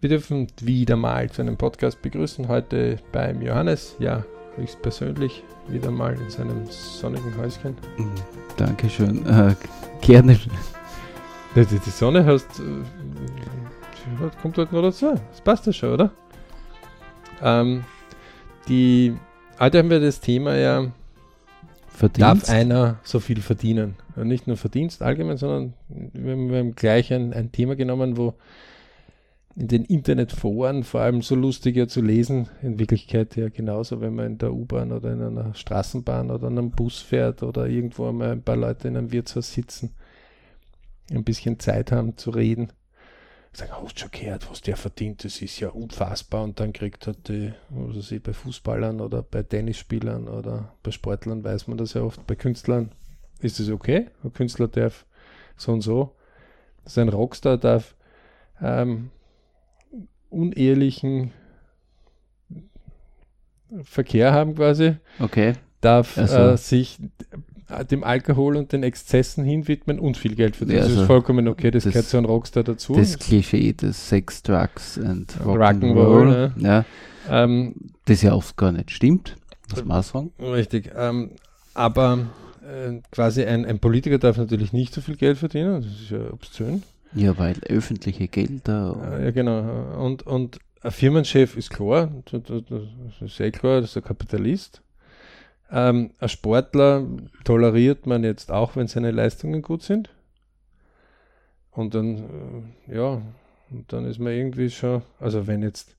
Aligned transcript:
Wir 0.00 0.10
dürfen 0.10 0.46
wieder 0.60 0.94
mal 0.94 1.28
zu 1.28 1.42
einem 1.42 1.56
Podcast 1.56 2.00
begrüßen. 2.02 2.46
Heute 2.46 2.98
beim 3.10 3.42
Johannes, 3.42 3.96
ja, 3.98 4.24
höchstpersönlich, 4.54 5.42
wieder 5.66 5.90
mal 5.90 6.14
in 6.14 6.30
seinem 6.30 6.66
sonnigen 6.66 7.36
Häuschen. 7.36 7.76
Mhm. 7.96 8.12
Dankeschön. 8.56 9.26
Äh, 9.26 9.56
gerne. 10.00 10.38
Die, 11.56 11.64
die 11.64 11.90
Sonne 11.90 12.24
hast, 12.24 12.60
äh, 12.60 14.30
kommt 14.40 14.56
halt 14.58 14.70
noch 14.70 14.82
dazu. 14.82 15.14
Das 15.32 15.40
passt 15.40 15.66
ja 15.66 15.72
schon, 15.72 15.94
oder? 15.94 16.12
Ähm, 17.42 17.84
die, 18.68 19.16
heute 19.58 19.78
haben 19.78 19.90
wir 19.90 19.98
das 19.98 20.20
Thema 20.20 20.54
ja, 20.54 20.92
Verdienst? 21.88 22.20
darf 22.20 22.48
einer 22.48 23.00
so 23.02 23.18
viel 23.18 23.40
verdienen? 23.40 23.96
Ja, 24.14 24.22
nicht 24.22 24.46
nur 24.46 24.58
Verdienst 24.58 25.02
allgemein, 25.02 25.38
sondern 25.38 25.74
wir 25.88 26.34
haben, 26.34 26.50
wir 26.50 26.58
haben 26.60 26.76
gleich 26.76 27.12
ein, 27.12 27.32
ein 27.32 27.50
Thema 27.50 27.74
genommen, 27.74 28.16
wo 28.16 28.34
in 29.58 29.66
den 29.66 29.84
Internetforen 29.84 30.84
vor 30.84 31.00
allem 31.00 31.20
so 31.20 31.34
lustiger 31.34 31.88
zu 31.88 32.00
lesen. 32.00 32.48
In 32.62 32.78
Wirklichkeit 32.78 33.34
ja 33.34 33.48
genauso, 33.48 34.00
wenn 34.00 34.14
man 34.14 34.26
in 34.26 34.38
der 34.38 34.54
U-Bahn 34.54 34.92
oder 34.92 35.12
in 35.12 35.20
einer 35.20 35.52
Straßenbahn 35.52 36.30
oder 36.30 36.46
in 36.46 36.58
einem 36.58 36.70
Bus 36.70 37.00
fährt 37.00 37.42
oder 37.42 37.66
irgendwo 37.66 38.08
einmal 38.08 38.30
ein 38.30 38.42
paar 38.42 38.54
Leute 38.54 38.86
in 38.86 38.96
einem 38.96 39.10
Wirtshaus 39.10 39.52
sitzen, 39.52 39.96
ein 41.10 41.24
bisschen 41.24 41.58
Zeit 41.58 41.90
haben 41.90 42.16
zu 42.16 42.30
reden. 42.30 42.72
Sagen, 43.52 43.72
hast 43.72 43.96
du 43.96 44.02
schon 44.02 44.10
gehört, 44.12 44.48
was 44.48 44.60
der 44.60 44.76
verdient? 44.76 45.24
Das 45.24 45.42
ist 45.42 45.58
ja 45.58 45.70
unfassbar. 45.70 46.44
Und 46.44 46.60
dann 46.60 46.72
kriegt 46.72 47.08
er 47.08 47.14
die, 47.14 47.52
also 47.74 48.00
sie 48.00 48.20
bei 48.20 48.34
Fußballern 48.34 49.00
oder 49.00 49.24
bei 49.24 49.42
Tennisspielern 49.42 50.28
oder 50.28 50.72
bei 50.84 50.92
Sportlern 50.92 51.42
weiß 51.42 51.66
man 51.66 51.78
das 51.78 51.94
ja 51.94 52.02
oft. 52.02 52.24
Bei 52.28 52.36
Künstlern 52.36 52.92
ist 53.40 53.58
es 53.58 53.70
okay. 53.70 54.06
Ein 54.22 54.32
Künstler 54.32 54.68
darf 54.68 55.04
so 55.56 55.72
und 55.72 55.80
so. 55.80 56.14
Sein 56.84 57.08
Rockstar 57.08 57.58
darf 57.58 57.96
ähm, 58.62 59.10
unehelichen 60.30 61.32
Verkehr 63.82 64.32
haben 64.32 64.54
quasi, 64.54 64.96
Okay. 65.20 65.52
darf 65.80 66.16
Also- 66.16 66.36
äh, 66.36 66.56
sich 66.56 66.98
dem 67.90 68.02
Alkohol 68.02 68.56
und 68.56 68.72
den 68.72 68.82
Exzessen 68.82 69.44
hinwidmen 69.44 69.98
und 69.98 70.16
viel 70.16 70.34
Geld 70.34 70.56
verdienen. 70.56 70.78
Ja, 70.78 70.84
das 70.84 70.92
ist 70.92 70.98
also 71.00 71.06
vollkommen 71.06 71.48
okay, 71.48 71.70
das, 71.70 71.84
das- 71.84 71.92
gehört 71.92 72.06
zu 72.08 72.16
einem 72.16 72.24
Rockstar 72.26 72.64
dazu. 72.64 72.94
Das 72.94 73.18
Klischee 73.18 73.74
des 73.74 74.08
Sex, 74.08 74.42
Drugs 74.42 74.96
und 74.96 75.32
Rock'n'Roll, 75.44 75.58
Rock'n'Roll. 75.58 76.52
Ja. 76.62 76.84
ähm, 77.28 77.74
Das 78.06 78.22
ja 78.22 78.32
oft 78.32 78.56
gar 78.56 78.72
nicht 78.72 78.90
stimmt. 78.90 79.36
Das 79.68 79.80
muss 79.84 79.86
man 79.86 80.02
sagen. 80.02 80.32
richtig. 80.40 80.90
Ähm, 80.96 81.32
aber 81.74 82.28
äh, 82.66 83.00
quasi 83.12 83.44
ein, 83.44 83.66
ein 83.66 83.78
Politiker 83.80 84.16
darf 84.16 84.38
natürlich 84.38 84.72
nicht 84.72 84.94
so 84.94 85.02
viel 85.02 85.16
Geld 85.16 85.36
verdienen, 85.36 85.82
das 85.82 85.92
ist 85.92 86.10
ja 86.10 86.32
obszön. 86.32 86.82
Ja, 87.14 87.38
weil 87.38 87.58
öffentliche 87.68 88.28
Gelder. 88.28 89.20
Ja, 89.22 89.30
genau. 89.30 90.04
Und, 90.04 90.26
und 90.26 90.58
ein 90.82 90.90
Firmenchef 90.90 91.56
ist 91.56 91.70
klar, 91.70 92.10
das 92.30 92.42
das 92.42 92.82
ist 93.20 93.40
eh 93.40 93.50
klar, 93.50 93.80
das 93.80 93.90
ist 93.90 93.96
ein 93.96 94.04
Kapitalist. 94.04 94.82
Ähm, 95.70 96.12
ein 96.18 96.28
Sportler 96.28 97.06
toleriert 97.44 98.06
man 98.06 98.24
jetzt 98.24 98.50
auch, 98.50 98.76
wenn 98.76 98.86
seine 98.86 99.10
Leistungen 99.10 99.62
gut 99.62 99.82
sind. 99.82 100.10
Und 101.70 101.94
dann, 101.94 102.16
äh, 102.88 102.96
ja, 102.96 103.22
und 103.70 103.92
dann 103.92 104.04
ist 104.06 104.18
man 104.18 104.32
irgendwie 104.32 104.70
schon, 104.70 105.02
also 105.20 105.46
wenn 105.46 105.62
jetzt 105.62 105.96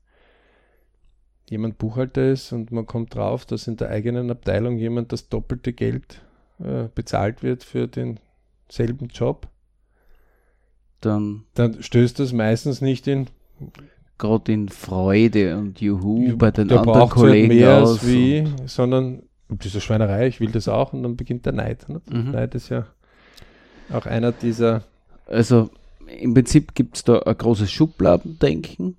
jemand 1.50 1.78
Buchhalter 1.78 2.32
ist 2.32 2.52
und 2.52 2.72
man 2.72 2.86
kommt 2.86 3.16
drauf, 3.16 3.46
dass 3.46 3.68
in 3.68 3.78
der 3.78 3.90
eigenen 3.90 4.32
Abteilung 4.32 4.78
jemand 4.78 5.12
das 5.12 5.30
doppelte 5.30 5.74
Geld 5.74 6.22
äh, 6.60 6.88
bezahlt 6.94 7.44
wird 7.44 7.64
für 7.64 7.88
denselben 7.88 9.08
Job, 9.08 9.48
dann 11.02 11.44
dann 11.54 11.82
stößt 11.82 12.20
das 12.20 12.34
meistens 12.34 12.82
nicht 12.82 13.08
in 13.08 13.28
gerade 14.18 14.52
in 14.52 14.70
Freude 14.70 15.58
und 15.58 15.82
Juhu 15.82 16.36
bei 16.38 16.52
den 16.52 16.68
der 16.68 16.80
anderen 16.80 17.02
halt 17.02 17.10
Kollegen 17.10 17.48
mehr 17.48 17.84
aus. 17.84 18.06
wie, 18.06 18.48
sondern 18.66 19.24
diese 19.50 19.82
Schweinerei, 19.82 20.28
ich 20.28 20.40
will 20.40 20.52
das 20.52 20.68
auch 20.68 20.94
und 20.94 21.04
dann 21.04 21.16
beginnt 21.16 21.46
der 21.46 21.54
Neid. 21.54 21.90
Ne? 21.90 22.02
Mhm. 22.10 22.32
Neid 22.32 22.54
ist 22.54 22.70
ja 22.70 22.86
auch 23.92 24.06
einer 24.06 24.32
dieser, 24.32 24.84
Also 25.26 25.70
im 26.20 26.34
Prinzip 26.34 26.76
gibt 26.76 26.98
es 26.98 27.04
da 27.04 27.20
ein 27.20 27.38
großes 27.38 27.72
Schubladendenken. 27.72 28.98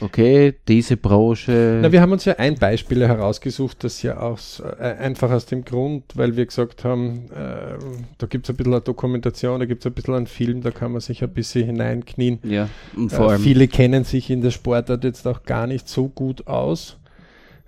Okay, 0.00 0.54
diese 0.68 0.96
Branche. 0.96 1.80
na 1.82 1.90
wir 1.90 2.00
haben 2.00 2.12
uns 2.12 2.24
ja 2.24 2.34
ein 2.38 2.54
Beispiel 2.54 3.06
herausgesucht, 3.06 3.82
das 3.82 4.00
ja 4.02 4.16
aus, 4.18 4.60
äh, 4.60 4.82
einfach 4.84 5.30
aus 5.32 5.44
dem 5.46 5.64
Grund, 5.64 6.04
weil 6.16 6.36
wir 6.36 6.46
gesagt 6.46 6.84
haben, 6.84 7.28
äh, 7.32 7.78
da 8.18 8.26
gibt 8.28 8.46
es 8.46 8.50
ein 8.50 8.56
bisschen 8.56 8.72
eine 8.74 8.80
Dokumentation, 8.82 9.58
da 9.58 9.66
gibt 9.66 9.82
es 9.82 9.86
ein 9.86 9.92
bisschen 9.94 10.14
einen 10.14 10.26
Film, 10.28 10.62
da 10.62 10.70
kann 10.70 10.92
man 10.92 11.00
sich 11.00 11.22
ein 11.24 11.32
bisschen 11.32 11.66
hineinknien. 11.66 12.38
ja, 12.44 12.68
und 12.96 13.10
vor 13.10 13.26
Äh, 13.26 13.30
allem. 13.32 13.42
viele 13.42 13.66
kennen 13.66 14.04
sich 14.04 14.30
in 14.30 14.40
der 14.40 14.52
Sportart 14.52 15.02
jetzt 15.02 15.26
auch 15.26 15.42
gar 15.42 15.66
nicht 15.66 15.88
so 15.88 16.08
gut 16.08 16.46
aus. 16.46 16.98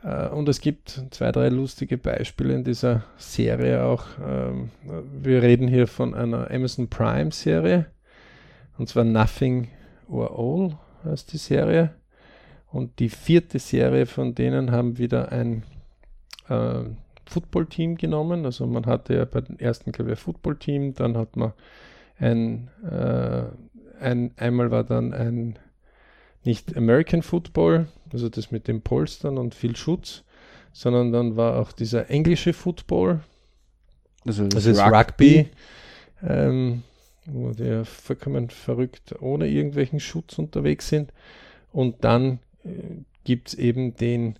Äh, 0.04 0.28
Und 0.28 0.48
es 0.48 0.60
gibt 0.60 1.02
zwei, 1.10 1.32
drei 1.32 1.48
lustige 1.48 1.98
Beispiele 1.98 2.54
in 2.54 2.62
dieser 2.62 3.02
Serie 3.16 3.82
auch. 3.84 4.04
Ähm, 4.24 4.70
Wir 5.20 5.42
reden 5.42 5.66
hier 5.66 5.88
von 5.88 6.14
einer 6.14 6.48
Amazon 6.50 6.88
Prime 6.88 7.32
Serie. 7.32 7.86
Und 8.78 8.88
zwar 8.88 9.02
Nothing 9.04 9.68
or 10.08 10.30
All 10.38 11.10
heißt 11.10 11.32
die 11.32 11.38
Serie. 11.38 11.90
Und 12.74 12.98
die 12.98 13.08
vierte 13.08 13.60
Serie 13.60 14.04
von 14.04 14.34
denen 14.34 14.72
haben 14.72 14.98
wieder 14.98 15.30
ein 15.30 15.62
äh, 16.48 16.80
Footballteam 17.24 17.96
genommen. 17.96 18.44
Also 18.44 18.66
man 18.66 18.84
hatte 18.86 19.14
ja 19.14 19.24
bei 19.26 19.42
den 19.42 19.60
ersten, 19.60 19.92
ein 19.94 20.16
Footballteam, 20.16 20.92
dann 20.92 21.16
hat 21.16 21.36
man 21.36 21.52
ein, 22.18 22.68
äh, 22.82 23.44
ein 24.00 24.32
einmal 24.36 24.72
war 24.72 24.82
dann 24.82 25.12
ein 25.12 25.56
nicht 26.42 26.76
American 26.76 27.22
Football, 27.22 27.86
also 28.12 28.28
das 28.28 28.50
mit 28.50 28.66
den 28.66 28.82
Polstern 28.82 29.38
und 29.38 29.54
viel 29.54 29.76
Schutz, 29.76 30.24
sondern 30.72 31.12
dann 31.12 31.36
war 31.36 31.60
auch 31.60 31.70
dieser 31.70 32.10
englische 32.10 32.52
Football, 32.52 33.20
also 34.26 34.48
das 34.48 34.66
ist 34.66 34.80
Rugby, 34.80 35.48
ähm, 36.24 36.82
wo 37.24 37.52
die 37.52 37.66
ja 37.66 37.84
vollkommen 37.84 38.50
verrückt 38.50 39.14
ohne 39.20 39.46
irgendwelchen 39.46 40.00
Schutz 40.00 40.40
unterwegs 40.40 40.88
sind. 40.88 41.12
Und 41.70 42.02
dann 42.02 42.40
gibt 43.24 43.48
es 43.48 43.54
eben 43.54 43.94
den, 43.96 44.38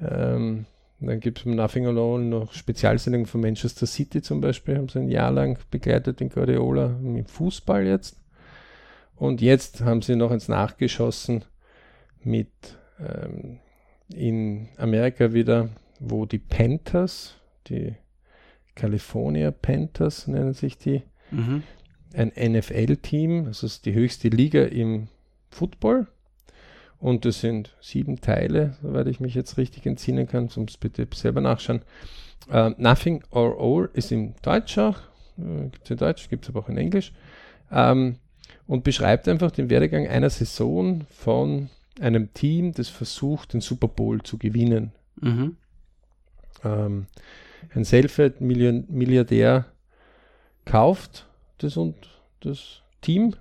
ähm, 0.00 0.66
dann 1.00 1.20
gibt 1.20 1.38
es 1.40 1.44
Nothing 1.46 1.86
Alone 1.86 2.24
noch 2.24 2.52
Spezialsendungen 2.52 3.26
von 3.26 3.40
Manchester 3.40 3.86
City 3.86 4.20
zum 4.22 4.40
Beispiel, 4.40 4.76
haben 4.76 4.88
sie 4.88 4.98
ein 4.98 5.08
Jahr 5.08 5.30
lang 5.30 5.58
begleitet, 5.70 6.20
den 6.20 6.28
Guardiola 6.28 6.96
im 7.02 7.24
Fußball 7.24 7.86
jetzt. 7.86 8.16
Und 9.16 9.40
jetzt 9.40 9.80
haben 9.82 10.02
sie 10.02 10.16
noch 10.16 10.30
ins 10.30 10.48
Nachgeschossen 10.48 11.44
mit 12.22 12.48
ähm, 13.00 13.58
in 14.12 14.68
Amerika 14.76 15.32
wieder, 15.32 15.68
wo 16.00 16.26
die 16.26 16.38
Panthers, 16.38 17.34
die 17.68 17.94
California 18.74 19.50
Panthers 19.50 20.26
nennen 20.28 20.52
sich 20.54 20.78
die, 20.78 21.02
Mhm. 21.30 21.62
ein 22.14 22.32
NFL-Team, 22.34 23.44
das 23.46 23.62
ist 23.62 23.84
die 23.84 23.92
höchste 23.92 24.28
Liga 24.28 24.64
im 24.64 25.08
Football. 25.50 26.06
Und 27.00 27.24
das 27.24 27.40
sind 27.40 27.76
sieben 27.80 28.20
Teile, 28.20 28.76
soweit 28.82 29.06
ich 29.06 29.20
mich 29.20 29.34
jetzt 29.34 29.56
richtig 29.56 29.86
entsinnen 29.86 30.26
kann, 30.26 30.48
sonst 30.48 30.78
bitte 30.80 31.06
selber 31.14 31.40
nachschauen. 31.40 31.82
Äh, 32.50 32.70
Nothing 32.76 33.22
or 33.30 33.56
All 33.60 33.88
ist 33.92 34.10
im 34.10 34.34
Deutsch 34.42 34.78
auch, 34.78 34.98
äh, 35.38 35.68
gibt 35.70 35.84
es 35.84 35.90
in 35.90 35.96
Deutsch, 35.96 36.28
gibt 36.28 36.44
es 36.44 36.50
aber 36.50 36.60
auch 36.60 36.68
in 36.68 36.76
Englisch. 36.76 37.12
Ähm, 37.70 38.16
und 38.66 38.84
beschreibt 38.84 39.28
einfach 39.28 39.50
den 39.50 39.70
Werdegang 39.70 40.06
einer 40.08 40.30
Saison 40.30 41.06
von 41.10 41.70
einem 42.00 42.32
Team, 42.34 42.72
das 42.72 42.88
versucht, 42.88 43.52
den 43.52 43.60
Super 43.60 43.88
Bowl 43.88 44.22
zu 44.22 44.38
gewinnen. 44.38 44.92
Mhm. 45.20 45.56
Ähm, 46.64 47.06
ein 47.74 47.84
Selfmade-Milliardär 47.84 49.66
kauft 50.64 51.26
das 51.58 51.76
und 51.76 51.96
das 52.40 52.82
Team, 53.00 53.34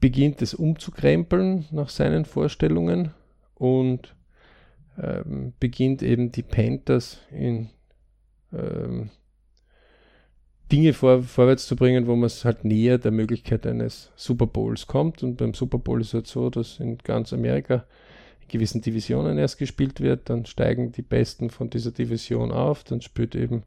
beginnt 0.00 0.42
es 0.42 0.54
umzukrempeln 0.54 1.66
nach 1.70 1.88
seinen 1.88 2.24
Vorstellungen 2.24 3.12
und 3.54 4.14
ähm, 5.02 5.52
beginnt 5.58 6.02
eben 6.02 6.32
die 6.32 6.42
Panthers 6.42 7.18
in 7.30 7.70
ähm, 8.52 9.10
Dinge 10.70 10.92
vor, 10.92 11.22
vorwärts 11.22 11.66
zu 11.66 11.76
bringen, 11.76 12.06
wo 12.06 12.16
man 12.16 12.26
es 12.26 12.44
halt 12.44 12.64
näher 12.64 12.98
der 12.98 13.12
Möglichkeit 13.12 13.66
eines 13.66 14.10
Super 14.16 14.46
Bowls 14.46 14.86
kommt. 14.86 15.22
Und 15.22 15.36
beim 15.36 15.54
Super 15.54 15.78
Bowl 15.78 16.00
ist 16.00 16.08
es 16.08 16.14
halt 16.14 16.26
so, 16.26 16.50
dass 16.50 16.80
in 16.80 16.98
ganz 16.98 17.32
Amerika 17.32 17.84
in 18.42 18.48
gewissen 18.48 18.80
Divisionen 18.80 19.38
erst 19.38 19.58
gespielt 19.58 20.00
wird, 20.00 20.28
dann 20.28 20.44
steigen 20.44 20.92
die 20.92 21.02
Besten 21.02 21.50
von 21.50 21.70
dieser 21.70 21.92
Division 21.92 22.50
auf, 22.50 22.82
dann 22.82 23.00
spielt 23.00 23.36
eben 23.36 23.62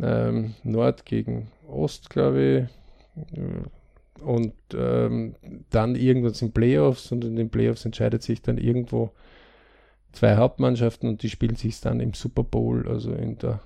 ähm, 0.00 0.54
Nord 0.62 1.04
gegen 1.04 1.48
Ost, 1.68 2.08
glaube 2.08 2.68
ich. 3.34 3.68
Und 4.20 4.52
ähm, 4.74 5.34
dann 5.70 5.94
irgendwann 5.94 6.34
sind 6.34 6.54
Playoffs 6.54 7.12
und 7.12 7.24
in 7.24 7.36
den 7.36 7.50
Playoffs 7.50 7.84
entscheidet 7.84 8.22
sich 8.22 8.42
dann 8.42 8.58
irgendwo 8.58 9.10
zwei 10.12 10.36
Hauptmannschaften 10.36 11.08
und 11.08 11.22
die 11.22 11.30
spielen 11.30 11.56
sich 11.56 11.80
dann 11.80 12.00
im 12.00 12.14
Super 12.14 12.42
Bowl, 12.42 12.88
also 12.88 13.12
in 13.12 13.38
der 13.38 13.60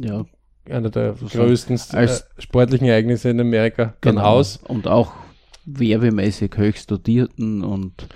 Ja, 0.00 0.24
einer 0.70 0.90
der 0.90 1.10
Also 1.10 1.26
größten 1.26 1.78
als- 1.92 2.20
äh, 2.20 2.24
sportlichen 2.42 2.86
Ereignisse 2.86 3.30
in 3.30 3.40
Amerika 3.40 3.94
dann 4.00 4.16
genau. 4.16 4.26
aus. 4.26 4.56
Und 4.58 4.86
auch 4.86 5.12
werbemäßig 5.64 6.52
höchst 6.56 6.90
dotierten 6.90 7.64
und 7.64 8.06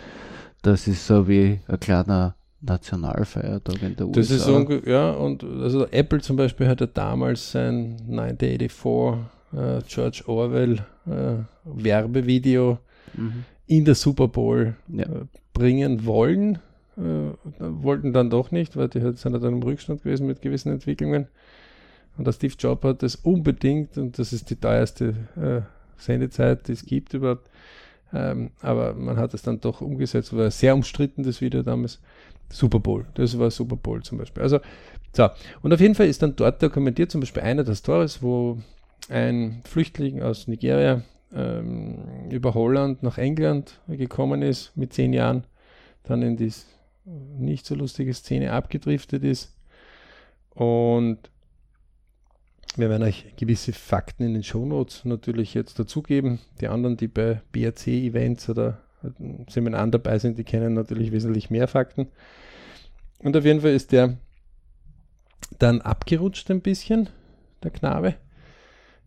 das 0.62 0.86
ist 0.86 1.06
so 1.06 1.26
wie 1.26 1.60
ein 1.66 1.80
kleiner 1.80 2.36
Nationalfeiertag 2.60 3.82
in 3.82 3.96
der 3.96 4.06
USA. 4.06 4.20
Das 4.20 4.30
ist 4.30 4.44
so, 4.44 4.60
ja, 4.86 5.10
und 5.12 5.42
also 5.42 5.86
Apple 5.88 6.20
zum 6.20 6.36
Beispiel 6.36 6.68
hatte 6.68 6.86
damals 6.86 7.50
sein 7.52 7.96
1984 8.08 9.18
äh, 9.52 9.80
George 9.86 10.22
Orwell 10.26 10.84
äh, 11.06 11.42
Werbevideo 11.64 12.78
mhm. 13.14 13.44
in 13.66 13.84
der 13.84 13.94
Super 13.94 14.28
Bowl 14.28 14.74
ja. 14.88 15.04
äh, 15.04 15.26
bringen 15.52 16.06
wollen. 16.06 16.58
Äh, 16.96 17.32
wollten 17.58 18.12
dann 18.12 18.30
doch 18.30 18.50
nicht, 18.50 18.76
weil 18.76 18.88
die 18.88 19.00
sind 19.00 19.32
dann 19.32 19.42
im 19.44 19.62
Rückstand 19.62 20.02
gewesen 20.02 20.26
mit 20.26 20.42
gewissen 20.42 20.72
Entwicklungen. 20.72 21.28
Und 22.18 22.26
der 22.26 22.32
Steve 22.32 22.54
Jobs 22.58 22.84
hat 22.84 23.02
das 23.02 23.16
unbedingt, 23.16 23.96
und 23.96 24.18
das 24.18 24.32
ist 24.32 24.50
die 24.50 24.56
teuerste 24.56 25.14
äh, 25.36 25.62
Sendezeit, 25.96 26.68
die 26.68 26.72
es 26.72 26.84
gibt 26.84 27.14
überhaupt. 27.14 27.48
Ähm, 28.12 28.50
aber 28.60 28.92
man 28.94 29.16
hat 29.16 29.34
es 29.34 29.42
dann 29.42 29.60
doch 29.60 29.80
umgesetzt, 29.80 30.36
war 30.36 30.50
sehr 30.50 30.74
umstritten, 30.74 31.22
das 31.22 31.40
Video 31.40 31.62
damals. 31.62 32.00
Super 32.52 32.80
Bowl, 32.80 33.06
das 33.14 33.38
war 33.38 33.50
Super 33.50 33.76
Bowl 33.76 34.02
zum 34.02 34.18
Beispiel. 34.18 34.42
Also, 34.42 34.58
so. 35.12 35.28
Und 35.62 35.72
auf 35.72 35.80
jeden 35.80 35.94
Fall 35.94 36.08
ist 36.08 36.20
dann 36.20 36.34
dort 36.34 36.60
dokumentiert 36.60 37.10
zum 37.10 37.20
Beispiel 37.20 37.42
einer 37.44 37.62
der 37.62 37.76
Stories, 37.76 38.20
wo 38.22 38.58
ein 39.10 39.62
Flüchtling 39.64 40.22
aus 40.22 40.46
Nigeria 40.46 41.02
ähm, 41.34 42.30
über 42.30 42.54
Holland 42.54 43.02
nach 43.02 43.18
England 43.18 43.80
gekommen 43.88 44.42
ist 44.42 44.76
mit 44.76 44.92
zehn 44.92 45.12
Jahren, 45.12 45.44
dann 46.04 46.22
in 46.22 46.36
die 46.36 46.52
nicht 47.04 47.66
so 47.66 47.74
lustige 47.74 48.14
Szene 48.14 48.52
abgedriftet 48.52 49.24
ist. 49.24 49.56
Und 50.50 51.18
wir 52.76 52.88
werden 52.88 53.02
euch 53.02 53.34
gewisse 53.36 53.72
Fakten 53.72 54.22
in 54.22 54.34
den 54.34 54.44
Shownotes 54.44 55.04
natürlich 55.04 55.54
jetzt 55.54 55.78
dazugeben. 55.78 56.38
Die 56.60 56.68
anderen, 56.68 56.96
die 56.96 57.08
bei 57.08 57.40
BRC-Events 57.50 58.48
oder 58.48 58.80
Seminaren 59.48 59.90
dabei 59.90 60.18
sind, 60.18 60.38
die 60.38 60.44
kennen 60.44 60.74
natürlich 60.74 61.10
wesentlich 61.10 61.50
mehr 61.50 61.66
Fakten. 61.66 62.08
Und 63.18 63.36
auf 63.36 63.44
jeden 63.44 63.60
Fall 63.60 63.72
ist 63.72 63.90
der 63.90 64.18
dann 65.58 65.80
abgerutscht 65.80 66.48
ein 66.50 66.60
bisschen, 66.60 67.08
der 67.62 67.72
Knabe 67.72 68.14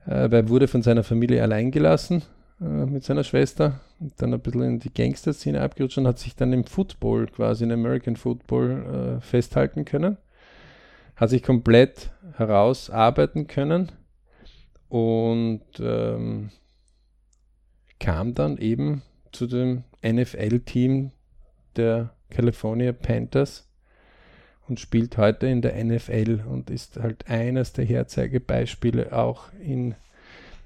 weil 0.05 0.33
er 0.33 0.49
wurde 0.49 0.67
von 0.67 0.81
seiner 0.81 1.03
Familie 1.03 1.41
allein 1.41 1.71
gelassen 1.71 2.23
äh, 2.61 2.85
mit 2.85 3.03
seiner 3.03 3.23
Schwester 3.23 3.79
und 3.99 4.13
dann 4.21 4.33
ein 4.33 4.39
bisschen 4.39 4.63
in 4.63 4.79
die 4.79 4.93
Gangster-Szene 4.93 5.61
abgerutscht 5.61 5.97
und 5.97 6.07
hat 6.07 6.19
sich 6.19 6.35
dann 6.35 6.53
im 6.53 6.63
Football, 6.63 7.27
quasi 7.27 7.63
in 7.63 7.71
American 7.71 8.15
Football, 8.15 9.17
äh, 9.17 9.21
festhalten 9.21 9.85
können. 9.85 10.17
Hat 11.15 11.29
sich 11.29 11.43
komplett 11.43 12.11
herausarbeiten 12.37 13.47
können 13.47 13.91
und 14.89 15.61
ähm, 15.79 16.49
kam 17.99 18.33
dann 18.33 18.57
eben 18.57 19.03
zu 19.31 19.47
dem 19.47 19.83
NFL-Team 20.03 21.11
der 21.75 22.13
California 22.29 22.91
Panthers 22.91 23.69
und 24.67 24.79
spielt 24.79 25.17
heute 25.17 25.47
in 25.47 25.61
der 25.61 25.83
NFL 25.83 26.41
und 26.49 26.69
ist 26.69 26.97
halt 26.97 27.27
eines 27.27 27.73
der 27.73 27.85
Herzeigebeispiele 27.85 29.15
auch 29.17 29.45
in 29.61 29.95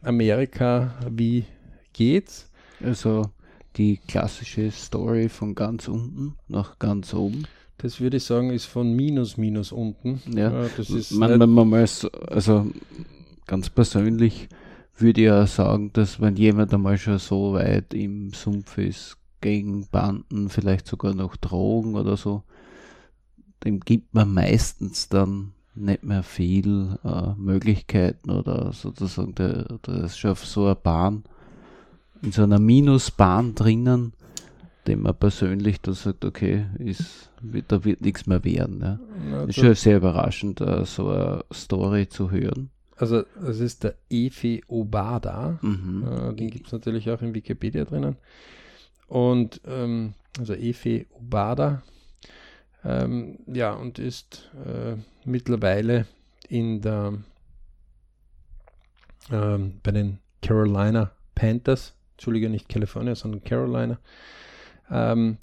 Amerika. 0.01 0.95
Wie 1.09 1.45
geht's? 1.93 2.49
Also 2.83 3.29
die 3.75 3.97
klassische 4.07 4.71
Story 4.71 5.29
von 5.29 5.55
ganz 5.55 5.87
unten 5.87 6.35
nach 6.47 6.79
ganz 6.79 7.13
oben. 7.13 7.45
Das 7.79 7.99
würde 7.99 8.17
ich 8.17 8.23
sagen, 8.23 8.49
ist 8.49 8.65
von 8.65 8.95
minus 8.95 9.37
minus 9.37 9.71
unten. 9.71 10.21
Ja, 10.35 10.67
das 10.75 10.89
ist 10.89 11.11
man, 11.11 11.37
man, 11.37 11.49
man 11.49 11.69
mal 11.69 11.87
so, 11.87 12.09
also 12.11 12.67
ganz 13.45 13.69
persönlich 13.69 14.49
würde 14.97 15.21
ich 15.21 15.27
ja 15.27 15.45
sagen, 15.45 15.91
dass 15.93 16.19
wenn 16.19 16.35
jemand 16.35 16.73
einmal 16.73 16.97
schon 16.97 17.19
so 17.19 17.53
weit 17.53 17.93
im 17.93 18.33
Sumpf 18.33 18.79
ist, 18.79 19.17
gegen 19.41 19.87
Banden, 19.87 20.49
vielleicht 20.49 20.87
sogar 20.87 21.13
noch 21.13 21.35
Drogen 21.35 21.95
oder 21.95 22.17
so, 22.17 22.43
dem 23.63 23.79
gibt 23.79 24.13
man 24.13 24.33
meistens 24.33 25.09
dann 25.09 25.53
nicht 25.75 26.03
mehr 26.03 26.23
viel 26.23 26.97
äh, 27.03 27.33
Möglichkeiten 27.37 28.31
oder 28.31 28.73
sozusagen, 28.73 29.35
der, 29.35 29.77
der 29.85 30.05
ist 30.05 30.17
schon 30.17 30.31
auf 30.31 30.45
so 30.45 30.65
einer 30.65 30.75
Bahn, 30.75 31.23
in 32.21 32.31
so 32.31 32.43
einer 32.43 32.59
Minusbahn 32.59 33.55
drinnen, 33.55 34.13
dem 34.87 35.03
man 35.03 35.15
persönlich 35.15 35.81
da 35.81 35.93
sagt, 35.93 36.25
okay, 36.25 36.65
ist, 36.79 37.29
da 37.67 37.83
wird 37.83 38.01
nichts 38.01 38.25
mehr 38.25 38.43
werden. 38.43 38.79
Ja. 38.81 38.99
ja 39.29 39.43
ist 39.43 39.55
schon 39.55 39.75
sehr 39.75 39.97
überraschend, 39.97 40.61
uh, 40.61 40.83
so 40.85 41.09
eine 41.09 41.45
Story 41.53 42.07
zu 42.07 42.31
hören. 42.31 42.71
Also 42.95 43.23
es 43.47 43.59
ist 43.59 43.83
der 43.83 43.95
Efe 44.09 44.61
Obada, 44.67 45.59
mhm. 45.61 46.03
uh, 46.03 46.31
den 46.31 46.49
gibt 46.49 46.67
es 46.67 46.71
natürlich 46.71 47.09
auch 47.11 47.21
in 47.21 47.35
Wikipedia 47.35 47.85
drinnen. 47.85 48.15
Und 49.07 49.61
ähm, 49.65 50.13
also 50.39 50.53
Efe 50.53 51.05
Obada, 51.11 51.83
ähm, 52.83 53.39
ja, 53.47 53.73
und 53.73 53.99
ist 53.99 54.49
äh, 54.65 54.95
mittlerweile 55.25 56.05
in 56.47 56.81
der, 56.81 57.13
ähm, 59.31 59.79
bei 59.83 59.91
den 59.91 60.19
Carolina 60.41 61.11
Panthers, 61.35 61.93
Entschuldige, 62.13 62.49
nicht 62.49 62.69
California, 62.69 63.15
sondern 63.15 63.43
Carolina, 63.43 63.99
ähm, 64.89 65.37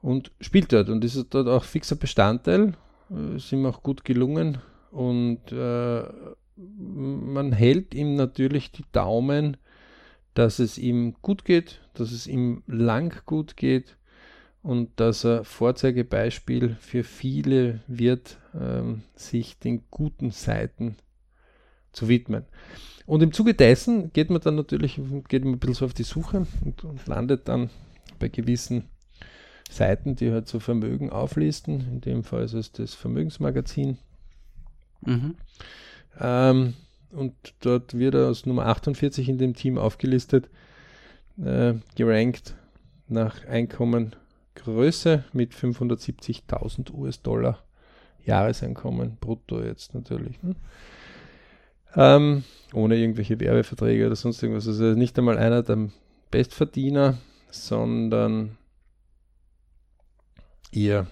und 0.00 0.32
spielt 0.40 0.72
dort. 0.72 0.88
Und 0.88 1.04
ist 1.04 1.26
dort 1.30 1.48
auch 1.48 1.64
fixer 1.64 1.96
Bestandteil, 1.96 2.74
äh, 3.10 3.36
ist 3.36 3.52
ihm 3.52 3.66
auch 3.66 3.82
gut 3.82 4.04
gelungen. 4.04 4.58
Und 4.90 5.52
äh, 5.52 6.02
man 6.56 7.52
hält 7.52 7.94
ihm 7.94 8.16
natürlich 8.16 8.72
die 8.72 8.84
Daumen, 8.92 9.56
dass 10.34 10.58
es 10.58 10.78
ihm 10.78 11.14
gut 11.22 11.44
geht, 11.44 11.80
dass 11.94 12.12
es 12.12 12.26
ihm 12.26 12.62
lang 12.66 13.22
gut 13.26 13.56
geht 13.56 13.96
und 14.62 14.90
dass 14.96 15.24
er 15.24 15.44
Vorzeigebeispiel 15.44 16.76
für 16.80 17.04
viele 17.04 17.80
wird, 17.86 18.38
ähm, 18.58 19.02
sich 19.14 19.58
den 19.58 19.84
guten 19.90 20.30
Seiten 20.30 20.96
zu 21.92 22.08
widmen. 22.08 22.44
Und 23.06 23.22
im 23.22 23.32
Zuge 23.32 23.54
dessen 23.54 24.12
geht 24.12 24.30
man 24.30 24.40
dann 24.40 24.54
natürlich 24.54 25.00
geht 25.28 25.44
man 25.44 25.54
ein 25.54 25.58
bisschen 25.58 25.74
so 25.74 25.84
auf 25.84 25.94
die 25.94 26.04
Suche 26.04 26.46
und, 26.64 26.84
und 26.84 27.06
landet 27.06 27.48
dann 27.48 27.70
bei 28.18 28.28
gewissen 28.28 28.84
Seiten, 29.68 30.14
die 30.14 30.30
halt 30.30 30.48
so 30.48 30.60
Vermögen 30.60 31.10
auflisten. 31.10 31.80
In 31.80 32.00
dem 32.00 32.24
Fall 32.24 32.44
ist 32.44 32.54
es 32.54 32.72
das 32.72 32.94
Vermögensmagazin. 32.94 33.98
Mhm. 35.00 35.34
Ähm, 36.20 36.74
und 37.10 37.34
dort 37.60 37.98
wird 37.98 38.14
er 38.14 38.26
als 38.26 38.46
Nummer 38.46 38.66
48 38.66 39.28
in 39.28 39.38
dem 39.38 39.54
Team 39.54 39.76
aufgelistet, 39.76 40.48
äh, 41.42 41.74
gerankt 41.96 42.54
nach 43.08 43.44
Einkommen 43.46 44.14
Größe 44.54 45.24
mit 45.32 45.52
570.000 45.54 46.92
US-Dollar 46.92 47.62
Jahreseinkommen 48.24 49.16
brutto 49.16 49.60
jetzt 49.62 49.94
natürlich. 49.94 50.42
Ne? 50.42 50.54
Ähm, 51.94 52.44
ohne 52.72 52.96
irgendwelche 52.96 53.38
Werbeverträge 53.40 54.06
oder 54.06 54.16
sonst 54.16 54.42
irgendwas. 54.42 54.66
Also 54.66 54.94
nicht 54.94 55.18
einmal 55.18 55.38
einer 55.38 55.62
der 55.62 55.90
Bestverdiener, 56.30 57.18
sondern 57.50 58.56
eher 60.70 61.06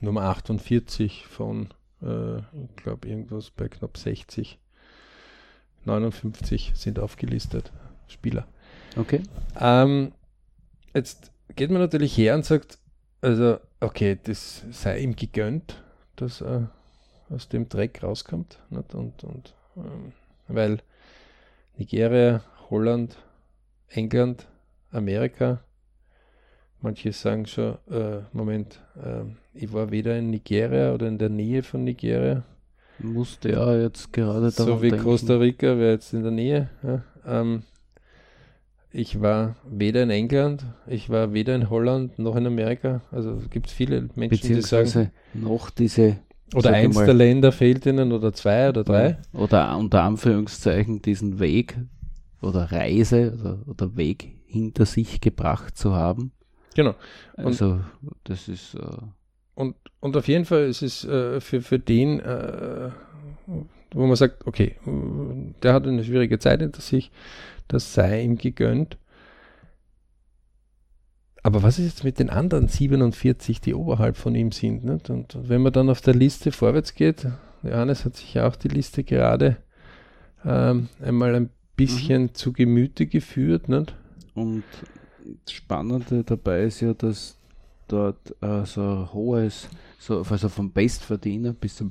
Nummer 0.00 0.22
48 0.22 1.26
von, 1.26 1.68
äh, 2.02 2.38
ich 2.38 2.76
glaube, 2.76 3.08
irgendwas 3.08 3.50
bei 3.50 3.68
knapp 3.68 3.96
60. 3.96 4.58
59 5.84 6.72
sind 6.74 6.98
aufgelistet 6.98 7.72
Spieler. 8.08 8.46
Okay. 8.96 9.22
Ähm, 9.60 10.12
jetzt 10.94 11.30
geht 11.56 11.70
man 11.70 11.80
natürlich 11.80 12.16
her 12.16 12.34
und 12.34 12.44
sagt, 12.44 12.78
also, 13.24 13.58
okay, 13.80 14.18
das 14.22 14.62
sei 14.70 15.00
ihm 15.00 15.16
gegönnt, 15.16 15.82
dass 16.16 16.40
er 16.40 16.70
aus 17.30 17.48
dem 17.48 17.68
Dreck 17.68 18.02
rauskommt. 18.02 18.58
Nicht? 18.70 18.94
Und, 18.94 19.24
und 19.24 19.54
ähm, 19.76 20.12
weil 20.46 20.78
Nigeria, 21.76 22.42
Holland, 22.70 23.16
England, 23.88 24.46
Amerika, 24.90 25.60
manche 26.80 27.12
sagen 27.12 27.46
schon, 27.46 27.78
äh, 27.90 28.20
Moment, 28.32 28.80
äh, 28.96 29.24
ich 29.54 29.72
war 29.72 29.90
weder 29.90 30.16
in 30.18 30.30
Nigeria 30.30 30.92
oder 30.92 31.08
in 31.08 31.18
der 31.18 31.30
Nähe 31.30 31.62
von 31.62 31.84
Nigeria. 31.84 32.44
Musste 32.98 33.50
ja 33.50 33.74
jetzt 33.76 34.12
gerade 34.12 34.50
So 34.50 34.80
wie 34.82 34.90
denken. 34.90 35.04
Costa 35.04 35.36
Rica 35.36 35.78
wäre 35.78 35.92
jetzt 35.92 36.12
in 36.12 36.22
der 36.22 36.30
Nähe. 36.30 36.70
Ja, 36.82 37.02
ähm, 37.26 37.64
ich 38.94 39.20
war 39.20 39.56
weder 39.68 40.04
in 40.04 40.10
England, 40.10 40.64
ich 40.86 41.10
war 41.10 41.32
weder 41.32 41.54
in 41.56 41.68
Holland 41.68 42.18
noch 42.18 42.36
in 42.36 42.46
Amerika. 42.46 43.02
Also 43.10 43.32
es 43.32 43.50
gibt 43.50 43.68
viele 43.68 44.08
Menschen, 44.14 44.54
die 44.54 44.62
sagen. 44.62 45.10
Noch 45.34 45.70
diese. 45.70 46.18
Oder 46.54 46.70
eins 46.70 46.94
mal, 46.94 47.04
der 47.04 47.14
Länder 47.14 47.50
fehlt 47.50 47.84
ihnen 47.86 48.12
oder 48.12 48.32
zwei 48.32 48.68
oder 48.68 48.84
drei. 48.84 49.18
Oder 49.32 49.76
unter 49.76 50.02
Anführungszeichen 50.02 51.02
diesen 51.02 51.40
Weg 51.40 51.76
oder 52.40 52.70
Reise 52.70 53.36
oder, 53.38 53.58
oder 53.66 53.96
Weg 53.96 54.36
hinter 54.46 54.86
sich 54.86 55.20
gebracht 55.20 55.76
zu 55.76 55.94
haben. 55.94 56.30
Genau. 56.76 56.94
Und 57.36 57.46
also 57.46 57.80
das 58.22 58.48
ist. 58.48 58.74
Äh, 58.74 58.80
und, 59.56 59.74
und 60.00 60.16
auf 60.16 60.28
jeden 60.28 60.44
Fall 60.44 60.64
ist 60.64 60.82
es 60.82 61.04
äh, 61.04 61.40
für, 61.40 61.60
für 61.62 61.78
den, 61.80 62.20
äh, 62.20 62.90
wo 63.94 64.06
man 64.06 64.16
sagt, 64.16 64.46
okay, 64.46 64.76
der 65.62 65.72
hat 65.72 65.86
eine 65.86 66.04
schwierige 66.04 66.38
Zeit 66.38 66.60
hinter 66.60 66.80
sich 66.80 67.10
das 67.68 67.94
sei 67.94 68.22
ihm 68.22 68.36
gegönnt. 68.36 68.98
aber 71.42 71.62
was 71.62 71.78
ist 71.78 71.86
jetzt 71.86 72.04
mit 72.04 72.18
den 72.18 72.30
anderen 72.30 72.68
47, 72.68 73.60
die 73.60 73.74
oberhalb 73.74 74.16
von 74.16 74.34
ihm 74.34 74.50
sind? 74.50 74.84
Nicht? 74.84 75.10
Und 75.10 75.36
wenn 75.48 75.62
man 75.62 75.72
dann 75.72 75.90
auf 75.90 76.00
der 76.00 76.14
Liste 76.14 76.52
vorwärts 76.52 76.94
geht, 76.94 77.26
Johannes 77.62 78.04
hat 78.04 78.16
sich 78.16 78.34
ja 78.34 78.46
auch 78.46 78.56
die 78.56 78.68
Liste 78.68 79.04
gerade 79.04 79.58
ähm, 80.44 80.88
einmal 81.02 81.34
ein 81.34 81.50
bisschen 81.76 82.22
mhm. 82.22 82.34
zu 82.34 82.52
Gemüte 82.52 83.06
geführt. 83.06 83.68
Nicht? 83.68 83.94
Und 84.34 84.64
das 85.44 85.54
Spannende 85.54 86.24
dabei 86.24 86.64
ist 86.64 86.80
ja, 86.80 86.94
dass 86.94 87.38
dort 87.88 88.34
äh, 88.42 88.64
so 88.64 89.10
hohes, 89.12 89.68
so, 89.98 90.22
also 90.22 90.48
vom 90.48 90.72
Bestverdiener 90.72 91.52
bis 91.52 91.76
zum 91.76 91.90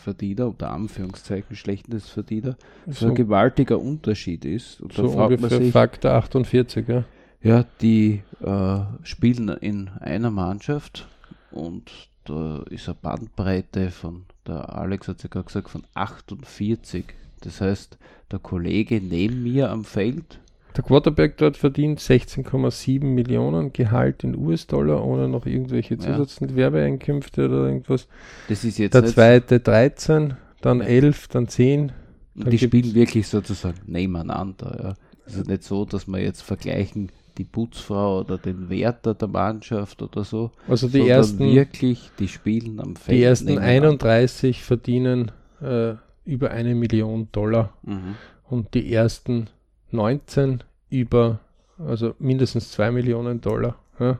Schlechtestverdiener, 0.00 0.46
unter 0.48 0.70
Anführungszeichen 0.70 1.56
Schlechtestverdiener, 1.56 2.56
so, 2.86 2.92
so 2.92 3.06
ein 3.08 3.14
gewaltiger 3.14 3.78
Unterschied 3.78 4.44
ist. 4.44 4.80
Und 4.80 4.92
so 4.92 5.04
ungefähr 5.04 5.58
sich, 5.58 5.72
Faktor 5.72 6.12
48, 6.12 6.88
ja. 6.88 7.04
Ja, 7.42 7.64
die 7.80 8.22
äh, 8.40 8.80
spielen 9.02 9.48
in 9.48 9.88
einer 9.88 10.30
Mannschaft 10.30 11.08
und 11.50 11.90
da 12.24 12.62
ist 12.68 12.88
eine 12.88 12.98
Bandbreite 13.00 13.90
von, 13.90 14.24
der 14.46 14.74
Alex 14.74 15.08
hat 15.08 15.22
ja 15.22 15.28
gerade 15.28 15.46
gesagt, 15.46 15.70
von 15.70 15.84
48. 15.94 17.04
Das 17.40 17.62
heißt, 17.62 17.96
der 18.30 18.38
Kollege 18.38 19.00
neben 19.00 19.42
mir 19.42 19.70
am 19.70 19.84
Feld 19.84 20.40
der 20.76 20.84
Quarterback 20.84 21.36
dort 21.36 21.56
verdient 21.56 22.00
16,7 22.00 23.04
Millionen 23.04 23.72
Gehalt 23.72 24.24
in 24.24 24.36
US-Dollar, 24.36 25.04
ohne 25.04 25.28
noch 25.28 25.46
irgendwelche 25.46 25.98
zusätzlichen 25.98 26.50
ja. 26.50 26.56
Werbeeinkünfte 26.56 27.46
oder 27.46 27.66
irgendwas. 27.66 28.06
Das 28.48 28.64
ist 28.64 28.78
jetzt 28.78 28.94
Der 28.94 29.04
zweite 29.04 29.60
13, 29.60 30.34
dann 30.60 30.80
ja. 30.80 30.86
11, 30.86 31.28
dann 31.28 31.48
10. 31.48 31.92
Dann 32.34 32.50
die 32.50 32.58
spielen 32.58 32.94
wirklich 32.94 33.26
sozusagen 33.28 33.80
nebeneinander. 33.86 34.80
Ja. 34.82 34.94
Also 35.26 35.42
nicht 35.42 35.64
so, 35.64 35.84
dass 35.84 36.06
wir 36.06 36.22
jetzt 36.22 36.42
vergleichen 36.42 37.10
die 37.38 37.44
Putzfrau 37.44 38.20
oder 38.20 38.38
den 38.38 38.68
Wärter 38.68 39.14
der 39.14 39.28
Mannschaft 39.28 40.02
oder 40.02 40.24
so. 40.24 40.50
Also 40.68 40.88
die 40.88 41.08
ersten 41.08 41.52
wirklich, 41.52 42.10
die 42.18 42.28
spielen 42.28 42.80
am 42.80 42.96
Feld. 42.96 43.18
Die 43.18 43.22
ersten 43.22 43.58
31 43.58 44.62
verdienen 44.62 45.32
äh, 45.60 45.94
über 46.24 46.50
eine 46.50 46.74
Million 46.74 47.28
Dollar 47.32 47.74
mhm. 47.82 48.16
und 48.48 48.74
die 48.74 48.92
ersten 48.92 49.48
19 49.92 50.62
über, 50.88 51.40
also 51.78 52.14
mindestens 52.18 52.72
2 52.72 52.90
Millionen 52.90 53.40
Dollar. 53.40 53.76
Ja. 53.98 54.18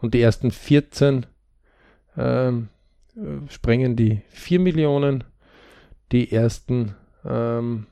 Und 0.00 0.14
die 0.14 0.20
ersten 0.20 0.50
14 0.50 1.26
ähm, 2.16 2.68
sprengen 3.48 3.96
die 3.96 4.22
4 4.28 4.60
Millionen, 4.60 5.24
die 6.10 6.32
ersten 6.32 6.94
ähm, 7.24 7.86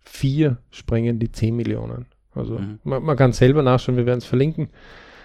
4 0.00 0.58
sprengen 0.70 1.18
die 1.18 1.30
10 1.30 1.54
Millionen. 1.54 2.06
Also 2.34 2.58
mhm. 2.58 2.78
man, 2.84 3.02
man, 3.02 3.16
kann 3.16 3.32
selber 3.32 3.62
nachschauen, 3.62 3.96
wir 3.96 4.06
werden 4.06 4.18
es 4.18 4.24
verlinken. 4.24 4.68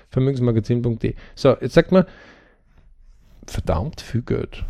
Vermögensmagazin.de. 0.10 1.16
So, 1.36 1.58
jetzt 1.60 1.74
sagt 1.74 1.92
man, 1.92 2.06
verdammt 3.48 4.02
viel 4.02 4.22
Geld. 4.22 4.64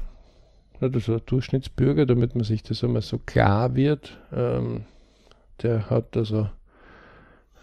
Also 0.79 1.13
ein 1.13 1.21
Durchschnittsbürger, 1.25 2.05
damit 2.05 2.35
man 2.35 2.43
sich 2.43 2.63
das 2.63 2.83
einmal 2.83 3.01
so 3.01 3.17
klar 3.17 3.75
wird. 3.75 4.17
Ähm, 4.33 4.85
der 5.63 5.89
hat 5.89 6.15
also 6.17 6.49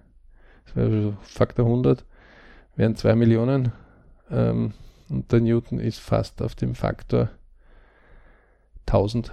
das 0.65 0.75
wäre 0.75 1.01
so 1.01 1.13
Faktor 1.21 1.65
100, 1.65 2.05
wären 2.75 2.95
2 2.95 3.15
Millionen. 3.15 3.71
Ähm, 4.29 4.73
und 5.09 5.31
der 5.31 5.41
Newton 5.41 5.79
ist 5.79 5.99
fast 5.99 6.41
auf 6.41 6.55
dem 6.55 6.75
Faktor 6.75 7.29
1000. 8.87 9.31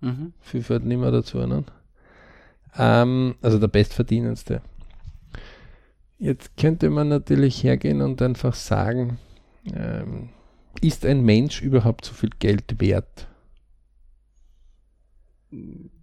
Mhm. 0.00 0.32
Viel 0.40 0.62
fällt 0.62 0.84
nicht 0.84 0.98
mehr 0.98 1.10
dazu. 1.10 1.38
Ne? 1.46 1.64
Ähm, 2.76 3.36
also 3.40 3.58
der 3.58 3.68
bestverdienendste. 3.68 4.60
Jetzt 6.18 6.56
könnte 6.56 6.90
man 6.90 7.08
natürlich 7.08 7.64
hergehen 7.64 8.00
und 8.00 8.22
einfach 8.22 8.54
sagen, 8.54 9.18
ähm, 9.74 10.28
ist 10.80 11.04
ein 11.04 11.22
Mensch 11.22 11.62
überhaupt 11.62 12.04
so 12.04 12.14
viel 12.14 12.30
Geld 12.38 12.80
wert? 12.80 13.26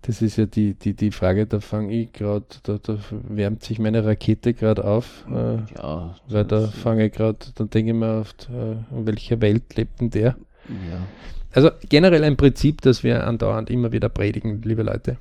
Das 0.04 0.22
ist 0.22 0.38
ja 0.38 0.46
die, 0.46 0.76
die, 0.76 0.94
die 0.94 1.12
Frage, 1.12 1.48
da 1.48 1.60
fange 1.60 1.94
ich 1.94 2.14
gerade, 2.14 2.46
da, 2.64 2.78
da 2.78 3.00
wärmt 3.10 3.64
sich 3.64 3.80
meine 3.80 4.06
Rakete 4.06 4.54
gerade 4.54 4.86
auf. 4.86 5.26
Äh, 5.28 5.58
ja. 5.76 6.16
Weil 6.28 6.46
da 6.46 6.68
fange 6.68 7.08
ich 7.08 7.14
gerade, 7.14 7.40
dann 7.56 7.70
denke 7.70 7.92
ich 7.92 7.98
mir 7.98 8.20
oft, 8.20 8.48
äh, 8.50 8.74
in 8.96 9.08
welcher 9.08 9.42
Welt 9.42 9.76
lebt 9.76 10.02
denn 10.02 10.12
der? 10.12 10.36
Ja. 10.68 11.08
Also 11.52 11.72
generell 11.90 12.24
ein 12.24 12.38
Prinzip, 12.38 12.82
das 12.82 13.04
wir 13.04 13.26
andauernd 13.26 13.72
immer 13.72 13.92
wieder 13.92 14.10
predigen, 14.10 14.62
liebe 14.62 14.84
Leute. 14.84 15.18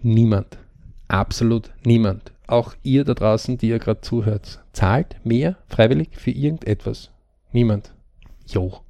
Niemand, 0.00 0.58
absolut 1.08 1.70
niemand, 1.84 2.32
auch 2.46 2.74
ihr 2.82 3.04
da 3.04 3.12
draußen, 3.12 3.58
die 3.58 3.68
ihr 3.68 3.78
gerade 3.78 4.00
zuhört, 4.00 4.60
zahlt 4.72 5.16
mehr 5.24 5.56
freiwillig 5.66 6.10
für 6.12 6.30
irgendetwas. 6.30 7.10
Niemand. 7.52 7.92
Jo. 8.48 8.80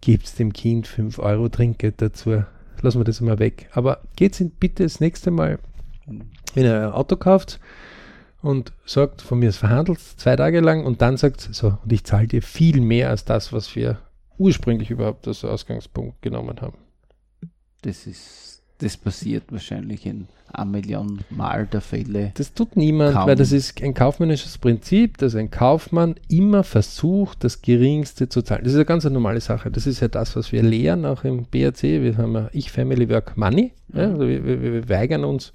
Gibt's 0.00 0.34
dem 0.36 0.52
Kind 0.52 0.86
5 0.86 1.18
Euro 1.18 1.48
Trinkgeld 1.48 2.00
dazu? 2.00 2.44
Lassen 2.80 3.00
wir 3.00 3.04
das 3.04 3.20
mal 3.20 3.38
weg. 3.38 3.68
Aber 3.72 4.02
geht's 4.16 4.42
bitte 4.60 4.84
das 4.84 5.00
nächste 5.00 5.30
Mal, 5.30 5.58
wenn 6.06 6.64
ihr 6.64 6.80
ein 6.80 6.92
Auto 6.92 7.16
kauft 7.16 7.58
und 8.40 8.72
sagt, 8.84 9.22
von 9.22 9.40
mir 9.40 9.48
ist 9.48 9.56
verhandelt, 9.56 9.98
zwei 9.98 10.36
Tage 10.36 10.60
lang 10.60 10.84
und 10.84 11.02
dann 11.02 11.16
sagt, 11.16 11.40
so, 11.40 11.78
und 11.82 11.92
ich 11.92 12.04
zahle 12.04 12.28
dir 12.28 12.42
viel 12.42 12.80
mehr 12.80 13.10
als 13.10 13.24
das, 13.24 13.52
was 13.52 13.74
wir 13.74 13.98
ursprünglich 14.38 14.90
überhaupt 14.90 15.26
als 15.26 15.44
Ausgangspunkt 15.44 16.22
genommen 16.22 16.60
haben. 16.60 16.78
Das 17.82 18.06
ist 18.06 18.47
das 18.78 18.96
passiert 18.96 19.44
wahrscheinlich 19.50 20.06
in 20.06 20.28
einer 20.52 20.64
Million 20.64 21.20
Mal 21.30 21.66
der 21.66 21.80
Fälle. 21.80 22.32
Das 22.34 22.54
tut 22.54 22.76
niemand, 22.76 23.14
kaum. 23.14 23.28
weil 23.28 23.36
das 23.36 23.52
ist 23.52 23.82
ein 23.82 23.94
kaufmännisches 23.94 24.58
Prinzip, 24.58 25.18
dass 25.18 25.34
ein 25.34 25.50
Kaufmann 25.50 26.14
immer 26.28 26.64
versucht, 26.64 27.44
das 27.44 27.60
Geringste 27.60 28.28
zu 28.28 28.42
zahlen. 28.42 28.62
Das 28.64 28.72
ist 28.72 28.78
eine 28.78 28.84
ganz 28.84 29.04
normale 29.04 29.40
Sache. 29.40 29.70
Das 29.70 29.86
ist 29.86 30.00
ja 30.00 30.08
das, 30.08 30.36
was 30.36 30.52
wir 30.52 30.62
lehren, 30.62 31.04
auch 31.04 31.24
im 31.24 31.44
BRC. 31.44 31.82
Wir 31.82 32.16
haben 32.16 32.34
ja 32.34 32.48
Ich 32.52 32.70
Family 32.70 33.08
Work 33.08 33.36
Money. 33.36 33.72
Ja, 33.92 34.04
also 34.04 34.26
wir, 34.26 34.44
wir, 34.44 34.62
wir 34.62 34.88
weigern 34.88 35.24
uns, 35.24 35.52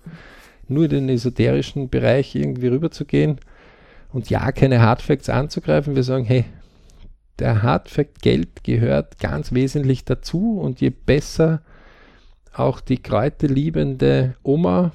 nur 0.68 0.86
in 0.86 0.92
den 0.92 1.10
esoterischen 1.10 1.90
Bereich 1.90 2.36
irgendwie 2.36 2.68
rüberzugehen 2.68 3.40
und 4.12 4.30
ja, 4.30 4.52
keine 4.52 4.82
Hardfacts 4.82 5.30
anzugreifen. 5.30 5.96
Wir 5.96 6.04
sagen, 6.04 6.26
hey, 6.26 6.46
der 7.40 7.64
Hardfact 7.64 8.22
Geld 8.22 8.64
gehört 8.64 9.20
ganz 9.20 9.52
wesentlich 9.52 10.06
dazu 10.06 10.60
und 10.60 10.82
je 10.82 10.92
besser 10.92 11.62
auch 12.54 12.80
die 12.80 12.98
kräuterliebende 12.98 14.36
Oma 14.44 14.92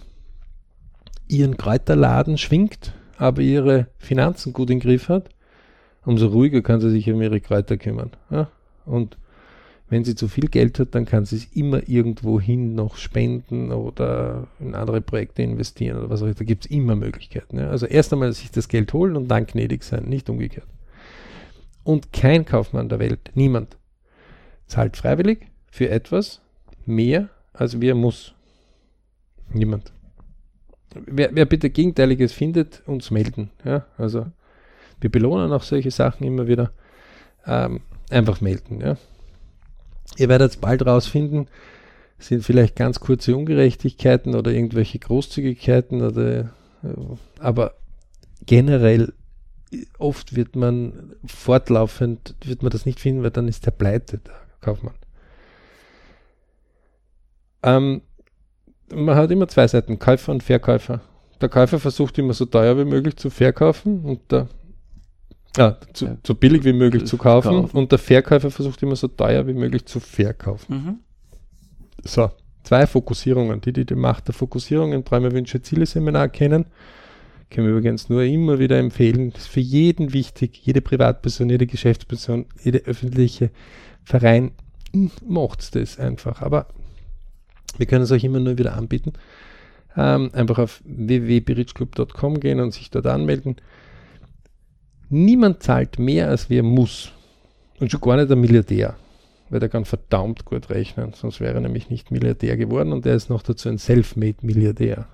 ihren 1.29 1.57
Kräuterladen 1.57 2.39
schwingt, 2.39 2.95
aber 3.19 3.43
ihre 3.43 3.89
Finanzen 3.99 4.53
gut 4.53 4.71
im 4.71 4.81
Griff 4.81 5.09
hat, 5.09 5.29
umso 6.05 6.29
ruhiger 6.29 6.63
kann 6.63 6.81
sie 6.81 6.91
sich 6.91 7.11
um 7.11 7.21
ihre 7.21 7.41
Kräuter 7.41 7.77
kümmern. 7.77 8.13
Ja? 8.31 8.49
Und 8.87 9.19
wenn 9.91 10.05
sie 10.05 10.15
zu 10.15 10.29
viel 10.29 10.49
Geld 10.49 10.79
hat, 10.79 10.95
dann 10.95 11.07
kann 11.07 11.25
sie 11.25 11.37
es 11.37 11.45
immer 11.55 11.89
irgendwo 11.89 12.41
hin 12.41 12.75
noch 12.75 12.97
spenden 12.97 13.73
oder 13.73 14.47
in 14.61 14.75
andere 14.75 15.01
Projekte 15.01 15.43
investieren 15.43 15.99
oder 15.99 16.11
was 16.11 16.23
auch 16.23 16.27
immer. 16.27 16.35
Da 16.35 16.45
gibt 16.45 16.67
es 16.67 16.71
immer 16.71 16.95
Möglichkeiten. 16.95 17.59
Ja? 17.59 17.69
Also 17.69 17.87
erst 17.87 18.13
einmal 18.13 18.33
sich 18.33 18.51
das 18.51 18.69
Geld 18.69 18.93
holen 18.93 19.17
und 19.17 19.29
dann 19.29 19.47
gnädig 19.47 19.83
sein, 19.83 20.05
nicht 20.05 20.31
umgekehrt. 20.31 20.67
Und 21.85 22.13
kein 22.13 22.45
Kaufmann 22.45 22.89
der 22.89 22.99
Welt, 22.99 23.31
niemand, 23.35 23.77
zahlt 24.67 24.97
freiwillig 24.97 25.47
für 25.71 25.89
etwas 25.89 26.43
mehr 26.85 27.31
als 27.59 27.81
wir 27.81 27.95
muss. 27.95 28.35
Niemand. 29.53 29.93
wer, 30.95 31.31
wer 31.33 31.45
bitte 31.45 31.71
Gegenteiliges 31.71 32.33
findet, 32.33 32.83
uns 32.87 33.11
melden. 33.11 33.51
Ja, 33.65 33.87
also 33.97 34.27
wir 35.01 35.11
belohnen 35.11 35.53
auch 35.53 35.63
solche 35.63 35.91
Sachen 35.91 36.27
immer 36.27 36.47
wieder. 36.47 36.73
Ähm, 37.47 37.81
einfach 38.11 38.41
melden. 38.41 38.81
Ja. 38.81 38.97
Ihr 40.17 40.29
werdet 40.29 40.61
bald 40.61 40.85
rausfinden, 40.85 41.49
sind 42.19 42.45
vielleicht 42.45 42.77
ganz 42.77 43.01
kurze 43.01 43.37
Ungerechtigkeiten 43.37 44.35
oder 44.35 44.51
irgendwelche 44.51 44.99
Großzügigkeiten 44.99 46.03
oder 46.03 46.39
äh, 46.41 46.45
aber 47.39 47.75
generell 48.47 49.13
oft 49.99 50.35
wird 50.35 50.57
man 50.57 51.15
fortlaufend 51.27 52.35
wird 52.45 52.63
man 52.63 52.71
das 52.71 52.87
nicht 52.87 53.01
finden, 53.01 53.23
weil 53.23 53.31
dann 53.31 53.49
ist 53.49 53.67
der 53.67 53.71
pleite, 53.71 54.19
der 54.19 54.35
Kaufmann. 54.61 54.95
Ähm, 57.63 58.03
man 58.95 59.15
hat 59.17 59.31
immer 59.31 59.49
zwei 59.49 59.67
Seiten, 59.69 59.99
Käufer 59.99 60.33
und 60.33 60.43
Verkäufer. 60.43 61.01
Der 61.41 61.49
Käufer 61.49 61.79
versucht 61.79 62.19
immer 62.19 62.33
so 62.33 62.47
teuer 62.47 62.77
wie 62.79 62.85
möglich 62.85 63.17
zu 63.17 63.31
verkaufen 63.31 64.05
und 64.05 64.21
der 64.33 64.49
ah, 65.57 65.77
zu, 65.93 66.07
ja. 66.07 66.17
so 66.27 66.35
billig 66.35 66.65
wie 66.65 66.73
möglich 66.73 67.05
zu 67.05 67.17
kaufen, 67.17 67.63
kaufen, 67.63 67.77
und 67.77 67.93
der 67.93 67.99
Verkäufer 67.99 68.51
versucht 68.51 68.83
immer 68.83 68.97
so 68.97 69.09
teuer 69.09 69.47
wie 69.47 69.55
möglich 69.55 69.85
zu 69.87 70.01
verkaufen. 70.01 70.75
Mhm. 70.75 70.99
So, 72.05 72.31
zwei 72.65 72.87
Fokussierungen, 72.87 73.61
die 73.61 73.73
die 73.73 73.85
die 73.85 73.95
Macht 73.95 74.29
der 74.29 74.35
Fokussierungen 74.35 75.05
Träume, 75.05 75.33
Wünsche, 75.33 75.63
Ziele 75.63 75.87
Seminar 75.87 76.29
kennen. 76.29 76.67
Können 77.51 77.67
wir 77.67 77.75
übrigens 77.77 78.09
nur 78.09 78.23
immer 78.23 78.59
wieder 78.59 78.79
empfehlen. 78.79 79.31
Das 79.31 79.43
ist 79.43 79.49
für 79.49 79.61
jeden 79.61 80.13
wichtig, 80.13 80.59
jede 80.65 80.83
Privatperson, 80.83 81.49
jede 81.49 81.67
Geschäftsperson, 81.67 82.47
jede 82.63 82.81
öffentliche 82.81 83.51
Verein 84.05 84.53
macht 85.27 85.75
das 85.75 85.99
einfach. 85.99 86.43
Aber 86.43 86.67
wir 87.77 87.87
können 87.87 88.05
es 88.05 88.11
euch 88.11 88.25
immer 88.25 88.41
nur 88.41 88.59
wieder 88.59 88.77
anbieten. 88.77 89.13
Ähm, 89.97 90.31
einfach 90.33 90.59
auf 90.59 90.81
www.berichclub.com 90.85 92.41
gehen 92.41 92.61
und 92.61 92.73
sich 92.73 92.91
dort 92.91 93.07
anmelden. 93.07 93.57
Niemand 95.11 95.63
zahlt 95.63 95.99
mehr, 95.99 96.29
als 96.29 96.51
wer 96.51 96.63
muss. 96.63 97.13
Und 97.81 97.91
schon 97.91 98.01
gar 98.01 98.17
nicht 98.17 98.29
der 98.29 98.37
Milliardär, 98.37 98.97
weil 99.51 99.61
der 99.61 99.69
kann 99.69 99.85
verdammt 99.85 100.45
gut 100.45 100.71
rechnen, 100.71 101.13
sonst 101.15 101.41
wäre 101.41 101.55
er 101.55 101.61
nämlich 101.61 101.91
nicht 101.91 102.11
Milliardär 102.11 102.57
geworden 102.57 102.93
und 102.93 103.07
er 103.07 103.15
ist 103.15 103.31
noch 103.31 103.43
dazu 103.43 103.69
ein 103.69 103.79
Selfmade-Milliardär. 103.79 105.07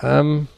Ähm, 0.00 0.48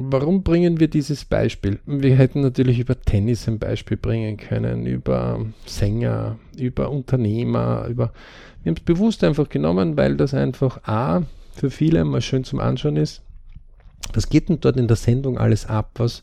warum 0.00 0.42
bringen 0.42 0.80
wir 0.80 0.88
dieses 0.88 1.24
Beispiel? 1.24 1.78
Wir 1.86 2.16
hätten 2.16 2.40
natürlich 2.40 2.78
über 2.78 3.00
Tennis 3.00 3.46
ein 3.48 3.58
Beispiel 3.58 3.96
bringen 3.96 4.36
können, 4.36 4.86
über 4.86 5.44
Sänger, 5.66 6.38
über 6.56 6.90
Unternehmer, 6.90 7.86
über. 7.88 8.12
Wir 8.62 8.70
haben 8.70 8.76
es 8.76 8.84
bewusst 8.84 9.24
einfach 9.24 9.48
genommen, 9.48 9.96
weil 9.96 10.16
das 10.16 10.34
einfach 10.34 10.84
A 10.84 11.22
für 11.52 11.70
viele 11.70 12.04
mal 12.04 12.20
schön 12.20 12.44
zum 12.44 12.60
Anschauen 12.60 12.96
ist. 12.96 13.22
Was 14.12 14.28
geht 14.28 14.48
denn 14.48 14.60
dort 14.60 14.76
in 14.76 14.88
der 14.88 14.96
Sendung 14.96 15.38
alles 15.38 15.66
ab? 15.66 15.90
Was, 15.96 16.22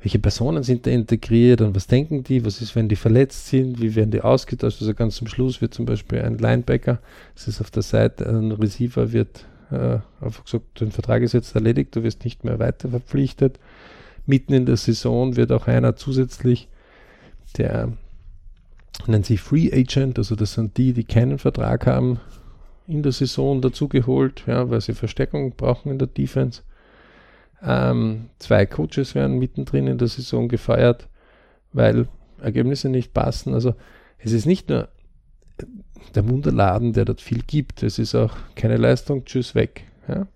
welche 0.00 0.18
Personen 0.18 0.62
sind 0.62 0.86
da 0.86 0.90
integriert 0.90 1.60
und 1.60 1.74
was 1.74 1.86
denken 1.86 2.22
die? 2.22 2.44
Was 2.44 2.60
ist, 2.60 2.76
wenn 2.76 2.88
die 2.88 2.96
verletzt 2.96 3.48
sind? 3.48 3.80
Wie 3.80 3.94
werden 3.94 4.10
die 4.10 4.20
ausgetauscht? 4.20 4.80
Also 4.80 4.94
ganz 4.94 5.16
zum 5.16 5.26
Schluss 5.26 5.60
wird 5.60 5.74
zum 5.74 5.86
Beispiel 5.86 6.20
ein 6.20 6.38
Linebacker, 6.38 7.00
das 7.34 7.48
ist 7.48 7.60
auf 7.60 7.70
der 7.70 7.82
Seite, 7.82 8.28
ein 8.28 8.52
Receiver 8.52 9.12
wird 9.12 9.46
äh, 9.70 9.98
einfach 10.20 10.44
gesagt, 10.44 10.80
dein 10.80 10.92
Vertrag 10.92 11.22
ist 11.22 11.32
jetzt 11.32 11.54
erledigt, 11.54 11.96
du 11.96 12.02
wirst 12.02 12.24
nicht 12.24 12.44
mehr 12.44 12.58
weiter 12.58 12.88
verpflichtet. 12.88 13.58
Mitten 14.26 14.52
in 14.52 14.66
der 14.66 14.76
Saison 14.76 15.36
wird 15.36 15.52
auch 15.52 15.66
einer 15.66 15.96
zusätzlich, 15.96 16.68
der 17.56 17.92
nennt 19.06 19.26
sich 19.26 19.40
Free 19.40 19.70
Agent, 19.72 20.18
also 20.18 20.34
das 20.34 20.54
sind 20.54 20.76
die, 20.76 20.92
die 20.92 21.04
keinen 21.04 21.38
Vertrag 21.38 21.86
haben, 21.86 22.20
in 22.86 23.02
der 23.02 23.12
Saison 23.12 23.60
dazugeholt, 23.60 24.44
ja, 24.46 24.70
weil 24.70 24.80
sie 24.80 24.94
Verstärkung 24.94 25.52
brauchen 25.56 25.90
in 25.90 25.98
der 25.98 26.08
Defense. 26.08 26.62
Ähm, 27.62 28.26
zwei 28.38 28.66
Coaches 28.66 29.14
werden 29.14 29.38
mittendrin 29.38 29.86
in 29.86 29.98
der 29.98 30.08
Saison 30.08 30.48
gefeiert, 30.48 31.08
weil 31.72 32.06
Ergebnisse 32.40 32.88
nicht 32.88 33.12
passen. 33.12 33.54
Also 33.54 33.74
es 34.18 34.32
ist 34.32 34.46
nicht 34.46 34.68
nur 34.68 34.88
der 36.14 36.28
Wunderladen, 36.28 36.92
der 36.92 37.04
dort 37.04 37.20
viel 37.20 37.42
gibt. 37.42 37.82
Es 37.82 37.98
ist 37.98 38.14
auch 38.14 38.36
keine 38.54 38.76
Leistung, 38.76 39.24
tschüss, 39.24 39.54
weg. 39.54 39.84
Ja? 40.08 40.26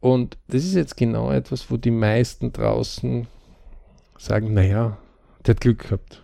Und 0.00 0.36
das 0.48 0.64
ist 0.64 0.74
jetzt 0.74 0.96
genau 0.96 1.30
etwas, 1.30 1.70
wo 1.70 1.76
die 1.76 1.90
meisten 1.90 2.52
draußen 2.52 3.26
sagen, 4.16 4.54
naja, 4.54 4.98
der 5.46 5.54
hat 5.54 5.60
Glück 5.60 5.84
gehabt. 5.84 6.22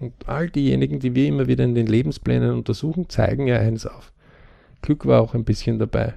Und 0.00 0.12
all 0.26 0.50
diejenigen, 0.50 1.00
die 1.00 1.14
wir 1.14 1.26
immer 1.26 1.46
wieder 1.46 1.64
in 1.64 1.74
den 1.74 1.86
Lebensplänen 1.86 2.52
untersuchen, 2.52 3.08
zeigen 3.08 3.46
ja 3.46 3.58
eins 3.58 3.86
auf. 3.86 4.12
Glück 4.82 5.06
war 5.06 5.20
auch 5.20 5.34
ein 5.34 5.44
bisschen 5.44 5.78
dabei. 5.78 6.14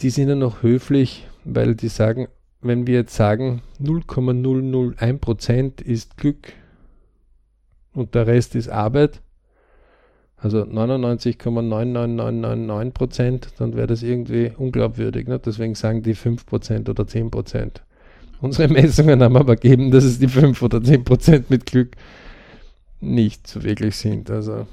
Die 0.00 0.10
sind 0.10 0.28
ja 0.28 0.34
noch 0.34 0.62
höflich, 0.62 1.26
weil 1.44 1.74
die 1.74 1.88
sagen, 1.88 2.28
wenn 2.62 2.86
wir 2.86 2.94
jetzt 2.94 3.16
sagen, 3.16 3.62
0,001% 3.82 5.82
ist 5.82 6.16
Glück, 6.16 6.52
und 7.94 8.14
der 8.14 8.26
Rest 8.26 8.54
ist 8.54 8.68
Arbeit, 8.68 9.22
also 10.36 10.62
99,99999 10.62 12.90
Prozent, 12.92 13.48
dann 13.58 13.74
wäre 13.76 13.86
das 13.86 14.02
irgendwie 14.02 14.52
unglaubwürdig. 14.56 15.28
Ne? 15.28 15.38
Deswegen 15.38 15.74
sagen 15.74 16.02
die 16.02 16.14
5 16.14 16.46
Prozent 16.46 16.88
oder 16.88 17.06
10 17.06 17.30
Prozent. 17.30 17.82
Unsere 18.40 18.72
Messungen 18.72 19.22
haben 19.22 19.36
aber 19.36 19.56
gegeben, 19.56 19.90
dass 19.90 20.04
es 20.04 20.18
die 20.18 20.28
5 20.28 20.62
oder 20.62 20.82
10 20.82 21.04
Prozent 21.04 21.50
mit 21.50 21.66
Glück 21.66 21.94
nicht 23.00 23.46
so 23.46 23.62
wirklich 23.62 23.96
sind. 23.96 24.30
Also, 24.30 24.66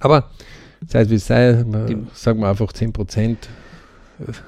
aber 0.00 0.30
sei 0.86 1.02
es 1.02 1.10
wie 1.10 1.14
es 1.14 1.26
sei, 1.26 1.64
sagen 2.12 2.40
wir 2.40 2.48
einfach 2.48 2.72
10 2.72 2.92
Prozent 2.92 3.48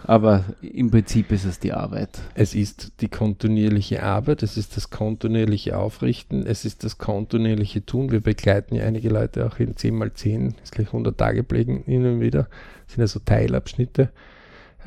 aber 0.05 0.45
im 0.63 0.91
Prinzip 0.91 1.33
ist 1.33 1.45
es 1.45 1.59
die 1.59 1.73
Arbeit. 1.73 2.21
Es 2.35 2.55
ist 2.55 3.01
die 3.01 3.09
kontinuierliche 3.09 4.03
Arbeit, 4.03 4.43
es 4.43 4.57
ist 4.57 4.77
das 4.77 4.91
kontinuierliche 4.91 5.77
Aufrichten, 5.77 6.47
es 6.47 6.65
ist 6.65 6.85
das 6.85 6.99
kontinuierliche 6.99 7.85
Tun. 7.85 8.13
Wir 8.13 8.21
begleiten 8.21 8.77
ja 8.77 8.85
einige 8.85 9.09
Leute 9.09 9.47
auch 9.47 9.59
in 9.59 9.75
10x10, 9.75 10.55
ist 10.63 10.73
gleich 10.73 10.89
100 10.89 11.19
Tage 11.19 11.43
pflegen 11.45 11.85
ihnen 11.87 12.21
wieder. 12.21 12.49
Das 12.87 12.95
sind 12.95 13.03
also 13.03 13.21
Teilabschnitte. 13.21 14.11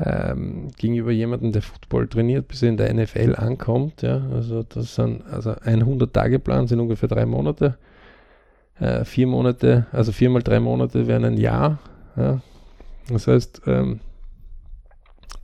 Ähm, 0.02 0.70
gegenüber 0.78 1.12
jemandem, 1.12 1.52
der 1.52 1.62
Football 1.62 2.08
trainiert, 2.08 2.48
bis 2.48 2.64
er 2.64 2.70
in 2.70 2.78
der 2.78 2.94
NFL 2.94 3.36
ankommt. 3.36 4.02
Ja, 4.02 4.22
also 4.34 4.64
das 4.64 4.96
sind 4.96 5.24
also 5.30 5.56
ein 5.62 5.84
100-Tage-Plan 5.84 6.68
sind 6.68 6.80
ungefähr 6.80 7.10
drei 7.10 7.26
Monate. 7.26 7.78
Äh, 8.80 9.04
vier 9.04 9.28
Monate, 9.28 9.88
also 9.92 10.14
viermal 10.14 10.42
drei 10.42 10.62
Monate 10.62 11.08
wären 11.08 11.26
ein 11.26 11.38
Jahr. 11.38 11.80
Ja. 12.16 12.40
Das 13.10 13.28
heißt, 13.28 13.64
ähm, 13.68 14.00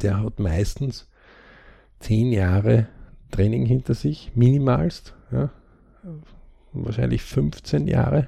der 0.01 0.21
hat 0.21 0.39
meistens 0.39 1.08
zehn 1.99 2.31
Jahre 2.31 2.88
Training 3.31 3.65
hinter 3.65 3.93
sich, 3.93 4.31
minimalst, 4.36 5.13
ja, 5.31 5.49
wahrscheinlich 6.73 7.23
15 7.23 7.88
Jahre. 7.88 8.27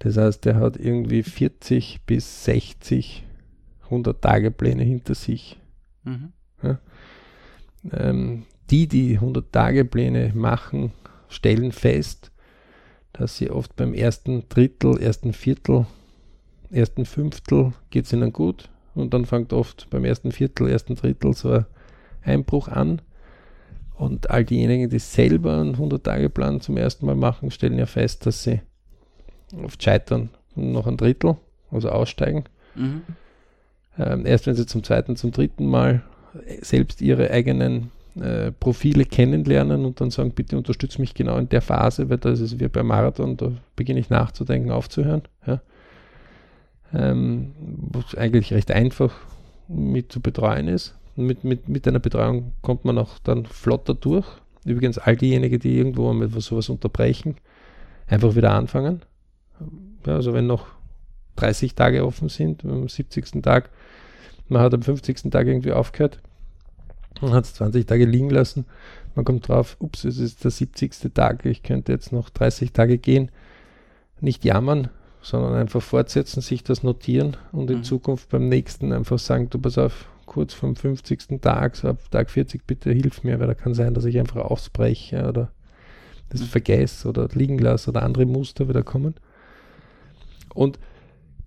Das 0.00 0.16
heißt, 0.16 0.44
der 0.44 0.56
hat 0.56 0.76
irgendwie 0.76 1.22
40 1.22 2.02
bis 2.04 2.44
60 2.44 3.26
100 3.84 4.20
Tage 4.20 4.50
Pläne 4.50 4.82
hinter 4.82 5.14
sich. 5.14 5.58
Mhm. 6.04 6.32
Ja. 6.62 6.78
Ähm, 7.92 8.44
die, 8.70 8.88
die 8.88 9.14
100 9.14 9.52
Tage 9.52 9.84
Pläne 9.84 10.32
machen, 10.34 10.92
stellen 11.28 11.72
fest, 11.72 12.32
dass 13.12 13.36
sie 13.36 13.50
oft 13.50 13.76
beim 13.76 13.94
ersten 13.94 14.48
Drittel, 14.48 15.00
ersten 15.00 15.32
Viertel, 15.32 15.86
ersten 16.70 17.04
Fünftel 17.04 17.72
geht 17.90 18.06
es 18.06 18.12
ihnen 18.12 18.32
gut, 18.32 18.68
und 18.96 19.12
dann 19.12 19.26
fängt 19.26 19.52
oft 19.52 19.88
beim 19.90 20.04
ersten 20.04 20.32
Viertel, 20.32 20.68
ersten 20.68 20.96
Drittel 20.96 21.34
so 21.34 21.50
ein 21.50 21.66
Einbruch 22.24 22.68
an. 22.68 23.02
Und 23.94 24.30
all 24.30 24.44
diejenigen, 24.44 24.90
die 24.90 24.98
selber 24.98 25.58
einen 25.58 25.76
100-Tage-Plan 25.76 26.60
zum 26.60 26.76
ersten 26.76 27.06
Mal 27.06 27.14
machen, 27.14 27.50
stellen 27.50 27.78
ja 27.78 27.86
fest, 27.86 28.26
dass 28.26 28.42
sie 28.42 28.60
oft 29.62 29.82
scheitern 29.82 30.30
noch 30.54 30.86
ein 30.86 30.96
Drittel, 30.96 31.36
also 31.70 31.90
aussteigen. 31.90 32.44
Mhm. 32.74 33.02
Ähm, 33.98 34.26
erst 34.26 34.46
wenn 34.46 34.54
sie 34.54 34.66
zum 34.66 34.82
zweiten, 34.82 35.16
zum 35.16 35.30
dritten 35.30 35.66
Mal 35.66 36.02
selbst 36.60 37.00
ihre 37.00 37.30
eigenen 37.30 37.90
äh, 38.20 38.50
Profile 38.52 39.04
kennenlernen 39.04 39.84
und 39.86 40.00
dann 40.00 40.10
sagen, 40.10 40.32
bitte 40.32 40.56
unterstütze 40.56 41.00
mich 41.00 41.14
genau 41.14 41.38
in 41.38 41.48
der 41.48 41.62
Phase, 41.62 42.10
weil 42.10 42.18
das 42.18 42.40
ist 42.40 42.60
wie 42.60 42.68
beim 42.68 42.86
Marathon, 42.86 43.36
da 43.36 43.52
beginne 43.76 44.00
ich 44.00 44.10
nachzudenken, 44.10 44.70
aufzuhören. 44.70 45.22
Ja 45.46 45.60
ähm, 46.94 47.52
was 47.58 48.14
eigentlich 48.14 48.52
recht 48.52 48.70
einfach 48.70 49.14
mit 49.68 50.12
zu 50.12 50.20
betreuen 50.20 50.68
ist. 50.68 50.94
mit, 51.16 51.44
mit, 51.44 51.68
mit 51.68 51.86
einer 51.88 51.98
Betreuung 51.98 52.52
kommt 52.62 52.84
man 52.84 52.98
auch 52.98 53.18
dann 53.18 53.46
flotter 53.46 53.94
durch. 53.94 54.26
Übrigens, 54.64 54.98
all 54.98 55.16
diejenigen, 55.16 55.60
die 55.60 55.78
irgendwo 55.78 56.12
mit 56.12 56.32
sowas 56.42 56.68
unterbrechen, 56.68 57.36
einfach 58.06 58.34
wieder 58.34 58.52
anfangen. 58.52 59.02
Ja, 60.06 60.14
also 60.14 60.34
wenn 60.34 60.46
noch 60.46 60.66
30 61.36 61.74
Tage 61.74 62.04
offen 62.04 62.28
sind, 62.28 62.64
am 62.64 62.88
70. 62.88 63.42
Tag, 63.42 63.70
man 64.48 64.62
hat 64.62 64.74
am 64.74 64.82
50. 64.82 65.30
Tag 65.30 65.46
irgendwie 65.46 65.72
aufgehört 65.72 66.20
und 67.20 67.32
hat 67.32 67.44
es 67.44 67.54
20 67.54 67.86
Tage 67.86 68.04
liegen 68.04 68.30
lassen. 68.30 68.66
Man 69.14 69.24
kommt 69.24 69.48
drauf, 69.48 69.76
ups, 69.78 70.04
es 70.04 70.18
ist 70.18 70.44
der 70.44 70.50
70. 70.50 71.14
Tag, 71.14 71.44
ich 71.46 71.62
könnte 71.62 71.92
jetzt 71.92 72.12
noch 72.12 72.28
30 72.30 72.72
Tage 72.72 72.98
gehen. 72.98 73.30
Nicht 74.20 74.44
jammern, 74.44 74.88
sondern 75.26 75.54
einfach 75.54 75.82
fortsetzen, 75.82 76.40
sich 76.40 76.62
das 76.62 76.84
notieren 76.84 77.36
und 77.50 77.68
in 77.68 77.78
mhm. 77.78 77.82
Zukunft 77.82 78.28
beim 78.28 78.48
nächsten 78.48 78.92
einfach 78.92 79.18
sagen, 79.18 79.50
du 79.50 79.58
pass 79.58 79.76
auf, 79.76 80.08
kurz 80.24 80.54
vom 80.54 80.76
50. 80.76 81.40
Tag, 81.40 81.74
so 81.74 81.88
ab 81.88 81.98
Tag 82.12 82.30
40, 82.30 82.64
bitte 82.64 82.92
hilf 82.92 83.24
mir, 83.24 83.40
weil 83.40 83.48
da 83.48 83.54
kann 83.54 83.74
sein, 83.74 83.92
dass 83.92 84.04
ich 84.04 84.20
einfach 84.20 84.44
ausbreche 84.44 85.26
oder 85.28 85.50
das 86.28 86.42
mhm. 86.42 86.44
vergesse 86.44 87.08
oder 87.08 87.28
liegen 87.32 87.58
lasse 87.58 87.90
oder 87.90 88.04
andere 88.04 88.24
Muster 88.24 88.68
wieder 88.68 88.84
kommen. 88.84 89.14
Und 90.54 90.78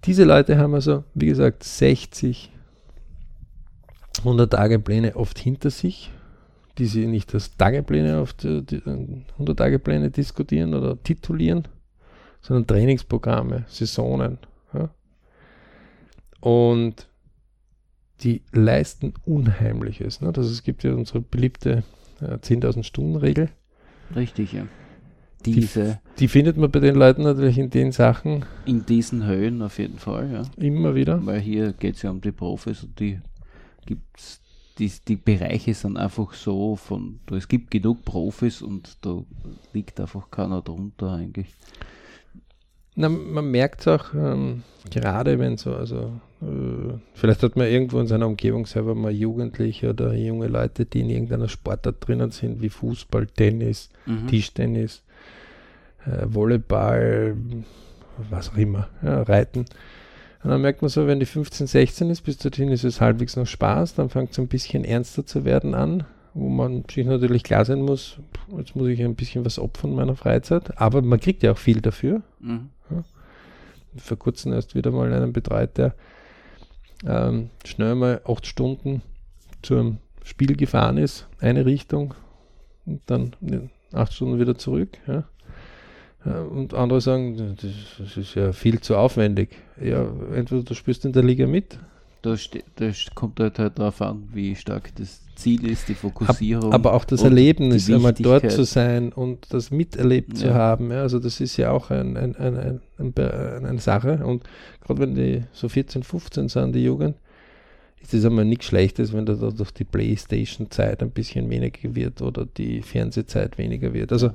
diese 0.03 0.25
Leute 0.25 0.57
haben 0.57 0.73
also, 0.73 1.05
wie 1.13 1.27
gesagt, 1.27 1.63
60, 1.63 2.51
100 4.17 4.51
Tage 4.51 4.79
Pläne 4.79 5.15
oft 5.15 5.39
hinter 5.39 5.69
sich, 5.69 6.11
die 6.77 6.85
sie 6.85 7.07
nicht 7.07 7.33
als 7.33 7.55
Tagepläne 7.55 8.19
auf 8.19 8.33
die, 8.33 8.61
die 8.61 8.81
100 8.85 9.57
Tage 9.57 9.79
Pläne 9.79 10.11
diskutieren 10.11 10.73
oder 10.73 11.01
titulieren, 11.01 11.65
sondern 12.41 12.67
Trainingsprogramme, 12.67 13.65
Saisonen. 13.67 14.37
Ja. 14.73 14.89
Und 16.41 17.07
die 18.21 18.41
leisten 18.51 19.13
Unheimliches. 19.25 20.21
Ne? 20.21 20.31
Das, 20.31 20.47
es 20.47 20.63
gibt 20.63 20.83
ja 20.83 20.93
unsere 20.93 21.21
beliebte 21.21 21.83
äh, 22.21 22.35
10.000 22.35 22.83
Stunden 22.83 23.15
Regel. 23.15 23.49
Richtig, 24.15 24.53
ja. 24.53 24.67
Diese, 25.45 25.99
die, 26.15 26.19
die, 26.21 26.27
findet 26.27 26.57
man 26.57 26.69
bei 26.69 26.81
den 26.81 26.95
Leuten 26.95 27.23
natürlich 27.23 27.57
in 27.57 27.69
den 27.69 27.93
Sachen. 27.93 28.45
In 28.65 28.85
diesen 28.85 29.25
Höhen 29.25 29.61
auf 29.61 29.79
jeden 29.79 29.97
Fall, 29.97 30.29
ja. 30.31 30.41
Immer 30.57 30.95
wieder. 30.95 31.25
Weil 31.25 31.39
hier 31.39 31.71
geht 31.71 31.95
es 31.95 32.01
ja 32.01 32.11
um 32.11 32.19
die 32.19 32.33
Profis 32.33 32.83
und 32.83 32.99
die 32.99 33.21
gibt's 33.85 34.41
die, 34.79 34.91
die 35.07 35.17
Bereiche 35.17 35.73
sind 35.73 35.97
einfach 35.97 36.33
so 36.33 36.75
von, 36.75 37.19
es 37.31 37.47
gibt 37.47 37.69
genug 37.69 38.05
Profis 38.05 38.61
und 38.61 38.97
da 39.01 39.23
liegt 39.73 39.99
einfach 39.99 40.31
keiner 40.31 40.61
drunter 40.61 41.13
eigentlich. 41.13 41.53
Na, 42.99 43.07
man 43.07 43.49
merkt 43.49 43.79
es 43.79 43.87
auch, 43.87 44.13
ähm, 44.13 44.63
gerade 44.91 45.39
wenn 45.39 45.55
so, 45.55 45.73
also 45.73 46.19
äh, 46.41 46.97
vielleicht 47.13 47.41
hat 47.43 47.55
man 47.55 47.67
irgendwo 47.67 47.97
in 48.01 48.07
seiner 48.07 48.27
Umgebung 48.27 48.65
selber 48.65 48.93
mal 48.93 49.13
Jugendliche 49.13 49.91
oder 49.91 50.13
junge 50.13 50.47
Leute, 50.47 50.83
die 50.83 50.99
in 50.99 51.09
irgendeiner 51.09 51.47
Sportart 51.47 51.95
drinnen 52.01 52.31
sind, 52.31 52.61
wie 52.61 52.67
Fußball, 52.67 53.27
Tennis, 53.27 53.89
mhm. 54.05 54.27
Tischtennis, 54.27 55.01
äh, 56.05 56.25
Volleyball, 56.25 57.37
was 58.29 58.49
auch 58.49 58.57
immer, 58.57 58.89
ja, 59.01 59.21
Reiten. 59.21 59.59
Und 60.43 60.49
dann 60.49 60.61
merkt 60.61 60.81
man 60.81 60.89
so, 60.89 61.07
wenn 61.07 61.21
die 61.21 61.25
15, 61.25 61.67
16 61.67 62.09
ist, 62.09 62.23
bis 62.23 62.37
dorthin 62.37 62.67
ist 62.67 62.83
es 62.83 62.99
halbwegs 62.99 63.37
noch 63.37 63.47
Spaß, 63.47 63.95
dann 63.95 64.09
fängt 64.09 64.31
es 64.31 64.39
ein 64.39 64.49
bisschen 64.49 64.83
ernster 64.83 65.25
zu 65.25 65.45
werden 65.45 65.73
an, 65.73 66.03
wo 66.33 66.49
man 66.49 66.83
sich 66.89 67.05
natürlich 67.05 67.43
klar 67.43 67.65
sein 67.65 67.81
muss, 67.81 68.19
jetzt 68.57 68.75
muss 68.75 68.87
ich 68.87 69.01
ein 69.01 69.15
bisschen 69.15 69.45
was 69.45 69.59
opfern 69.59 69.95
meiner 69.95 70.15
Freizeit, 70.15 70.79
aber 70.79 71.01
man 71.01 71.19
kriegt 71.19 71.43
ja 71.43 71.51
auch 71.51 71.57
viel 71.57 71.81
dafür. 71.81 72.21
Mhm. 72.39 72.69
Ja. 72.89 73.03
Vor 73.97 74.17
kurzem 74.17 74.53
erst 74.53 74.75
wieder 74.75 74.91
mal 74.91 75.11
einen 75.11 75.33
betreut, 75.33 75.77
der 75.77 75.95
ähm, 77.05 77.49
schnell 77.65 77.95
mal 77.95 78.21
acht 78.25 78.45
Stunden 78.45 79.01
zum 79.61 79.97
Spiel 80.23 80.55
gefahren 80.55 80.97
ist, 80.97 81.27
eine 81.39 81.65
Richtung 81.65 82.13
und 82.85 83.01
dann 83.07 83.35
acht 83.93 84.13
Stunden 84.13 84.39
wieder 84.39 84.57
zurück. 84.57 84.97
Ja. 85.07 85.23
Und 86.25 86.73
andere 86.73 86.99
sagen, 86.99 87.55
das, 87.55 88.17
ist 88.17 88.35
ja 88.35 88.51
viel 88.51 88.81
zu 88.81 88.97
aufwendig. 88.97 89.55
Ja, 89.81 90.05
entweder 90.33 90.63
du 90.63 90.73
spielst 90.73 91.05
in 91.05 91.13
der 91.13 91.23
Liga 91.23 91.47
mit. 91.47 91.79
Das, 92.21 92.49
das 92.75 93.05
kommt 93.15 93.39
halt, 93.39 93.59
halt 93.59 93.79
darauf 93.79 94.01
an, 94.01 94.27
wie 94.33 94.55
stark 94.55 94.93
das 94.95 95.21
Ziel 95.35 95.65
ist, 95.69 95.87
die 95.87 95.93
Fokussierung. 95.93 96.73
Aber 96.73 96.93
auch 96.93 97.05
das 97.05 97.23
Erlebnis, 97.23 97.89
einmal 97.89 98.13
dort 98.13 98.51
zu 98.51 98.65
sein 98.65 99.13
und 99.13 99.53
das 99.53 99.71
miterlebt 99.71 100.33
ja. 100.33 100.39
zu 100.39 100.53
haben. 100.53 100.91
Ja, 100.91 101.01
also 101.01 101.19
das 101.19 101.39
ist 101.39 101.55
ja 101.55 101.71
auch 101.71 101.91
ein, 101.91 102.17
ein, 102.17 102.35
ein, 102.35 102.81
eine 102.97 103.79
Sache. 103.79 104.25
Und 104.25 104.43
gerade 104.85 104.99
wenn 104.99 105.15
die 105.15 105.43
so 105.53 105.69
14, 105.69 106.03
15 106.03 106.49
sind, 106.49 106.75
die 106.75 106.83
Jugend, 106.83 107.15
ist 108.01 108.13
das 108.13 108.25
einmal 108.25 108.45
nichts 108.45 108.65
Schlechtes, 108.65 109.13
wenn 109.13 109.25
da 109.25 109.33
durch 109.33 109.71
die 109.71 109.83
Playstation-Zeit 109.83 111.01
ein 111.01 111.11
bisschen 111.11 111.49
weniger 111.49 111.95
wird 111.95 112.21
oder 112.21 112.45
die 112.45 112.81
Fernsehzeit 112.81 113.57
weniger 113.57 113.93
wird. 113.93 114.11
Also 114.11 114.31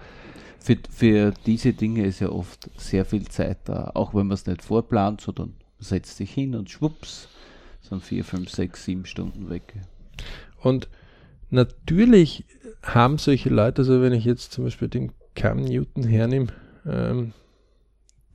für, 0.59 0.77
für 0.91 1.35
diese 1.45 1.73
Dinge 1.73 2.07
ist 2.07 2.21
ja 2.21 2.31
oft 2.31 2.71
sehr 2.77 3.05
viel 3.05 3.27
Zeit 3.29 3.59
da, 3.65 3.91
auch 3.95 4.15
wenn 4.15 4.27
man 4.27 4.35
es 4.35 4.47
nicht 4.47 4.63
vorplant, 4.63 5.21
sondern 5.21 5.55
setzt 5.79 6.17
sich 6.17 6.33
hin 6.33 6.55
und 6.55 6.71
schwupps, 6.71 7.29
sind 7.85 8.03
vier, 8.03 8.25
fünf, 8.25 8.51
sechs, 8.51 8.85
sieben 8.85 9.07
Stunden 9.07 9.51
weg. 9.51 9.75
Und 10.61 10.89
natürlich 11.51 12.45
haben 12.83 13.19
solche 13.19 13.51
Leute, 13.51 13.83
also 13.83 14.01
wenn 14.01 14.13
ich 14.13 14.25
jetzt 14.25 14.53
zum 14.53 14.65
Beispiel 14.65 14.89
den 14.89 15.13
Cam 15.35 15.61
Newton 15.63 16.05
hernehme, 16.05 16.49
ähm, 16.87 17.33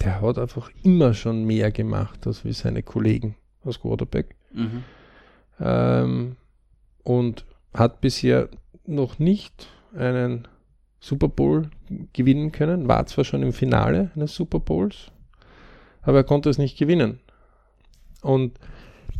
der 0.01 0.21
hat 0.21 0.37
einfach 0.37 0.71
immer 0.83 1.13
schon 1.13 1.43
mehr 1.43 1.71
gemacht 1.71 2.25
als 2.25 2.45
wie 2.45 2.53
seine 2.53 2.83
Kollegen 2.83 3.35
aus 3.63 3.81
Quarterback. 3.81 4.35
Mhm. 4.53 4.83
Ähm, 5.59 6.35
und 7.03 7.45
hat 7.73 8.01
bisher 8.01 8.49
noch 8.85 9.19
nicht 9.19 9.67
einen 9.95 10.47
Super 10.99 11.27
Bowl 11.27 11.69
gewinnen 12.13 12.51
können, 12.51 12.87
war 12.87 13.05
zwar 13.07 13.23
schon 13.23 13.41
im 13.41 13.53
Finale 13.53 14.11
eines 14.15 14.35
Super 14.35 14.59
Bowls, 14.59 15.11
aber 16.01 16.17
er 16.17 16.23
konnte 16.23 16.49
es 16.49 16.57
nicht 16.57 16.77
gewinnen. 16.77 17.19
Und 18.21 18.59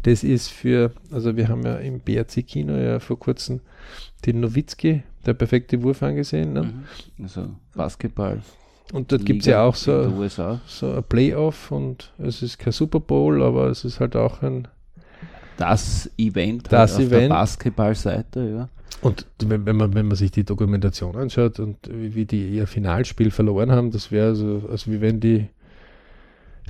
das 0.04 0.24
ist 0.24 0.50
für, 0.50 0.92
also 1.12 1.36
wir 1.36 1.48
haben 1.48 1.64
ja 1.64 1.76
im 1.76 2.00
BRC-Kino 2.00 2.76
ja 2.76 3.00
vor 3.00 3.20
kurzem 3.20 3.62
den 4.26 4.40
Nowitzki, 4.40 5.04
der 5.26 5.34
perfekte 5.34 5.82
Wurf 5.84 6.04
angesehen. 6.04 6.54
Ne? 6.54 6.64
Mhm. 6.64 7.24
Also 7.24 7.50
Basketball. 7.76 8.42
Und 8.92 9.12
dort 9.12 9.26
gibt 9.26 9.42
es 9.42 9.46
ja 9.48 9.64
auch 9.64 9.76
so, 9.76 10.28
so 10.66 10.94
ein 10.94 11.04
Playoff 11.04 11.72
und 11.72 12.12
es 12.18 12.42
ist 12.42 12.58
kein 12.58 12.74
Super 12.74 13.00
Bowl, 13.00 13.44
aber 13.44 13.68
es 13.68 13.86
ist 13.86 14.00
halt 14.00 14.16
auch 14.16 14.42
ein 14.42 14.68
das 15.58 16.10
Event 16.18 16.72
das 16.72 16.94
halt 16.94 17.02
auf 17.02 17.12
Event. 17.12 17.24
der 17.24 17.30
Basketballseite, 17.30 18.50
ja. 18.50 18.70
Und 19.02 19.26
wenn 19.40 19.76
man, 19.76 19.94
wenn 19.94 20.08
man 20.08 20.16
sich 20.16 20.32
die 20.32 20.44
Dokumentation 20.44 21.16
anschaut 21.16 21.60
und 21.60 21.78
wie 21.90 22.26
die 22.26 22.50
ihr 22.50 22.68
Finalspiel 22.68 23.32
verloren 23.32 23.72
haben, 23.72 23.92
das 23.92 24.12
wäre 24.12 24.36
so, 24.36 24.64
als 24.70 24.90
wie 24.90 25.00
wenn 25.00 25.20
die 25.20 25.48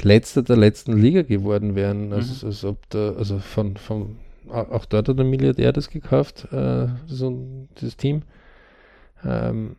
Letzter 0.04 0.42
der 0.42 0.58
letzten 0.58 0.94
Liga 0.94 1.22
geworden 1.22 1.76
wären. 1.76 2.14
Also, 2.14 2.46
mhm. 2.46 2.52
als 2.52 2.66
ob 2.66 2.90
da, 2.90 3.14
also 3.14 3.40
von, 3.40 3.78
von, 3.78 4.18
auch 4.50 4.86
dort 4.86 5.10
hat 5.10 5.18
der 5.18 5.26
Milliardär 5.26 5.74
das 5.74 5.90
gekauft, 5.90 6.48
äh, 6.52 6.88
so, 7.08 7.68
das 7.80 7.98
Team. 7.98 8.24
Ähm, 9.24 9.76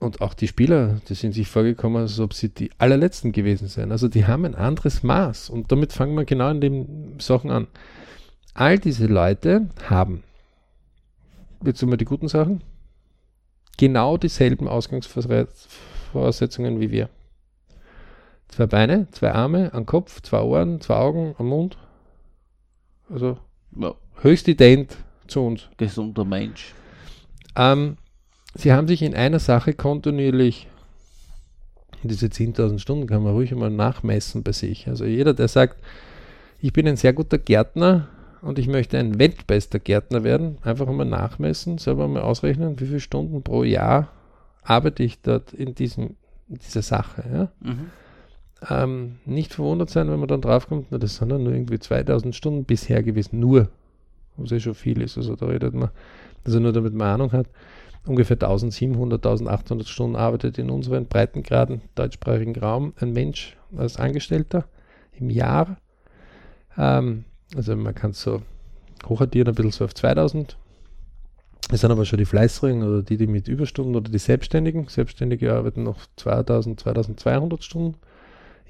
und 0.00 0.20
auch 0.22 0.32
die 0.32 0.48
Spieler, 0.48 1.02
die 1.08 1.14
sind 1.14 1.34
sich 1.34 1.48
vorgekommen, 1.48 2.02
als 2.02 2.18
ob 2.20 2.32
sie 2.32 2.48
die 2.48 2.70
allerletzten 2.78 3.32
gewesen 3.32 3.68
seien. 3.68 3.92
Also 3.92 4.08
die 4.08 4.24
haben 4.26 4.46
ein 4.46 4.54
anderes 4.54 5.02
Maß. 5.02 5.50
Und 5.50 5.70
damit 5.70 5.92
fangen 5.92 6.16
wir 6.16 6.24
genau 6.24 6.48
in 6.50 6.62
den 6.62 7.20
Sachen 7.20 7.50
an. 7.50 7.66
All 8.54 8.78
diese 8.78 9.04
Leute 9.06 9.68
haben 9.88 10.22
jetzt 11.64 11.82
immer 11.82 11.98
die 11.98 12.06
guten 12.06 12.28
Sachen, 12.28 12.62
genau 13.76 14.16
dieselben 14.16 14.68
Ausgangsvoraussetzungen 14.68 16.80
wie 16.80 16.90
wir. 16.90 17.10
Zwei 18.50 18.66
Beine, 18.66 19.08
zwei 19.12 19.32
Arme, 19.32 19.72
ein 19.72 19.86
Kopf, 19.86 20.20
zwei 20.22 20.40
Ohren, 20.40 20.80
zwei 20.80 20.96
Augen, 20.96 21.34
ein 21.38 21.46
Mund. 21.46 21.78
Also 23.08 23.38
ja. 23.76 23.94
höchst 24.20 24.48
ident 24.48 24.96
zu 25.26 25.40
uns. 25.40 25.68
Gesunder 25.76 26.24
Mensch. 26.24 26.74
Ähm, 27.56 27.96
sie 28.54 28.72
haben 28.72 28.88
sich 28.88 29.02
in 29.02 29.14
einer 29.14 29.38
Sache 29.38 29.72
kontinuierlich, 29.72 30.66
diese 32.02 32.26
10.000 32.26 32.78
Stunden 32.78 33.06
kann 33.06 33.22
man 33.22 33.34
ruhig 33.34 33.52
einmal 33.52 33.70
nachmessen 33.70 34.42
bei 34.42 34.52
sich. 34.52 34.88
Also 34.88 35.04
jeder, 35.04 35.34
der 35.34 35.48
sagt, 35.48 35.76
ich 36.60 36.72
bin 36.72 36.88
ein 36.88 36.96
sehr 36.96 37.12
guter 37.12 37.38
Gärtner, 37.38 38.08
und 38.42 38.58
ich 38.58 38.68
möchte 38.68 38.98
ein 38.98 39.18
weltbester 39.18 39.78
Gärtner 39.78 40.24
werden, 40.24 40.58
einfach 40.62 40.88
einmal 40.88 41.06
nachmessen, 41.06 41.78
selber 41.78 42.08
mal 42.08 42.22
ausrechnen, 42.22 42.80
wie 42.80 42.86
viele 42.86 43.00
Stunden 43.00 43.42
pro 43.42 43.64
Jahr 43.64 44.08
arbeite 44.62 45.02
ich 45.02 45.20
dort 45.20 45.52
in, 45.52 45.74
diesem, 45.74 46.16
in 46.48 46.56
dieser 46.56 46.82
Sache. 46.82 47.24
Ja? 47.32 47.48
Mhm. 47.60 47.90
Ähm, 48.68 49.16
nicht 49.24 49.54
verwundert 49.54 49.90
sein, 49.90 50.10
wenn 50.10 50.18
man 50.18 50.28
dann 50.28 50.42
draufkommt, 50.42 50.88
na, 50.90 50.98
das 50.98 51.16
sind 51.16 51.30
dann 51.30 51.44
nur 51.44 51.52
irgendwie 51.52 51.78
2000 51.78 52.34
Stunden 52.34 52.64
bisher 52.64 53.02
gewesen, 53.02 53.40
nur, 53.40 53.68
was 54.36 54.52
eh 54.52 54.60
schon 54.60 54.74
viel 54.74 55.00
ist. 55.00 55.16
Also 55.16 55.34
da 55.34 55.46
redet 55.46 55.72
man, 55.74 55.90
also 56.44 56.60
nur 56.60 56.72
damit 56.72 56.92
man 56.92 57.08
Ahnung 57.08 57.32
hat, 57.32 57.46
ungefähr 58.04 58.36
1700, 58.36 59.24
1800 59.24 59.88
Stunden 59.88 60.16
arbeitet 60.16 60.58
in 60.58 60.70
unserem 60.70 61.06
Breitengraden 61.06 61.80
deutschsprachigen 61.94 62.56
Raum 62.56 62.92
ein 63.00 63.12
Mensch 63.12 63.56
als 63.76 63.96
Angestellter 63.96 64.64
im 65.12 65.30
Jahr. 65.30 65.78
Ähm, 66.76 67.24
also 67.56 67.74
man 67.76 67.94
kann 67.94 68.10
es 68.10 68.20
so 68.20 68.42
hochaddieren, 69.06 69.48
ein 69.48 69.54
bisschen 69.54 69.72
so 69.72 69.84
auf 69.84 69.94
2000. 69.94 70.58
Es 71.72 71.80
sind 71.80 71.90
aber 71.92 72.04
schon 72.04 72.18
die 72.18 72.24
Fleißringen 72.24 72.86
oder 72.86 73.02
die, 73.02 73.16
die 73.16 73.26
mit 73.26 73.48
Überstunden 73.48 73.94
oder 73.94 74.10
die 74.10 74.18
Selbstständigen. 74.18 74.88
Selbstständige 74.88 75.54
arbeiten 75.54 75.82
noch 75.82 76.00
2000, 76.16 76.80
2200 76.80 77.62
Stunden 77.62 77.94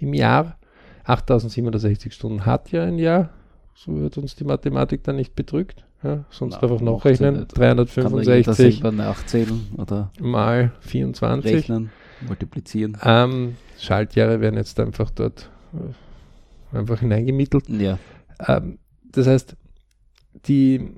im 0.03 0.15
Jahr. 0.15 0.57
8760 1.05 2.13
Stunden 2.13 2.47
hat 2.47 2.71
ja 2.73 2.85
ein 2.85 2.99
Jahr. 2.99 3.31
So 3.75 3.97
wird 3.97 4.19
uns 4.19 4.37
die 4.37 4.45
Mathematik 4.45 5.03
dann 5.05 5.17
nicht 5.17 5.35
bedrückt. 5.35 5.85
Ja, 6.03 6.25
sonst 6.31 6.57
Na, 6.57 6.63
einfach 6.63 6.81
nachrechnen. 6.81 7.47
365 7.49 8.83
nachzählen 8.83 9.69
oder 9.77 10.11
mal 10.19 10.73
24. 10.81 11.55
Rechnen, 11.55 11.91
multiplizieren. 12.27 12.97
Ähm, 13.05 13.57
Schaltjahre 13.79 14.41
werden 14.41 14.57
jetzt 14.57 14.81
einfach 14.81 15.11
dort 15.11 15.51
äh, 15.75 16.77
einfach 16.77 17.01
hineingemittelt. 17.01 17.69
Ja. 17.69 17.99
Ähm, 18.47 18.79
das 19.13 19.27
heißt, 19.27 19.57
die, 20.47 20.91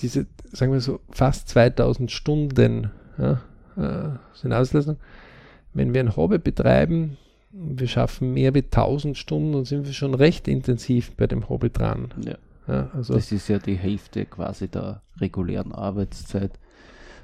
diese, 0.00 0.26
sagen 0.52 0.72
wir 0.72 0.80
so, 0.80 1.00
fast 1.10 1.48
2000 1.50 2.10
Stunden 2.10 2.90
ja, 3.18 3.42
äh, 3.76 4.16
sind 4.32 4.52
Auslösung. 4.54 4.96
Wenn 5.74 5.92
wir 5.92 6.00
ein 6.00 6.16
Hobby 6.16 6.38
betreiben, 6.38 7.18
wir 7.50 7.88
schaffen 7.88 8.34
mehr 8.34 8.54
wie 8.54 8.62
1000 8.62 9.16
Stunden 9.16 9.54
und 9.54 9.66
sind 9.66 9.86
wir 9.86 9.92
schon 9.92 10.14
recht 10.14 10.48
intensiv 10.48 11.14
bei 11.16 11.26
dem 11.26 11.48
Hobby 11.48 11.70
dran. 11.70 12.12
Ja. 12.24 12.36
Ja, 12.68 12.90
also 12.92 13.14
Das 13.14 13.32
ist 13.32 13.48
ja 13.48 13.58
die 13.58 13.76
Hälfte 13.76 14.26
quasi 14.26 14.68
der 14.68 15.00
regulären 15.20 15.72
Arbeitszeit. 15.72 16.52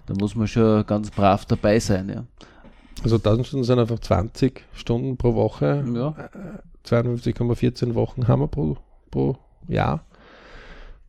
Da 0.07 0.15
muss 0.19 0.35
man 0.35 0.49
schon 0.49 0.87
ganz 0.87 1.11
brav 1.11 1.45
dabei 1.45 1.79
sein, 1.79 2.09
ja. 2.09 2.25
Also 3.03 3.17
1000 3.17 3.47
Stunden 3.47 3.65
sind 3.65 3.79
einfach 3.79 3.99
20 3.99 4.63
Stunden 4.73 5.17
pro 5.17 5.35
Woche. 5.35 5.85
Ja. 5.95 6.15
52,14 6.87 7.95
Wochen 7.95 8.27
haben 8.29 8.41
wir 8.41 8.49
pro, 8.49 8.79
pro 9.11 9.37
Jahr. 9.69 10.05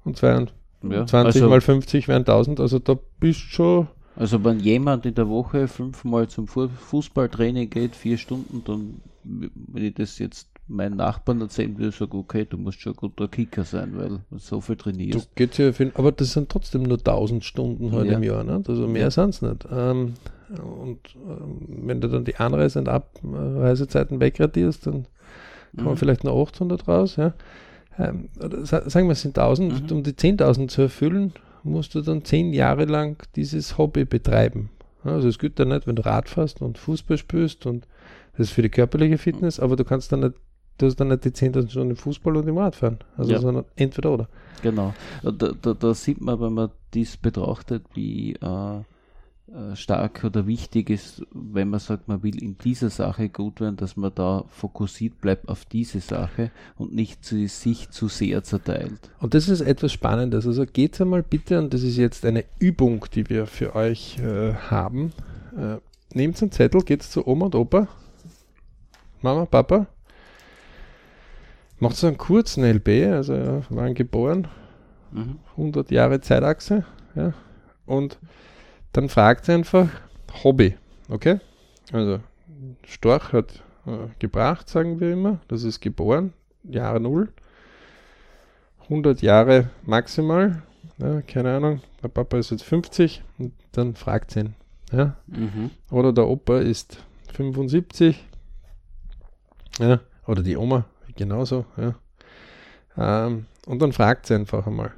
Und 0.04 0.18
22 0.18 0.56
ja. 0.90 1.06
20 1.06 1.42
also, 1.42 1.50
mal 1.50 1.62
50 1.62 2.08
wären 2.08 2.22
1000. 2.22 2.60
Also 2.60 2.80
da 2.80 2.98
bist 3.20 3.42
du 3.42 3.48
schon. 3.48 3.88
Also 4.16 4.44
wenn 4.44 4.60
jemand 4.60 5.06
in 5.06 5.16
der 5.16 5.28
Woche 5.30 5.68
fünfmal 5.68 6.28
zum 6.28 6.48
Fu- 6.48 6.68
Fußballtraining 6.70 7.70
geht, 7.70 7.96
vier 7.96 8.18
Stunden, 8.18 8.64
dann, 8.66 9.02
wenn 9.24 9.84
ich 9.84 9.94
das 9.96 10.20
jetzt 10.20 10.48
meinen 10.68 10.96
Nachbarn 10.98 11.42
erzählen 11.42 11.78
würde, 11.78 11.92
sage 11.92 12.18
okay, 12.18 12.46
du 12.50 12.58
musst 12.58 12.82
schon 12.82 12.94
ein 12.94 12.98
guter 12.98 13.28
Kicker 13.28 13.64
sein, 13.64 13.92
weil 13.96 14.10
du 14.10 14.20
so 14.38 14.62
viel 14.62 14.76
Du 14.76 14.84
trainierst. 14.84 15.36
geht's 15.36 15.58
ja 15.58 15.72
viel, 15.72 15.92
aber 15.96 16.12
das 16.12 16.34
sind 16.34 16.50
trotzdem 16.50 16.84
nur 16.84 16.98
1000 16.98 17.44
Stunden 17.46 17.92
halt 17.92 18.08
Ja. 18.10 18.18
im 18.18 18.24
Jahr. 18.24 18.44
Ne? 18.44 18.64
Also 18.68 18.88
mehr 18.88 19.04
Ja. 19.04 19.12
sind 19.12 19.30
es 19.30 19.42
nicht. 19.44 19.68
Ähm, 19.72 20.14
und 20.50 21.00
ähm, 21.28 21.88
wenn 21.88 22.02
du 22.02 22.08
dann 22.08 22.26
die 22.26 22.36
Anreise- 22.38 22.80
und 22.80 22.88
Abreisezeiten 22.90 24.20
wegradierst, 24.20 24.88
dann 24.88 25.06
kommen 25.78 25.92
Mhm. 25.92 25.98
vielleicht 25.98 26.24
noch 26.24 26.36
800 26.42 26.88
raus. 26.88 27.16
Ja? 27.18 27.34
Ähm, 28.00 28.30
oder 28.44 28.66
sa- 28.66 28.90
sagen 28.90 29.08
wir, 29.08 29.14
es 29.14 29.22
sind 29.22 29.38
1000. 29.38 29.90
Mhm. 29.92 29.98
Um 29.98 30.04
die 30.04 30.14
10.000 30.14 30.70
zu 30.72 30.82
erfüllen, 30.84 31.34
musst 31.66 31.96
du 31.96 32.02
dann 32.02 32.24
10 32.24 32.54
Jahre 32.54 32.86
lang 32.86 33.18
dieses 33.36 33.78
Hobby 33.78 34.06
betreiben. 34.06 34.70
Also 35.04 35.28
es 35.28 35.38
gilt 35.40 35.60
dann 35.60 35.70
nicht, 35.70 35.88
wenn 35.88 35.96
du 35.96 36.06
Rad 36.06 36.30
fährst 36.30 36.62
und 36.62 36.78
Fußball 36.78 37.18
spielst 37.18 37.66
und 37.66 37.86
das 38.38 38.48
ist 38.48 38.54
für 38.54 38.62
die 38.62 38.70
körperliche 38.70 39.18
Fitness, 39.18 39.60
aber 39.60 39.76
du 39.76 39.84
kannst 39.86 40.12
dann 40.12 40.22
nicht, 40.22 40.34
du 40.78 40.86
hast 40.88 40.96
dann 41.00 41.08
nicht 41.10 41.26
die 41.26 41.30
10.000 41.32 41.70
Stunden 41.70 41.92
im 41.92 41.96
Fußball 41.96 42.36
und 42.38 42.48
im 42.48 42.58
Radfahren. 42.58 43.00
Also 43.18 43.32
Ja. 43.34 43.40
sondern 43.40 43.66
entweder 43.76 44.12
oder. 44.14 44.30
Genau. 44.62 44.94
Da, 45.24 45.32
da, 45.32 45.74
da 45.74 45.94
sieht 45.94 46.22
man, 46.22 46.40
wenn 46.40 46.54
man 46.54 46.70
dies 46.94 47.18
betrachtet, 47.18 47.86
wie 47.94 48.34
äh, 48.34 48.80
stark 49.76 50.24
oder 50.24 50.48
wichtig 50.48 50.90
ist, 50.90 51.24
wenn 51.32 51.70
man 51.70 51.80
sagt, 51.80 52.08
man 52.08 52.24
will 52.24 52.42
in 52.42 52.58
dieser 52.58 52.90
Sache 52.90 53.30
gut 53.30 53.62
werden, 53.62 53.76
dass 53.78 53.96
man 53.96 54.12
da 54.14 54.44
fokussiert 54.50 55.22
bleibt 55.22 55.48
auf 55.50 55.66
diese 55.66 56.00
Sache 56.02 56.52
und 56.78 56.94
nicht 56.96 57.24
zu, 57.24 57.48
sich 57.48 57.90
zu 57.92 58.08
sehr 58.08 58.44
zerteilt. 58.44 59.12
Und 59.20 59.34
das 59.34 59.48
ist 59.48 59.62
etwas 59.62 59.92
Spannendes. 59.92 60.48
Also 60.48 60.66
geht 60.66 61.00
einmal 61.00 61.22
bitte, 61.22 61.60
und 61.60 61.74
das 61.74 61.84
ist 61.84 61.98
jetzt 61.98 62.26
eine 62.26 62.44
Übung, 62.60 63.06
die 63.14 63.30
wir 63.30 63.46
für 63.46 63.76
euch 63.76 64.18
äh, 64.18 64.54
haben. 64.54 65.14
Äh, 65.56 65.78
nehmt 66.16 66.42
einen 66.42 66.52
Zettel, 66.52 66.82
geht 66.82 67.04
zu 67.04 67.28
Oma 67.28 67.46
und 67.46 67.56
Opa, 67.56 67.88
Mama, 69.22 69.46
Papa. 69.46 69.86
Macht 71.80 71.98
so 71.98 72.08
einen 72.08 72.18
kurzen 72.18 72.64
LB, 72.64 73.14
also 73.14 73.64
waren 73.70 73.94
geboren, 73.94 74.48
Mhm. 75.12 75.40
100 75.56 75.92
Jahre 75.92 76.20
Zeitachse. 76.20 76.84
Ja, 77.16 77.34
und 77.86 78.20
dann 78.96 79.10
fragt 79.10 79.46
sie 79.46 79.52
einfach 79.52 79.90
Hobby. 80.44 80.78
Okay? 81.10 81.40
Also 81.92 82.22
Storch 82.86 83.34
hat 83.34 83.62
äh, 83.86 84.08
gebracht, 84.20 84.70
sagen 84.70 85.02
wir 85.02 85.12
immer. 85.12 85.40
Das 85.50 85.64
ist 85.64 85.82
geboren, 85.82 86.32
Jahre 86.64 87.02
Null. 87.02 87.28
100 88.84 89.22
Jahre 89.22 89.70
maximal. 89.84 90.62
Ja, 90.98 91.22
keine 91.22 91.58
Ahnung. 91.58 91.82
Der 92.02 92.08
Papa 92.08 92.38
ist 92.38 92.52
jetzt 92.52 92.64
50 92.64 93.22
und 93.38 93.52
dann 93.74 93.96
fragt 93.96 94.32
sie 94.32 94.42
ihn. 94.42 94.56
Ja? 94.94 95.18
Mhm. 95.28 95.72
Oder 95.92 96.14
der 96.14 96.28
Opa 96.28 96.60
ist 96.60 97.04
75. 97.34 98.24
Ja? 99.80 100.00
Oder 100.26 100.42
die 100.42 100.56
Oma, 100.56 100.86
genauso. 101.18 101.66
Ja? 101.76 101.96
Ähm, 102.98 103.48
und 103.66 103.82
dann 103.82 103.92
fragt 103.92 104.28
sie 104.28 104.36
einfach 104.36 104.66
einmal. 104.66 104.94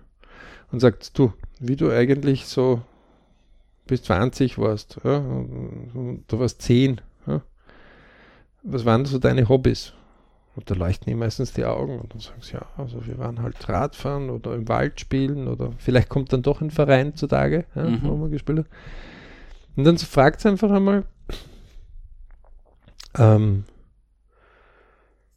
Und 0.71 0.81
sagt, 0.81 1.17
du, 1.17 1.33
wie 1.59 1.77
du 1.77 1.89
eigentlich 1.89 2.45
so 2.45 2.83
bis 3.87 4.03
20 4.03 4.57
warst, 4.57 4.99
ja? 5.03 5.19
du 5.19 6.39
warst 6.39 6.61
10. 6.61 7.01
Ja? 7.25 7.41
Was 8.63 8.85
waren 8.85 9.05
so 9.05 9.17
deine 9.19 9.47
Hobbys? 9.49 9.93
Und 10.55 10.69
da 10.71 10.75
leuchten 10.75 11.09
ihnen 11.11 11.19
meistens 11.19 11.53
die 11.53 11.65
Augen 11.65 11.99
und 11.99 12.13
dann 12.13 12.19
sagen 12.19 12.41
sie, 12.41 12.53
ja, 12.53 12.65
also 12.77 13.05
wir 13.05 13.19
waren 13.19 13.43
halt 13.43 13.69
Radfahren 13.69 14.31
oder 14.31 14.55
im 14.55 14.67
Wald 14.67 14.99
spielen 14.99 15.47
oder 15.47 15.71
vielleicht 15.77 16.09
kommt 16.09 16.33
dann 16.33 16.41
doch 16.41 16.61
ein 16.61 16.71
Verein 16.71 17.15
zutage, 17.15 17.65
ja, 17.75 17.83
Mhm. 17.83 17.99
wo 18.03 18.15
man 18.15 18.31
gespielt 18.31 18.59
hat. 18.59 18.65
Und 19.75 19.83
dann 19.83 19.97
fragt 19.99 20.41
sie 20.41 20.49
einfach 20.49 20.71
einmal, 20.71 21.05
ähm, 23.17 23.65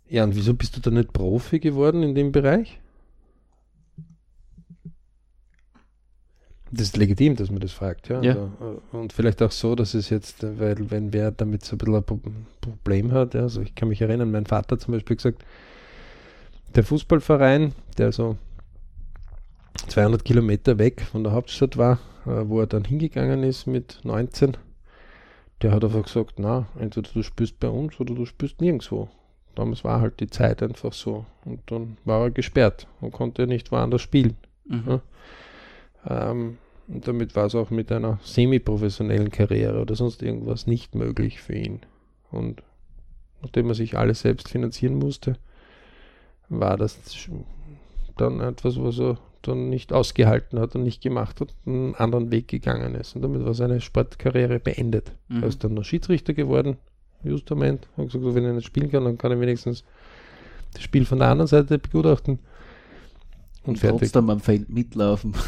ja, 0.08 0.24
und 0.24 0.34
wieso 0.34 0.54
bist 0.54 0.76
du 0.76 0.80
da 0.80 0.90
nicht 0.90 1.12
Profi 1.12 1.60
geworden 1.60 2.02
in 2.02 2.14
dem 2.14 2.32
Bereich? 2.32 2.80
Das 6.72 6.82
ist 6.82 6.96
legitim, 6.96 7.34
dass 7.36 7.50
man 7.50 7.60
das 7.60 7.72
fragt, 7.72 8.08
ja. 8.08 8.22
Ja. 8.22 8.30
Also, 8.32 8.50
äh, 8.92 8.96
und 8.96 9.12
vielleicht 9.12 9.42
auch 9.42 9.50
so, 9.50 9.74
dass 9.74 9.94
es 9.94 10.08
jetzt, 10.10 10.44
äh, 10.44 10.58
weil 10.58 10.90
wenn 10.90 11.12
wer 11.12 11.30
damit 11.32 11.64
so 11.64 11.74
ein 11.74 11.78
bisschen 11.78 11.96
ein 11.96 12.04
Pro- 12.04 12.20
Problem 12.60 13.12
hat, 13.12 13.34
ja, 13.34 13.40
also 13.42 13.60
ich 13.60 13.74
kann 13.74 13.88
mich 13.88 14.00
erinnern, 14.00 14.30
mein 14.30 14.46
Vater 14.46 14.78
zum 14.78 14.94
Beispiel 14.94 15.16
gesagt, 15.16 15.44
der 16.74 16.84
Fußballverein, 16.84 17.72
der 17.98 18.12
so 18.12 18.36
200 19.88 20.24
Kilometer 20.24 20.78
weg 20.78 21.00
von 21.02 21.24
der 21.24 21.32
Hauptstadt 21.32 21.76
war, 21.76 21.98
äh, 22.26 22.42
wo 22.46 22.60
er 22.60 22.66
dann 22.66 22.84
hingegangen 22.84 23.42
ist 23.42 23.66
mit 23.66 23.98
19, 24.04 24.56
der 25.62 25.72
hat 25.72 25.84
einfach 25.84 26.04
gesagt, 26.04 26.34
na, 26.38 26.66
entweder 26.78 27.10
du 27.12 27.22
spielst 27.22 27.58
bei 27.60 27.68
uns 27.68 27.98
oder 27.98 28.14
du 28.14 28.24
spielst 28.26 28.60
nirgendwo. 28.60 29.08
Damals 29.56 29.82
war 29.82 30.00
halt 30.00 30.20
die 30.20 30.30
Zeit 30.30 30.62
einfach 30.62 30.92
so. 30.92 31.26
Und 31.44 31.60
dann 31.66 31.96
war 32.04 32.22
er 32.22 32.30
gesperrt 32.30 32.86
und 33.00 33.10
konnte 33.10 33.46
nicht 33.48 33.72
woanders 33.72 34.00
spielen. 34.00 34.36
Mhm. 34.66 34.84
Ja. 34.86 35.00
Ähm, 36.06 36.58
und 36.88 37.06
damit 37.06 37.36
war 37.36 37.46
es 37.46 37.54
auch 37.54 37.70
mit 37.70 37.92
einer 37.92 38.18
semi-professionellen 38.22 39.30
Karriere 39.30 39.80
oder 39.80 39.94
sonst 39.94 40.22
irgendwas 40.22 40.66
nicht 40.66 40.94
möglich 40.94 41.40
für 41.40 41.54
ihn. 41.54 41.80
Und 42.30 42.62
nachdem 43.42 43.68
er 43.68 43.74
sich 43.74 43.96
alles 43.96 44.20
selbst 44.20 44.48
finanzieren 44.48 44.96
musste, 44.96 45.36
war 46.48 46.76
das 46.76 46.98
dann 48.16 48.40
etwas, 48.40 48.80
was 48.82 48.98
er 48.98 49.18
dann 49.42 49.70
nicht 49.70 49.92
ausgehalten 49.92 50.58
hat 50.58 50.74
und 50.74 50.82
nicht 50.82 51.00
gemacht 51.00 51.40
hat, 51.40 51.54
einen 51.64 51.94
anderen 51.94 52.30
Weg 52.30 52.48
gegangen 52.48 52.94
ist. 52.94 53.14
Und 53.16 53.22
damit 53.22 53.44
war 53.44 53.54
seine 53.54 53.80
Sportkarriere 53.80 54.58
beendet. 54.58 55.12
Mhm. 55.28 55.42
Er 55.42 55.48
ist 55.48 55.64
dann 55.64 55.74
noch 55.74 55.84
Schiedsrichter 55.84 56.34
geworden, 56.34 56.76
Justament. 57.22 57.86
Hat 57.96 58.06
gesagt, 58.06 58.24
wenn 58.34 58.44
er 58.44 58.52
nicht 58.52 58.66
spielen 58.66 58.90
kann, 58.90 59.04
dann 59.04 59.16
kann 59.16 59.30
er 59.30 59.40
wenigstens 59.40 59.84
das 60.72 60.82
Spiel 60.82 61.04
von 61.04 61.18
der 61.18 61.28
anderen 61.28 61.48
Seite 61.48 61.78
begutachten. 61.78 62.38
Und 63.62 63.68
Und 63.68 63.78
fertig. 63.78 64.00
trotzdem 64.00 64.30
am 64.30 64.40
Feld 64.40 64.68
mitlaufen. 64.68 65.34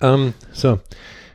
Ähm, 0.00 0.34
so, 0.52 0.80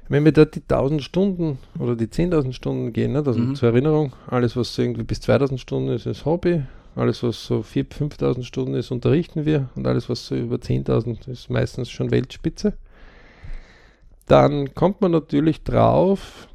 wenn 0.08 0.24
wir 0.26 0.32
dort 0.32 0.56
die 0.56 0.62
1000 0.62 1.04
Stunden 1.04 1.58
oder 1.80 1.96
die 1.96 2.08
10.000 2.08 2.54
Stunden 2.54 2.94
gehen, 2.94 3.14
ne, 3.14 3.24
also 3.26 3.40
Mhm. 3.40 3.56
zur 3.56 3.70
Erinnerung, 3.70 4.14
alles 4.28 4.56
was 4.56 4.78
irgendwie 4.78 5.04
bis 5.04 5.22
2000 5.22 5.60
Stunden 5.60 5.90
ist, 5.90 6.06
ist 6.06 6.26
Hobby, 6.26 6.64
alles 6.96 7.24
was 7.24 7.46
so 7.46 7.64
4.000, 7.64 7.94
5.000 8.20 8.44
Stunden 8.44 8.74
ist, 8.76 8.92
unterrichten 8.92 9.46
wir 9.46 9.70
und 9.76 9.88
alles 9.88 10.10
was 10.10 10.28
so 10.28 10.36
über 10.36 10.58
10.000 10.58 11.28
ist 11.28 11.50
meistens 11.50 11.90
schon 11.90 12.12
Weltspitze. 12.12 12.74
Dann 14.28 14.74
kommt 14.74 15.02
man 15.02 15.12
natürlich 15.12 15.64
drauf, 15.64 16.48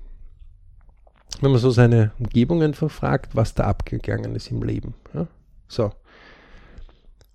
wenn 1.41 1.53
man 1.53 1.61
so 1.61 1.71
seine 1.71 2.13
Umgebung 2.19 2.63
einfach 2.63 2.91
fragt, 2.91 3.37
was 3.37 3.55
da 3.55 3.65
abgegangen 3.65 4.35
ist 4.35 4.51
im 4.51 4.63
Leben. 4.63 4.95
Ja? 5.15 5.27
So. 5.69 5.93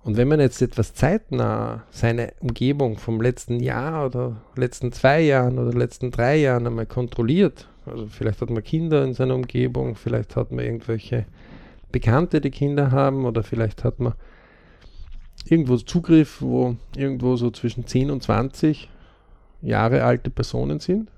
Und 0.05 0.17
wenn 0.17 0.27
man 0.27 0.39
jetzt 0.39 0.61
etwas 0.61 0.93
zeitnah 0.93 1.83
seine 1.89 2.33
Umgebung 2.39 2.99
vom 2.99 3.19
letzten 3.19 3.59
Jahr 3.59 4.05
oder 4.05 4.39
letzten 4.55 4.91
zwei 4.91 5.21
Jahren 5.21 5.57
oder 5.57 5.75
letzten 5.75 6.11
drei 6.11 6.37
Jahren 6.37 6.67
einmal 6.67 6.85
kontrolliert, 6.85 7.67
also 7.87 8.05
vielleicht 8.05 8.39
hat 8.39 8.51
man 8.51 8.63
Kinder 8.63 9.03
in 9.03 9.15
seiner 9.15 9.33
Umgebung, 9.33 9.95
vielleicht 9.95 10.35
hat 10.35 10.51
man 10.51 10.63
irgendwelche 10.63 11.25
Bekannte, 11.91 12.39
die 12.39 12.51
Kinder 12.51 12.91
haben 12.91 13.25
oder 13.25 13.41
vielleicht 13.41 13.83
hat 13.83 13.99
man 13.99 14.13
irgendwo 15.43 15.75
Zugriff, 15.77 16.39
wo 16.39 16.75
irgendwo 16.95 17.35
so 17.35 17.49
zwischen 17.49 17.87
10 17.87 18.11
und 18.11 18.21
20 18.21 18.91
Jahre 19.63 20.03
alte 20.03 20.29
Personen 20.29 20.79
sind. 20.79 21.09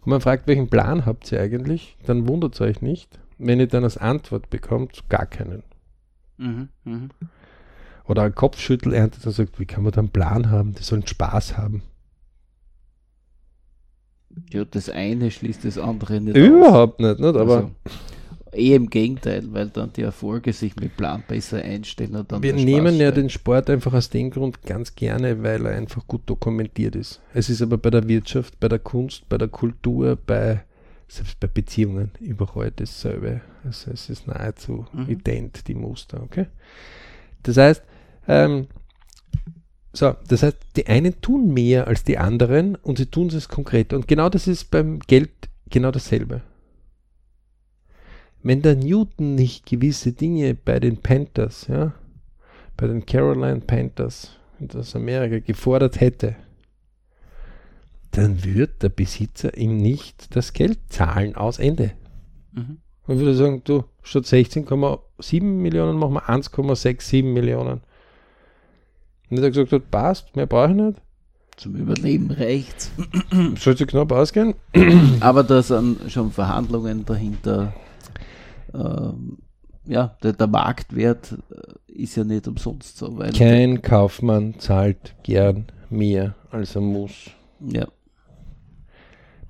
Und 0.00 0.10
man 0.10 0.20
fragt, 0.20 0.48
welchen 0.48 0.68
Plan 0.68 1.06
habt 1.06 1.30
ihr 1.30 1.40
eigentlich? 1.40 1.96
Dann 2.06 2.26
wundert 2.26 2.54
es 2.54 2.60
euch 2.60 2.82
nicht, 2.82 3.20
wenn 3.38 3.60
ihr 3.60 3.68
dann 3.68 3.84
als 3.84 3.98
Antwort 3.98 4.50
bekommt, 4.50 5.08
gar 5.08 5.26
keinen. 5.26 5.62
Mhm. 6.38 6.70
Mhm. 6.82 7.10
Oder 8.10 8.22
ein 8.24 8.34
Kopfschüttel 8.34 8.92
erntet 8.92 9.24
und 9.24 9.32
sagt, 9.32 9.60
wie 9.60 9.66
kann 9.66 9.84
man 9.84 9.92
da 9.92 10.00
einen 10.00 10.10
Plan 10.10 10.50
haben? 10.50 10.74
Die 10.74 10.82
sollen 10.82 11.06
Spaß 11.06 11.56
haben. 11.56 11.82
Ja, 14.50 14.64
das 14.64 14.90
eine 14.90 15.30
schließt 15.30 15.64
das 15.64 15.78
andere 15.78 16.20
nicht 16.20 16.36
aus. 16.36 16.42
Überhaupt 16.42 17.00
nicht, 17.00 17.20
nicht? 17.20 17.36
aber 17.36 17.54
Also, 17.54 17.70
Eh 18.52 18.74
im 18.74 18.90
Gegenteil, 18.90 19.44
weil 19.52 19.68
dann 19.68 19.92
die 19.92 20.02
Erfolge 20.02 20.52
sich 20.52 20.74
mit 20.74 20.96
Plan 20.96 21.22
besser 21.26 21.62
einstellen. 21.62 22.16
Und 22.16 22.32
dann 22.32 22.42
Wir 22.42 22.52
nehmen 22.52 22.96
ja 22.96 23.12
den 23.12 23.30
Sport 23.30 23.70
einfach 23.70 23.92
aus 23.92 24.10
dem 24.10 24.30
Grund 24.30 24.62
ganz 24.62 24.96
gerne, 24.96 25.40
weil 25.44 25.64
er 25.66 25.76
einfach 25.76 26.04
gut 26.08 26.22
dokumentiert 26.26 26.96
ist. 26.96 27.20
Es 27.32 27.48
ist 27.48 27.62
aber 27.62 27.78
bei 27.78 27.90
der 27.90 28.08
Wirtschaft, 28.08 28.58
bei 28.58 28.68
der 28.68 28.80
Kunst, 28.80 29.28
bei 29.28 29.38
der 29.38 29.46
Kultur, 29.46 30.18
bei 30.26 30.64
selbst 31.06 31.38
bei 31.38 31.46
Beziehungen 31.46 32.10
überall 32.18 32.72
dasselbe. 32.74 33.40
Also 33.64 33.92
es 33.92 34.10
ist 34.10 34.26
nahezu 34.26 34.84
mhm. 34.92 35.08
ident, 35.08 35.68
die 35.68 35.74
Muster, 35.74 36.20
okay? 36.20 36.46
Das 37.44 37.56
heißt, 37.56 37.82
ähm, 38.30 38.68
so, 39.92 40.14
das 40.28 40.44
heißt, 40.44 40.56
die 40.76 40.86
einen 40.86 41.20
tun 41.20 41.52
mehr 41.52 41.88
als 41.88 42.04
die 42.04 42.16
anderen 42.16 42.76
und 42.76 42.98
sie 42.98 43.06
tun 43.06 43.26
es 43.28 43.48
konkret. 43.48 43.92
Und 43.92 44.06
genau 44.06 44.28
das 44.28 44.46
ist 44.46 44.70
beim 44.70 45.00
Geld 45.00 45.30
genau 45.68 45.90
dasselbe. 45.90 46.42
Wenn 48.42 48.62
der 48.62 48.76
Newton 48.76 49.34
nicht 49.34 49.66
gewisse 49.66 50.12
Dinge 50.12 50.54
bei 50.54 50.78
den 50.78 50.98
Panthers, 50.98 51.66
ja, 51.66 51.92
bei 52.76 52.86
den 52.86 53.04
Caroline 53.04 53.60
Panthers 53.60 54.36
aus 54.74 54.94
Amerika 54.94 55.40
gefordert 55.40 56.00
hätte, 56.00 56.36
dann 58.12 58.44
wird 58.44 58.82
der 58.82 58.88
Besitzer 58.88 59.56
ihm 59.56 59.76
nicht 59.76 60.34
das 60.36 60.52
Geld 60.52 60.78
zahlen 60.88 61.34
aus 61.34 61.58
Ende. 61.58 61.92
Mhm. 62.52 62.78
Man 63.06 63.18
würde 63.18 63.34
sagen, 63.34 63.62
du, 63.64 63.84
statt 64.02 64.24
16,7 64.24 65.42
Millionen 65.42 65.98
machen 65.98 66.14
wir 66.14 66.28
1,67 66.28 67.24
Millionen. 67.24 67.80
Und 69.30 69.38
er 69.38 69.50
gesagt 69.50 69.72
hat, 69.72 69.90
passt, 69.90 70.34
mehr 70.36 70.46
brauche 70.46 70.70
ich 70.70 70.76
nicht. 70.76 70.98
Zum 71.56 71.76
Überleben 71.76 72.30
reicht's. 72.30 72.90
Sollte 73.56 73.86
knapp 73.86 74.12
ausgehen. 74.12 74.54
Aber 75.20 75.44
da 75.44 75.62
sind 75.62 76.10
schon 76.10 76.30
Verhandlungen 76.32 77.04
dahinter 77.04 77.72
ähm, 78.74 79.38
ja, 79.86 80.16
der, 80.22 80.32
der, 80.32 80.46
Marktwert 80.46 81.32
äh, 81.50 81.92
ist 81.92 82.16
ja 82.16 82.24
nicht 82.24 82.46
umsonst 82.46 82.98
so. 82.98 83.14
Kein 83.36 83.82
Kaufmann 83.82 84.54
zahlt 84.58 85.14
gern 85.22 85.66
mehr, 85.88 86.34
als 86.50 86.74
er 86.76 86.82
muss. 86.82 87.30
Ja. 87.60 87.88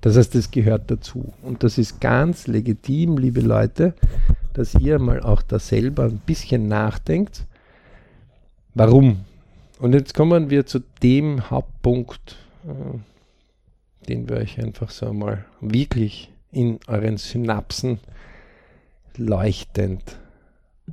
Das 0.01 0.17
heißt, 0.17 0.33
das 0.33 0.49
gehört 0.49 0.89
dazu. 0.89 1.33
Und 1.43 1.63
das 1.63 1.77
ist 1.77 2.01
ganz 2.01 2.47
legitim, 2.47 3.17
liebe 3.17 3.41
Leute, 3.41 3.93
dass 4.53 4.73
ihr 4.73 4.97
mal 4.97 5.21
auch 5.21 5.43
da 5.43 5.59
selber 5.59 6.05
ein 6.05 6.21
bisschen 6.25 6.67
nachdenkt. 6.67 7.45
Warum? 8.73 9.25
Und 9.81 9.93
jetzt 9.93 10.13
kommen 10.13 10.51
wir 10.51 10.67
zu 10.67 10.81
dem 11.01 11.49
Hauptpunkt, 11.49 12.37
äh, 12.67 12.99
den 14.07 14.29
wir 14.29 14.37
euch 14.37 14.59
einfach 14.59 14.91
so 14.91 15.11
mal 15.11 15.43
wirklich 15.59 16.31
in 16.51 16.79
euren 16.85 17.17
Synapsen 17.17 17.99
leuchtend, 19.17 20.19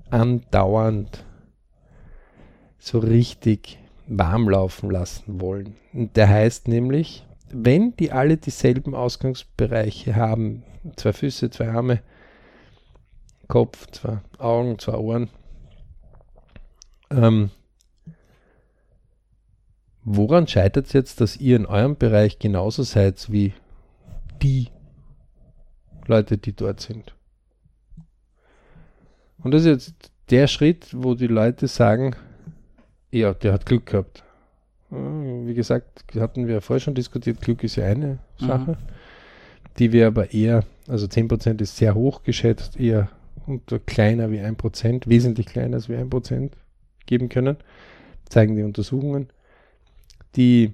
andauernd, 0.09 1.23
so 2.79 3.01
richtig 3.01 3.79
warm 4.07 4.49
laufen 4.49 4.91
lassen 4.91 5.39
wollen. 5.39 5.77
Und 5.93 6.17
der 6.17 6.31
heißt 6.31 6.67
nämlich, 6.67 7.27
wenn 7.51 7.95
die 7.97 8.11
alle 8.11 8.39
dieselben 8.39 8.95
Ausgangsbereiche 8.95 10.17
haben, 10.17 10.63
zwei 10.97 11.13
Füße, 11.13 11.51
zwei 11.51 11.69
Arme, 11.69 12.01
Kopf, 13.49 13.87
zwei 13.91 14.21
Augen, 14.39 14.79
zwei 14.79 14.95
Ohren, 14.95 15.29
ähm, 17.11 17.51
woran 20.05 20.47
scheitert 20.47 20.87
es 20.87 20.93
jetzt, 20.93 21.21
dass 21.21 21.37
ihr 21.37 21.57
in 21.57 21.67
eurem 21.67 21.97
Bereich 21.97 22.39
genauso 22.39 22.83
seid 22.83 23.31
wie 23.31 23.53
die 24.43 24.69
Leute, 26.07 26.39
die 26.39 26.55
dort 26.55 26.81
sind? 26.81 27.15
Und 29.43 29.53
das 29.53 29.63
ist 29.63 29.69
jetzt 29.69 30.13
der 30.31 30.47
Schritt, 30.47 30.89
wo 30.93 31.15
die 31.15 31.27
Leute 31.27 31.69
sagen, 31.69 32.15
ja, 33.11 33.33
der 33.35 33.53
hat 33.53 33.67
Glück 33.67 33.87
gehabt. 33.87 34.25
Wie 34.91 35.55
gesagt, 35.55 36.05
hatten 36.15 36.49
wir 36.49 36.61
vorher 36.61 36.81
schon 36.81 36.95
diskutiert, 36.95 37.41
Glück 37.41 37.63
ist 37.63 37.77
ja 37.77 37.85
eine 37.85 38.19
mhm. 38.41 38.47
Sache, 38.47 38.71
mhm. 38.73 38.77
die 39.79 39.93
wir 39.93 40.07
aber 40.07 40.33
eher, 40.33 40.65
also 40.87 41.07
10% 41.07 41.61
ist 41.61 41.77
sehr 41.77 41.95
hoch 41.95 42.23
geschätzt, 42.23 42.79
eher 42.79 43.11
unter 43.47 43.79
kleiner 43.79 44.31
wie 44.31 44.41
1%, 44.41 45.09
wesentlich 45.09 45.47
kleiner 45.47 45.77
als 45.77 45.89
wie 45.89 45.95
1% 45.95 46.51
geben 47.07 47.29
können, 47.29 47.57
zeigen 48.29 48.57
die 48.57 48.63
Untersuchungen. 48.63 49.29
Die 50.39 50.73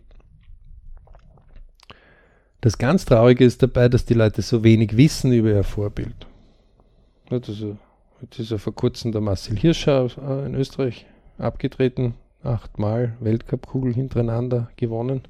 das 2.61 2.79
ganz 2.79 3.05
Traurige 3.05 3.45
ist 3.45 3.63
dabei, 3.63 3.89
dass 3.89 4.05
die 4.05 4.15
Leute 4.15 4.41
so 4.41 4.63
wenig 4.63 4.97
wissen 4.97 5.33
über 5.33 5.51
ihr 5.51 5.65
Vorbild. 5.65 6.15
Also 7.29 7.77
Jetzt 8.25 8.39
ist 8.39 8.51
ja 8.53 8.57
vor 8.57 8.75
kurzem 8.75 9.13
der 9.13 9.21
Marcel 9.21 9.55
Hirscher 9.59 10.09
äh, 10.17 10.47
in 10.47 10.55
Österreich 10.55 11.05
abgetreten. 11.37 12.15
Achtmal 12.43 13.19
Weltcup-Kugel 13.21 13.93
hintereinander 13.93 14.71
gewonnen. 14.77 15.21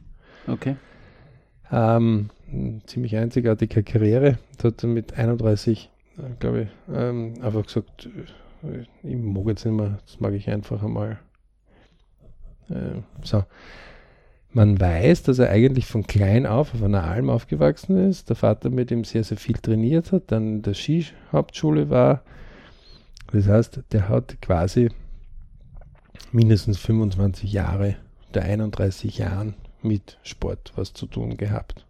Okay. 0.47 0.77
Ähm, 1.73 2.31
ziemlich 2.87 3.17
einzigartige 3.17 3.83
Karriere. 3.83 4.39
Da 4.59 4.69
hat 4.69 4.85
er 4.85 4.89
mit 4.89 5.19
31, 5.19 5.91
äh, 6.19 6.23
glaube 6.39 6.63
ich, 6.63 6.69
ähm, 6.95 7.35
einfach 7.41 7.67
gesagt, 7.67 8.09
äh, 8.63 8.85
ich 9.03 9.17
mag 9.17 9.47
jetzt 9.47 9.65
nicht 9.65 9.75
mehr, 9.75 9.99
das 10.07 10.21
mag 10.21 10.35
ich 10.35 10.49
einfach 10.49 10.81
einmal. 10.81 11.19
Äh, 12.69 13.01
so. 13.25 13.43
Man 14.55 14.81
weiß, 14.81 15.25
dass 15.25 15.41
er 15.41 15.51
eigentlich 15.51 15.87
von 15.87 16.07
klein 16.07 16.47
auf 16.47 16.75
auf 16.75 16.83
einer 16.83 17.03
Alm 17.03 17.29
aufgewachsen 17.29 18.09
ist. 18.09 18.29
Der 18.29 18.37
Vater 18.37 18.71
mit 18.71 18.93
ihm 18.93 19.03
sehr, 19.03 19.25
sehr 19.25 19.37
viel 19.37 19.57
trainiert 19.57 20.13
hat, 20.13 20.31
dann 20.31 20.57
in 20.57 20.63
der 20.63 20.75
Skihauptschule 20.75 21.91
war, 21.91 22.23
das 23.33 23.49
heißt, 23.49 23.81
der 23.91 24.09
hat 24.09 24.41
quasi 24.41 24.91
mindestens 26.31 26.79
25 26.79 27.53
Jahre 27.53 27.97
der 28.33 28.45
31 28.45 29.19
Jahren 29.19 29.55
mit 29.83 30.19
Sport 30.23 30.73
was 30.77 30.93
zu 30.93 31.07
tun 31.07 31.37
gehabt. 31.37 31.85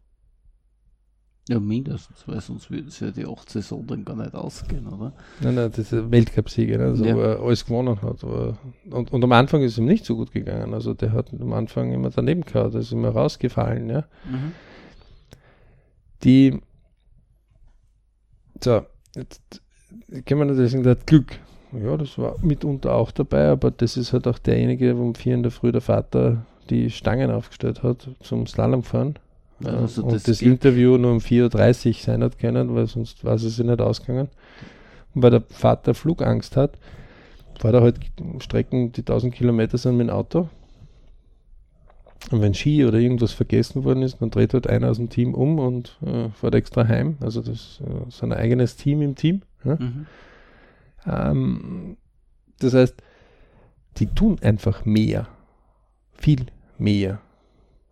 Ja, 1.48 1.60
mindestens, 1.60 2.26
weil 2.26 2.40
sonst 2.40 2.70
würden 2.70 2.88
sie 2.88 3.04
ja 3.04 3.10
die 3.10 3.26
8 3.26 3.50
Saison 3.50 3.86
dann 3.86 4.04
gar 4.04 4.16
nicht 4.16 4.34
ausgehen, 4.34 4.86
oder? 4.86 5.12
Nein, 5.40 5.56
nein, 5.56 5.70
das 5.70 5.92
ist 5.92 6.10
Weltcup-Sieger, 6.10 6.78
ne? 6.78 6.84
also, 6.84 7.04
ja. 7.04 7.14
wo 7.14 7.20
er 7.20 7.40
alles 7.40 7.66
gewonnen 7.66 8.00
hat. 8.00 8.22
Er, 8.22 8.56
und, 8.90 9.12
und 9.12 9.24
am 9.24 9.32
Anfang 9.32 9.60
ist 9.62 9.72
es 9.72 9.78
ihm 9.78 9.84
nicht 9.84 10.06
so 10.06 10.16
gut 10.16 10.32
gegangen. 10.32 10.72
Also 10.72 10.94
der 10.94 11.12
hat 11.12 11.30
am 11.38 11.52
Anfang 11.52 11.92
immer 11.92 12.08
daneben 12.08 12.42
gehabt, 12.42 12.74
ist 12.74 12.92
immer 12.92 13.10
rausgefallen, 13.10 13.90
ja. 13.90 14.04
Mhm. 14.24 14.52
Die 16.22 16.60
so, 18.62 18.82
jetzt 19.14 19.42
kann 20.24 20.38
man 20.38 20.48
natürlich 20.48 20.72
sagen, 20.72 20.84
der 20.84 20.92
hat 20.92 21.06
Glück. 21.06 21.38
Ja, 21.72 21.96
das 21.96 22.16
war 22.18 22.36
mitunter 22.40 22.94
auch 22.94 23.10
dabei, 23.10 23.48
aber 23.48 23.70
das 23.70 23.96
ist 23.96 24.12
halt 24.12 24.28
auch 24.28 24.38
derjenige, 24.38 24.96
wo 24.96 25.02
um 25.02 25.14
vier 25.14 25.34
in 25.34 25.42
der 25.42 25.52
Früh 25.52 25.72
der 25.72 25.80
Vater 25.80 26.46
die 26.70 26.90
Stangen 26.90 27.30
aufgestellt 27.30 27.82
hat 27.82 28.08
zum 28.22 28.46
Slalomfahren. 28.46 29.18
Also 29.62 30.02
und 30.02 30.12
das, 30.12 30.24
das 30.24 30.42
Interview 30.42 30.96
nur 30.96 31.12
um 31.12 31.18
4.30 31.18 31.88
Uhr 31.88 31.94
sein 31.94 32.22
hat 32.22 32.38
können, 32.38 32.74
weil 32.74 32.86
sonst 32.86 33.24
war 33.24 33.34
es 33.34 33.42
sich 33.42 33.64
nicht 33.64 33.80
ausgegangen. 33.80 34.28
Und 35.14 35.22
weil 35.22 35.30
der 35.30 35.42
Vater 35.48 35.94
Flugangst 35.94 36.56
hat, 36.56 36.78
fährt 37.60 37.74
er 37.74 37.82
halt 37.82 38.00
Strecken, 38.40 38.92
die 38.92 39.02
1000 39.02 39.34
Kilometer 39.34 39.78
sind 39.78 39.96
mit 39.96 40.08
dem 40.08 40.14
Auto. 40.14 40.48
Und 42.30 42.40
wenn 42.40 42.54
Ski 42.54 42.84
oder 42.84 42.98
irgendwas 42.98 43.32
vergessen 43.32 43.84
worden 43.84 44.02
ist, 44.02 44.20
dann 44.20 44.30
dreht 44.30 44.54
halt 44.54 44.66
einer 44.66 44.90
aus 44.90 44.96
dem 44.96 45.10
Team 45.10 45.34
um 45.34 45.58
und 45.58 45.98
äh, 46.04 46.30
fährt 46.30 46.54
extra 46.54 46.88
heim. 46.88 47.16
Also 47.20 47.42
das 47.42 47.80
äh, 47.86 48.08
ist 48.08 48.22
ein 48.22 48.32
eigenes 48.32 48.76
Team 48.76 49.02
im 49.02 49.14
Team. 49.14 49.42
Ja? 49.62 49.76
Mhm. 49.76 50.06
Ähm, 51.06 51.96
das 52.60 52.72
heißt, 52.72 52.94
die 53.98 54.06
tun 54.06 54.38
einfach 54.42 54.84
mehr. 54.84 55.28
Viel 56.14 56.46
mehr. 56.78 57.20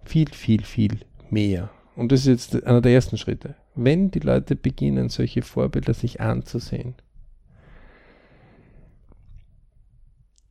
Viel, 0.05 0.29
viel, 0.31 0.63
viel 0.63 1.01
mehr. 1.33 1.71
Und 1.97 2.13
das 2.13 2.21
ist 2.21 2.53
jetzt 2.53 2.65
einer 2.65 2.81
der 2.81 2.93
ersten 2.93 3.19
Schritte. 3.19 3.57
Wenn 3.75 4.11
die 4.11 4.21
Leute 4.21 4.57
beginnen, 4.57 5.09
solche 5.09 5.43
Vorbilder 5.43 5.95
sich 5.95 6.21
anzusehen. 6.21 6.95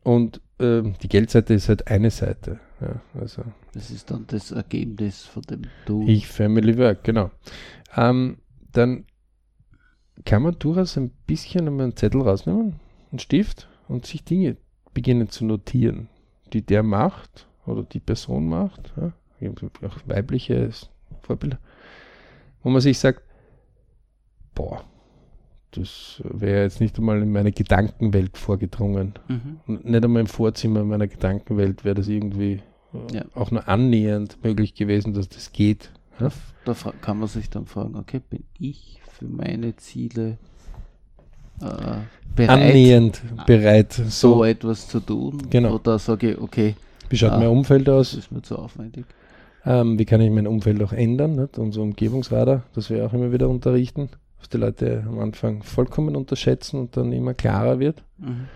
Und 0.04 0.42
äh, 0.60 0.82
die 1.02 1.08
Geldseite 1.08 1.54
ist 1.54 1.70
halt 1.70 1.88
eine 1.88 2.10
Seite. 2.10 2.60
Ja, 2.80 3.02
also 3.14 3.44
das 3.74 3.92
ist 3.92 4.10
dann 4.10 4.26
das 4.28 4.52
Ergebnis 4.52 5.24
von 5.24 5.44
dem 5.44 5.62
Du. 5.86 6.08
Ich 6.08 6.28
Family 6.28 6.78
Work, 6.78 7.04
genau. 7.04 7.30
Ähm, 7.96 8.38
dann 8.72 9.06
kann 10.26 10.42
man 10.42 10.58
durchaus 10.58 10.98
ein 10.98 11.12
bisschen 11.28 11.68
einen 11.68 11.96
Zettel 11.96 12.22
rausnehmen, 12.22 12.80
einen 13.12 13.20
Stift 13.20 13.70
und 13.88 14.06
sich 14.06 14.24
Dinge 14.24 14.58
beginnen 14.94 15.30
zu 15.30 15.46
notieren, 15.46 16.10
die 16.54 16.64
der 16.64 16.84
macht 16.84 17.48
oder 17.66 17.84
die 17.84 18.00
Person 18.00 18.48
macht, 18.48 18.94
ja, 18.98 19.14
auch 19.50 19.98
weibliche 20.06 20.70
Vorbilder, 21.22 21.60
wo 22.64 22.70
man 22.70 22.82
sich 22.82 23.00
sagt, 23.00 23.24
boah, 24.56 24.84
das 25.72 26.22
wäre 26.26 26.64
jetzt 26.64 26.82
nicht 26.82 26.98
einmal 26.98 27.22
in 27.22 27.32
meine 27.32 27.52
Gedankenwelt 27.52 28.38
vorgedrungen. 28.38 29.14
Mhm. 29.28 29.80
Nicht 29.84 30.04
einmal 30.04 30.22
im 30.22 30.28
Vorzimmer 30.28 30.84
meiner 30.84 31.08
Gedankenwelt 31.08 31.86
wäre 31.86 31.96
das 31.96 32.08
irgendwie 32.08 32.62
äh, 32.94 33.16
ja. 33.16 33.26
auch 33.36 33.52
nur 33.52 33.68
annähernd 33.68 34.44
möglich 34.44 34.76
gewesen, 34.76 35.14
dass 35.14 35.30
das 35.30 35.54
geht. 35.54 35.92
Ja? 36.20 36.30
Da 36.66 36.76
kann 37.02 37.20
man 37.20 37.28
sich 37.28 37.50
dann 37.50 37.66
fragen, 37.66 37.96
okay, 37.96 38.22
bin 38.30 38.44
ich 38.60 39.02
für 39.18 39.26
meine 39.26 39.76
Ziele 39.78 40.38
äh, 41.62 41.66
bereit, 42.36 42.50
annähernd 42.50 43.22
bereit, 43.46 43.94
so, 43.94 44.36
so 44.36 44.44
etwas 44.44 44.88
zu 44.88 45.00
tun? 45.00 45.42
Genau. 45.50 45.76
Oder 45.76 45.98
sage 46.00 46.32
ich, 46.32 46.38
okay, 46.38 46.76
wie 47.10 47.18
schaut 47.18 47.32
Ah, 47.32 47.40
mein 47.40 47.48
Umfeld 47.48 47.88
das 47.88 48.14
aus, 48.14 48.14
ist 48.14 48.32
mir 48.32 48.42
zu 48.42 48.58
aufwendig. 48.58 49.06
Ähm, 49.66 50.00
wie 50.00 50.06
kann 50.06 50.22
ich 50.22 50.32
mein 50.32 50.48
Umfeld 50.48 50.82
auch 50.84 50.94
ändern, 50.94 51.36
nicht? 51.36 51.58
unser 51.58 51.82
Umgebungsradar, 51.82 52.64
das 52.74 52.90
wir 52.90 53.06
auch 53.06 53.14
immer 53.14 53.32
wieder 53.32 53.50
unterrichten, 53.50 54.10
was 54.40 54.50
die 54.50 54.58
Leute 54.58 55.04
am 55.08 55.20
Anfang 55.20 55.64
vollkommen 55.64 56.16
unterschätzen 56.16 56.80
und 56.80 56.98
dann 56.98 57.12
immer 57.12 57.34
klarer 57.34 57.80
wird. 57.80 58.04
Mhm. 58.18 58.48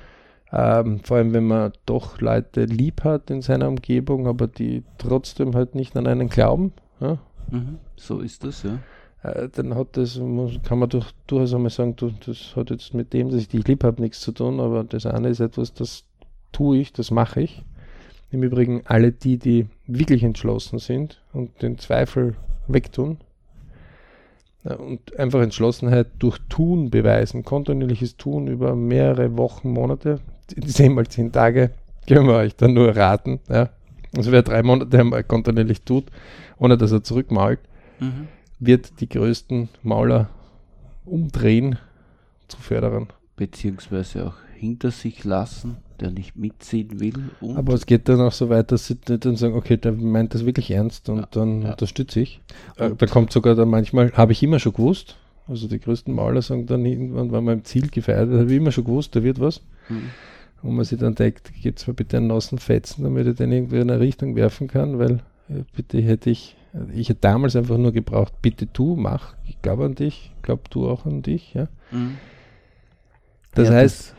Ähm, 0.52 1.00
vor 1.04 1.18
allem, 1.18 1.34
wenn 1.34 1.48
man 1.48 1.74
doch 1.86 2.22
Leute 2.22 2.66
lieb 2.66 3.04
hat 3.04 3.30
in 3.30 3.42
seiner 3.42 3.68
Umgebung, 3.68 4.28
aber 4.28 4.48
die 4.48 4.84
trotzdem 4.98 5.56
halt 5.56 5.76
nicht 5.76 5.98
an 5.98 6.08
einen 6.08 6.30
glauben, 6.30 6.74
ja, 7.00 7.20
Mhm. 7.52 7.80
So 7.96 8.20
ist 8.20 8.44
das, 8.44 8.64
ja. 8.64 8.80
äh, 9.24 9.50
dann 9.50 9.76
hat 9.76 9.98
das, 9.98 10.16
kann 10.64 10.80
man 10.80 10.90
durch, 10.90 11.12
durchaus 11.28 11.54
einmal 11.54 11.70
sagen, 11.70 11.96
du, 11.96 12.12
das 12.26 12.56
hat 12.56 12.70
jetzt 12.70 12.94
mit 12.94 13.14
dem, 13.14 13.30
dass 13.30 13.42
ich 13.42 13.48
dich 13.48 13.68
lieb 13.68 13.84
habe, 13.84 14.02
nichts 14.02 14.22
zu 14.22 14.32
tun, 14.32 14.60
aber 14.60 14.84
das 14.84 15.06
eine 15.06 15.30
ist 15.30 15.40
etwas, 15.40 15.74
das 15.74 16.06
tue 16.52 16.78
ich, 16.78 16.94
das 16.94 17.12
mache 17.12 17.42
ich. 17.42 17.64
Im 18.36 18.44
Übrigen 18.44 18.82
alle 18.84 19.14
die, 19.14 19.38
die 19.38 19.68
wirklich 19.88 20.22
entschlossen 20.22 20.78
sind 20.78 21.22
und 21.32 21.62
den 21.62 21.78
Zweifel 21.78 22.36
wegtun 22.68 23.20
ja, 24.66 24.76
und 24.76 25.18
einfach 25.18 25.40
Entschlossenheit 25.40 26.08
durch 26.20 26.38
Tun 26.50 26.90
beweisen, 26.90 27.46
kontinuierliches 27.46 28.18
Tun 28.18 28.48
über 28.48 28.76
mehrere 28.76 29.38
Wochen, 29.38 29.70
Monate, 29.70 30.20
zehnmal 30.68 31.08
zehn 31.08 31.32
Tage, 31.32 31.72
können 32.10 32.28
wir 32.28 32.36
euch 32.36 32.58
dann 32.58 32.74
nur 32.74 32.94
raten. 32.94 33.40
Ja. 33.48 33.70
Also 34.18 34.34
wer 34.34 34.42
drei 34.42 34.64
Monate 34.64 35.00
einmal 35.00 35.24
kontinuierlich 35.24 35.84
tut, 35.84 36.12
ohne 36.58 36.78
dass 36.78 36.92
er 36.92 37.04
zurückmault, 37.04 37.60
Mhm. 38.02 38.28
wird 38.60 39.00
die 39.00 39.08
größten 39.08 39.70
Mauler 39.82 40.28
umdrehen 41.06 41.80
zu 42.50 42.58
Förderern. 42.58 43.08
Beziehungsweise 43.38 44.28
auch 44.28 44.36
hinter 44.56 44.92
sich 44.92 45.24
lassen, 45.24 45.78
der 46.02 46.12
nicht 46.12 46.36
mitziehen 46.36 47.00
will. 47.00 47.14
Aber 47.56 47.74
es 47.74 47.86
geht 47.86 48.08
dann 48.10 48.22
auch 48.22 48.32
so 48.32 48.50
weit, 48.50 48.72
dass 48.72 48.88
sie 48.88 48.98
dann 49.04 49.36
sagen, 49.36 49.56
okay, 49.56 49.78
der 49.78 49.92
meint 49.94 50.34
das 50.34 50.46
wirklich 50.46 50.72
ernst 50.72 51.10
und 51.10 51.18
Ja, 51.20 51.28
dann 51.32 51.62
ja. 51.64 51.72
unterstütze 51.72 52.20
ich. 52.22 52.42
Äh, 52.78 52.90
Und- 52.90 53.02
da 53.02 53.06
kommt 53.08 53.32
sogar 53.32 53.56
dann 53.56 53.70
manchmal, 53.70 54.12
habe 54.14 54.32
ich 54.32 54.42
immer 54.44 54.60
schon 54.60 54.74
gewusst, 54.74 55.18
also 55.48 55.68
die 55.68 55.80
größten 55.80 56.14
Mauler 56.14 56.42
sagen 56.42 56.66
dann 56.66 56.86
irgendwann, 56.86 57.32
wenn 57.32 57.44
man 57.44 57.60
im 57.60 57.64
Ziel 57.66 57.90
gefeiert 57.90 58.30
hat, 58.30 58.40
habe 58.40 58.52
ich 58.52 58.58
immer 58.58 58.72
schon 58.72 58.84
gewusst, 58.86 59.16
da 59.16 59.24
wird 59.24 59.40
was. 59.40 59.62
Mhm. 59.90 60.10
Und 60.64 60.76
man 60.76 60.86
sich 60.86 60.98
dann 60.98 61.14
denkt, 61.14 61.52
gibt's 61.62 61.86
mir 61.86 61.94
bitte 61.94 62.18
einen 62.18 62.28
nassen 62.28 62.58
Fetzen, 62.58 63.04
damit 63.04 63.28
ich 63.28 63.36
den 63.36 63.52
irgendwie 63.52 63.76
in 63.78 63.92
eine 63.92 64.00
Richtung 64.00 64.36
werfen 64.36 64.68
kann, 64.68 64.98
weil 64.98 65.22
äh, 65.50 65.64
bitte 65.76 66.00
hätte 66.02 66.32
ich, 66.32 66.56
ich 66.96 67.10
hätte 67.10 67.22
damals 67.22 67.56
einfach 67.56 67.78
nur 67.78 67.92
gebraucht, 67.92 68.34
bitte 68.42 68.66
du, 68.66 68.96
mach, 68.96 69.36
ich 69.48 69.62
glaube 69.62 69.86
an 69.86 69.94
dich, 69.94 70.32
glaub 70.42 70.70
du 70.72 70.90
auch 70.90 71.06
an 71.06 71.22
dich, 71.22 71.54
ja. 71.54 71.68
Mhm. 71.92 72.16
Das 73.54 73.70
Ja, 73.70 73.76
heißt, 73.76 74.15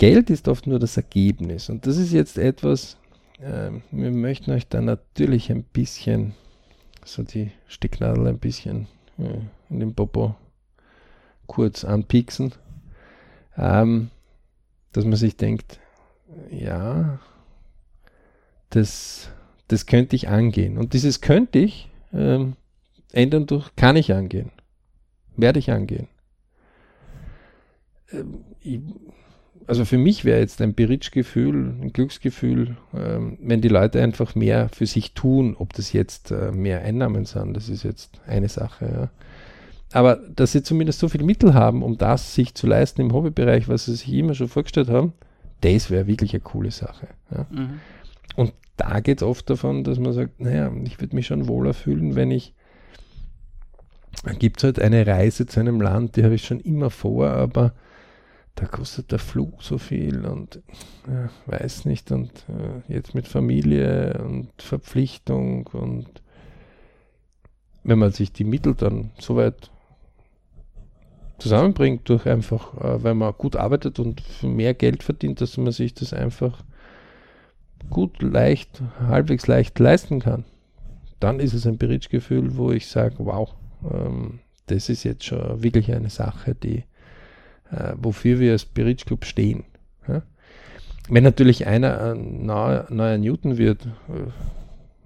Geld 0.00 0.30
ist 0.30 0.48
oft 0.48 0.66
nur 0.66 0.78
das 0.78 0.96
Ergebnis. 0.96 1.68
Und 1.68 1.86
das 1.86 1.98
ist 1.98 2.10
jetzt 2.10 2.38
etwas, 2.38 2.96
ähm, 3.38 3.82
wir 3.90 4.10
möchten 4.10 4.50
euch 4.50 4.66
da 4.66 4.80
natürlich 4.80 5.52
ein 5.52 5.62
bisschen, 5.62 6.32
so 7.04 7.22
die 7.22 7.52
Stecknadel 7.66 8.26
ein 8.26 8.38
bisschen 8.38 8.88
äh, 9.18 9.40
in 9.68 9.80
den 9.80 9.94
Popo 9.94 10.36
kurz 11.46 11.84
anpieksen, 11.84 12.54
ähm, 13.58 14.10
dass 14.92 15.04
man 15.04 15.16
sich 15.16 15.36
denkt, 15.36 15.80
ja, 16.50 17.20
das, 18.70 19.30
das 19.68 19.84
könnte 19.84 20.16
ich 20.16 20.28
angehen. 20.28 20.78
Und 20.78 20.94
dieses 20.94 21.20
könnte 21.20 21.58
ich 21.58 21.90
ähm, 22.14 22.56
ändern 23.12 23.44
durch 23.44 23.76
kann 23.76 23.96
ich 23.96 24.14
angehen. 24.14 24.50
Werde 25.36 25.58
ich 25.58 25.70
angehen. 25.70 26.08
Ähm, 28.12 28.46
ich, 28.60 28.80
also 29.70 29.84
für 29.84 29.98
mich 29.98 30.24
wäre 30.24 30.40
jetzt 30.40 30.60
ein 30.60 30.74
Beritsch-Gefühl, 30.74 31.74
ein 31.80 31.92
Glücksgefühl, 31.92 32.76
ähm, 32.92 33.38
wenn 33.40 33.60
die 33.60 33.68
Leute 33.68 34.02
einfach 34.02 34.34
mehr 34.34 34.68
für 34.68 34.84
sich 34.84 35.14
tun, 35.14 35.54
ob 35.56 35.74
das 35.74 35.92
jetzt 35.92 36.32
äh, 36.32 36.50
mehr 36.50 36.82
Einnahmen 36.82 37.24
sind, 37.24 37.56
das 37.56 37.68
ist 37.68 37.84
jetzt 37.84 38.20
eine 38.26 38.48
Sache. 38.48 38.84
Ja. 38.92 39.10
Aber 39.92 40.16
dass 40.16 40.50
sie 40.50 40.64
zumindest 40.64 40.98
so 40.98 41.08
viel 41.08 41.22
Mittel 41.22 41.54
haben, 41.54 41.84
um 41.84 41.96
das 41.96 42.34
sich 42.34 42.56
zu 42.56 42.66
leisten 42.66 43.00
im 43.00 43.12
Hobbybereich, 43.12 43.68
was 43.68 43.84
sie 43.84 43.94
sich 43.94 44.12
immer 44.12 44.34
schon 44.34 44.48
vorgestellt 44.48 44.88
haben, 44.88 45.12
das 45.60 45.88
wäre 45.88 46.08
wirklich 46.08 46.32
eine 46.32 46.40
coole 46.40 46.72
Sache. 46.72 47.06
Ja. 47.30 47.46
Mhm. 47.50 47.78
Und 48.34 48.52
da 48.76 48.98
geht 48.98 49.18
es 49.18 49.22
oft 49.22 49.48
davon, 49.48 49.84
dass 49.84 50.00
man 50.00 50.12
sagt, 50.12 50.40
naja, 50.40 50.72
ich 50.82 51.00
würde 51.00 51.14
mich 51.14 51.28
schon 51.28 51.46
wohler 51.46 51.74
fühlen, 51.74 52.16
wenn 52.16 52.32
ich, 52.32 52.54
da 54.24 54.32
gibt 54.32 54.58
es 54.58 54.64
halt 54.64 54.80
eine 54.80 55.06
Reise 55.06 55.46
zu 55.46 55.60
einem 55.60 55.80
Land, 55.80 56.16
die 56.16 56.24
habe 56.24 56.34
ich 56.34 56.44
schon 56.44 56.58
immer 56.58 56.90
vor, 56.90 57.30
aber 57.30 57.72
da 58.60 58.66
kostet 58.66 59.10
der 59.10 59.18
Flug 59.18 59.62
so 59.62 59.78
viel 59.78 60.26
und 60.26 60.60
ja, 61.08 61.30
weiß 61.46 61.86
nicht 61.86 62.12
und 62.12 62.30
äh, 62.48 62.92
jetzt 62.92 63.14
mit 63.14 63.26
Familie 63.26 64.22
und 64.22 64.50
Verpflichtung 64.58 65.66
und 65.68 66.08
wenn 67.82 67.98
man 67.98 68.12
sich 68.12 68.32
die 68.32 68.44
Mittel 68.44 68.74
dann 68.74 69.12
soweit 69.18 69.70
zusammenbringt 71.38 72.06
durch 72.10 72.26
einfach, 72.26 72.74
äh, 72.76 73.02
weil 73.02 73.14
man 73.14 73.32
gut 73.32 73.56
arbeitet 73.56 73.98
und 73.98 74.22
mehr 74.42 74.74
Geld 74.74 75.02
verdient, 75.02 75.40
dass 75.40 75.56
man 75.56 75.72
sich 75.72 75.94
das 75.94 76.12
einfach 76.12 76.62
gut, 77.88 78.20
leicht, 78.20 78.82
halbwegs 79.00 79.46
leicht 79.46 79.78
leisten 79.78 80.20
kann, 80.20 80.44
dann 81.18 81.40
ist 81.40 81.54
es 81.54 81.66
ein 81.66 81.78
Beritsch-Gefühl, 81.78 82.58
wo 82.58 82.72
ich 82.72 82.88
sage, 82.88 83.14
wow, 83.20 83.54
ähm, 83.90 84.40
das 84.66 84.90
ist 84.90 85.04
jetzt 85.04 85.24
schon 85.24 85.62
wirklich 85.62 85.90
eine 85.94 86.10
Sache, 86.10 86.54
die, 86.54 86.84
äh, 87.70 87.92
wofür 87.96 88.38
wir 88.38 88.52
als 88.52 88.64
Beritsch 88.64 89.04
Club 89.06 89.24
stehen. 89.24 89.64
Ja? 90.08 90.22
Wenn 91.08 91.24
natürlich 91.24 91.66
einer 91.66 92.00
ein 92.12 92.46
neuer, 92.46 92.86
neuer 92.90 93.18
Newton 93.18 93.58
wird, 93.58 93.86
äh, 93.86 94.30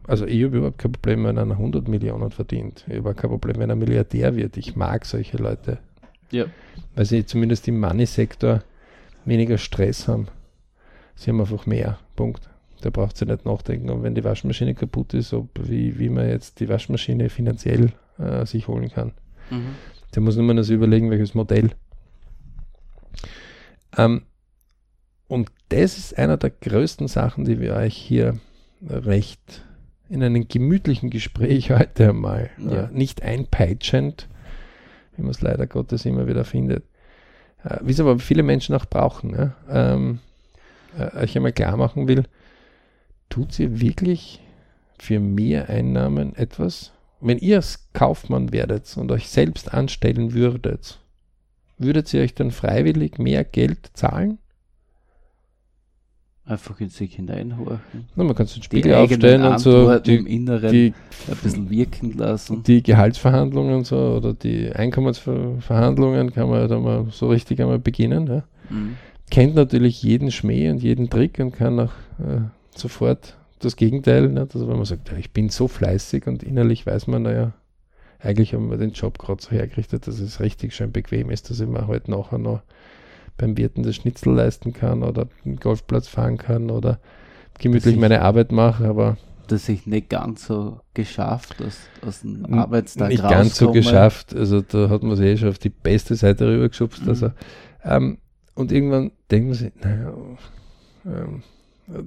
also 0.06 0.26
ich 0.26 0.44
habe 0.44 0.58
überhaupt 0.58 0.78
kein 0.78 0.92
Problem, 0.92 1.24
wenn 1.24 1.38
einer 1.38 1.54
100 1.54 1.88
Millionen 1.88 2.30
verdient. 2.30 2.84
Ich 2.88 2.98
habe 2.98 3.14
kein 3.14 3.30
Problem, 3.30 3.56
wenn 3.58 3.70
er 3.70 3.76
Milliardär 3.76 4.36
wird. 4.36 4.56
Ich 4.58 4.76
mag 4.76 5.06
solche 5.06 5.38
Leute, 5.38 5.78
Ja. 6.30 6.44
weil 6.94 7.06
sie 7.06 7.24
zumindest 7.24 7.66
im 7.68 7.80
Money-Sektor 7.80 8.62
weniger 9.24 9.56
Stress 9.56 10.06
haben. 10.06 10.28
Sie 11.14 11.30
haben 11.30 11.40
einfach 11.40 11.64
mehr. 11.64 11.98
Punkt. 12.16 12.50
Da 12.82 12.90
braucht 12.90 13.16
sie 13.16 13.24
nicht 13.24 13.46
nachdenken. 13.46 13.88
Und 13.88 14.02
wenn 14.02 14.14
die 14.14 14.24
Waschmaschine 14.24 14.74
kaputt 14.74 15.14
ist, 15.14 15.32
ob, 15.32 15.48
wie, 15.58 15.98
wie 15.98 16.10
man 16.10 16.28
jetzt 16.28 16.60
die 16.60 16.68
Waschmaschine 16.68 17.30
finanziell 17.30 17.92
äh, 18.18 18.44
sich 18.44 18.68
holen 18.68 18.90
kann. 18.90 19.12
Mhm. 19.50 19.68
Der 20.14 20.22
muss 20.22 20.36
nur 20.36 20.44
mal 20.44 20.54
das 20.54 20.68
überlegen, 20.68 21.10
welches 21.10 21.34
Modell. 21.34 21.70
Ähm, 23.96 24.22
und 25.28 25.50
das 25.70 25.98
ist 25.98 26.18
einer 26.18 26.36
der 26.36 26.50
größten 26.50 27.08
Sachen, 27.08 27.44
die 27.44 27.60
wir 27.60 27.74
euch 27.74 27.96
hier 27.96 28.38
recht 28.88 29.64
in 30.08 30.22
einem 30.22 30.46
gemütlichen 30.48 31.10
Gespräch 31.10 31.70
heute 31.78 32.10
einmal, 32.10 32.50
Ja. 32.58 32.84
äh, 32.84 32.88
nicht 32.92 33.22
einpeitschend, 33.22 34.28
wie 35.16 35.22
man 35.22 35.30
es 35.30 35.40
leider 35.40 35.66
Gottes 35.66 36.04
immer 36.04 36.26
wieder 36.26 36.44
findet, 36.44 36.84
äh, 37.64 37.78
wie 37.82 37.92
es 37.92 38.00
aber 38.00 38.18
viele 38.18 38.42
Menschen 38.42 38.74
auch 38.74 38.86
brauchen, 38.86 39.30
ja, 39.34 39.54
ähm, 39.68 40.20
äh, 40.98 41.16
euch 41.22 41.36
einmal 41.36 41.52
klar 41.52 41.76
machen 41.76 42.06
will, 42.08 42.24
tut 43.30 43.58
ihr 43.58 43.80
wirklich 43.80 44.40
für 44.98 45.18
mehr 45.20 45.68
Einnahmen 45.68 46.36
etwas? 46.36 46.92
Wenn 47.20 47.38
ihr 47.38 47.62
Kaufmann 47.94 48.52
werdet 48.52 48.94
und 48.96 49.10
euch 49.10 49.28
selbst 49.28 49.72
anstellen 49.72 50.34
würdet, 50.34 51.00
würdet 51.78 52.12
ihr 52.14 52.22
euch 52.22 52.34
dann 52.34 52.50
freiwillig 52.50 53.18
mehr 53.18 53.44
Geld 53.44 53.90
zahlen? 53.94 54.38
Einfach 56.46 56.78
in 56.78 56.90
sich 56.90 57.14
hineinhorchen. 57.16 58.06
Na, 58.16 58.24
man 58.24 58.34
kann 58.34 58.46
so 58.46 58.56
einen 58.56 58.60
Die 58.60 58.64
Spiegel 58.66 58.94
eigenen 58.94 59.14
aufstellen 59.14 59.42
und 59.44 59.58
so 59.60 59.78
Antworten 59.78 60.10
im 60.10 60.24
die, 60.26 60.34
Inneren 60.34 60.72
die, 60.72 60.94
ein 61.30 61.36
bisschen 61.42 61.70
wirken 61.70 62.12
lassen. 62.18 62.62
die 62.62 62.82
Gehaltsverhandlungen 62.82 63.76
und 63.76 63.86
so 63.86 63.96
oder 63.96 64.34
die 64.34 64.70
Einkommensverhandlungen 64.70 66.34
kann 66.34 66.50
man 66.50 66.68
da 66.68 66.78
mal 66.78 67.06
so 67.10 67.28
richtig 67.28 67.62
einmal 67.62 67.78
beginnen. 67.78 68.26
Ja. 68.26 68.42
Mhm. 68.68 68.96
Kennt 69.30 69.54
natürlich 69.54 70.02
jeden 70.02 70.30
Schmäh 70.30 70.68
und 70.70 70.82
jeden 70.82 71.08
Trick 71.08 71.38
und 71.38 71.52
kann 71.52 71.80
auch 71.80 71.92
äh, 72.18 72.42
sofort 72.76 73.38
das 73.60 73.76
Gegenteil. 73.76 74.28
Nicht? 74.28 74.54
Also 74.54 74.68
wenn 74.68 74.76
man 74.76 74.84
sagt, 74.84 75.10
ja, 75.10 75.16
ich 75.16 75.30
bin 75.30 75.48
so 75.48 75.66
fleißig 75.66 76.26
und 76.26 76.42
innerlich 76.42 76.84
weiß 76.84 77.06
man, 77.06 77.22
naja, 77.22 77.52
eigentlich 78.20 78.54
haben 78.54 78.70
wir 78.70 78.78
den 78.78 78.92
Job 78.92 79.18
gerade 79.18 79.42
so 79.42 79.50
hergerichtet, 79.50 80.06
dass 80.06 80.18
es 80.20 80.40
richtig 80.40 80.74
schön 80.74 80.92
bequem 80.92 81.30
ist, 81.30 81.50
dass 81.50 81.60
ich 81.60 81.68
mir 81.68 81.86
halt 81.86 82.08
nachher 82.08 82.38
noch 82.38 82.62
beim 83.36 83.56
Wirten 83.56 83.82
das 83.82 83.96
Schnitzel 83.96 84.32
leisten 84.34 84.72
kann 84.72 85.02
oder 85.02 85.26
den 85.44 85.56
Golfplatz 85.56 86.08
fahren 86.08 86.38
kann 86.38 86.70
oder 86.70 86.98
gemütlich 87.58 87.94
ich- 87.94 88.00
meine 88.00 88.22
Arbeit 88.22 88.52
mache, 88.52 88.84
aber 88.86 89.16
Das 89.48 89.68
ich 89.68 89.86
nicht 89.86 90.08
ganz 90.08 90.46
so 90.46 90.80
geschafft 90.94 91.60
aus, 91.62 91.78
aus 92.06 92.20
dem 92.22 92.54
Arbeitstag 92.54 93.08
nicht 93.10 93.22
ganz 93.22 93.56
so 93.56 93.66
rauskomme. 93.66 93.72
geschafft. 93.82 94.34
Also 94.34 94.62
da 94.62 94.88
hat 94.88 95.02
man 95.02 95.16
sich 95.16 95.26
eh 95.26 95.36
schon 95.36 95.48
auf 95.50 95.58
die 95.58 95.68
beste 95.70 96.14
Seite 96.14 96.46
rübergeschubst. 96.46 97.02
Mhm. 97.02 97.08
Also, 97.08 97.30
ähm, 97.84 98.18
und 98.54 98.72
irgendwann 98.72 99.10
denkt 99.30 99.48
man 99.48 99.54
sich, 99.58 99.72
naja, 99.82 100.14
ähm, 101.06 101.42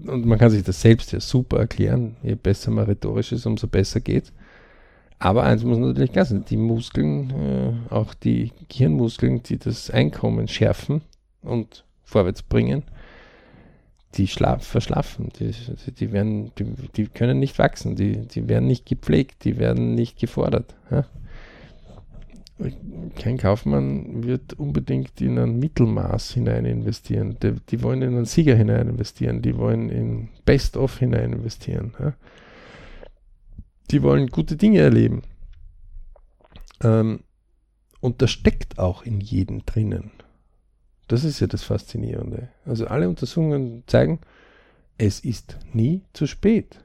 und 0.08 0.26
man 0.26 0.40
kann 0.40 0.50
sich 0.50 0.64
das 0.64 0.82
selbst 0.82 1.12
ja 1.12 1.20
super 1.20 1.60
erklären. 1.60 2.16
Je 2.24 2.34
besser 2.36 2.72
man 2.72 2.86
rhetorisch 2.86 3.32
ist, 3.32 3.46
umso 3.46 3.68
besser 3.68 4.00
geht. 4.00 4.32
Aber 5.20 5.44
eins 5.44 5.64
muss 5.64 5.80
natürlich 5.80 6.12
klar 6.12 6.26
sein, 6.26 6.46
die 6.46 6.58
Muskeln, 6.58 7.32
äh, 7.90 7.94
auch 7.94 8.14
die 8.14 8.52
Gehirnmuskeln, 8.70 9.42
die 9.44 9.58
das 9.58 9.90
Einkommen 9.90 10.48
schärfen 10.48 11.02
und 11.42 11.86
vorwärts 12.04 12.44
bringen, 12.44 12.84
die 14.14 14.28
schlaf, 14.28 14.66
verschlafen, 14.66 15.30
die, 15.40 15.52
die, 15.92 16.12
werden, 16.12 16.52
die, 16.58 16.66
die, 16.96 17.08
können 17.08 17.40
nicht 17.40 17.58
wachsen, 17.58 17.96
die, 17.96 18.28
die 18.28 18.48
werden 18.48 18.68
nicht 18.68 18.86
gepflegt, 18.86 19.44
die 19.44 19.58
werden 19.58 19.96
nicht 19.96 20.20
gefordert. 20.20 20.76
Ja? 20.92 21.06
Kein 23.16 23.38
Kaufmann 23.38 24.24
wird 24.24 24.54
unbedingt 24.54 25.22
in 25.22 25.38
ein 25.38 25.60
Mittelmaß 25.60 26.32
hinein 26.32 26.66
investieren. 26.66 27.38
Die, 27.42 27.54
die 27.70 27.84
wollen 27.84 28.02
in 28.02 28.16
einen 28.16 28.26
Sieger 28.26 28.56
hinein 28.56 28.90
investieren, 28.90 29.42
die 29.42 29.58
wollen 29.58 29.90
in 29.90 30.30
Best-of 30.46 30.98
hinein 30.98 31.34
investieren. 31.34 31.94
Ja? 32.00 32.14
Die 33.92 34.04
wollen 34.04 34.28
gute 34.28 34.58
Dinge 34.58 34.80
erleben. 34.80 35.24
Ähm, 36.82 37.22
und 38.00 38.22
das 38.22 38.32
steckt 38.32 38.80
auch 38.80 39.04
in 39.04 39.22
jedem 39.22 39.66
drinnen. 39.66 40.12
Das 41.08 41.24
ist 41.24 41.40
ja 41.40 41.48
das 41.48 41.64
Faszinierende. 41.64 42.50
Also 42.66 42.88
alle 42.88 43.08
Untersuchungen 43.08 43.84
zeigen, 43.88 44.20
es 44.98 45.20
ist 45.22 45.58
nie 45.74 46.02
zu 46.14 46.28
spät. 46.28 46.84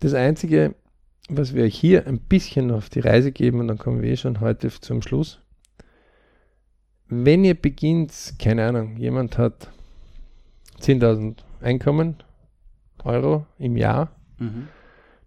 Das 0.00 0.14
Einzige, 0.14 0.74
was 1.28 1.54
wir 1.54 1.66
hier 1.66 2.06
ein 2.06 2.20
bisschen 2.20 2.70
auf 2.70 2.88
die 2.88 3.00
Reise 3.00 3.32
geben, 3.32 3.60
und 3.60 3.68
dann 3.68 3.78
kommen 3.78 4.02
wir 4.02 4.10
eh 4.10 4.16
schon 4.16 4.40
heute 4.40 4.68
zum 4.68 5.02
Schluss. 5.02 5.40
Wenn 7.08 7.44
ihr 7.44 7.54
beginnt, 7.54 8.34
keine 8.38 8.66
Ahnung, 8.66 8.96
jemand 8.96 9.38
hat 9.38 9.70
10.000 10.80 11.38
Einkommen, 11.60 12.16
Euro 13.04 13.46
im 13.58 13.76
Jahr, 13.76 14.10
mhm. 14.38 14.68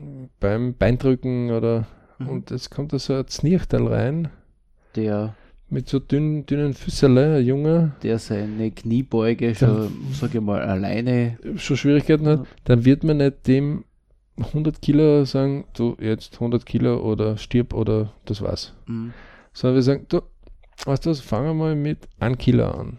okay. 0.00 0.28
beim 0.40 0.74
Beindrücken 0.74 1.50
oder 1.50 1.86
mhm. 2.18 2.28
und 2.28 2.50
es 2.50 2.70
kommt 2.70 2.92
da 2.92 2.98
so 2.98 3.14
ein 3.14 3.28
Znirchtal 3.28 3.86
rein. 3.86 4.28
Der 4.94 5.34
mit 5.68 5.88
so 5.88 5.98
dünnen, 5.98 6.46
dünnen 6.46 6.74
Füßerle, 6.74 7.36
ein 7.36 7.44
Junge. 7.44 7.92
Der 8.02 8.18
seine 8.18 8.70
Kniebeuge 8.70 9.54
schon, 9.54 9.90
sag 10.12 10.34
ich 10.34 10.40
mal, 10.40 10.62
alleine 10.62 11.38
schon 11.56 11.76
Schwierigkeiten 11.76 12.26
hat, 12.26 12.46
dann 12.64 12.84
wird 12.84 13.04
man 13.04 13.18
nicht 13.18 13.46
dem 13.46 13.84
100 14.38 14.80
Kilo 14.80 15.24
sagen, 15.24 15.64
du 15.74 15.96
jetzt 16.00 16.34
100 16.34 16.64
Kilo 16.64 16.98
oder 17.00 17.36
stirb 17.36 17.74
oder 17.74 18.12
das 18.24 18.42
war's. 18.42 18.74
Mhm. 18.86 19.12
Sondern 19.52 19.74
wir 19.76 19.82
sagen, 19.82 20.06
du, 20.08 20.20
weißt 20.84 21.06
du 21.06 21.10
was, 21.10 21.20
fangen 21.20 21.46
wir 21.46 21.54
mal 21.54 21.74
mit 21.74 22.08
1 22.20 22.38
Kilo 22.38 22.68
an. 22.70 22.98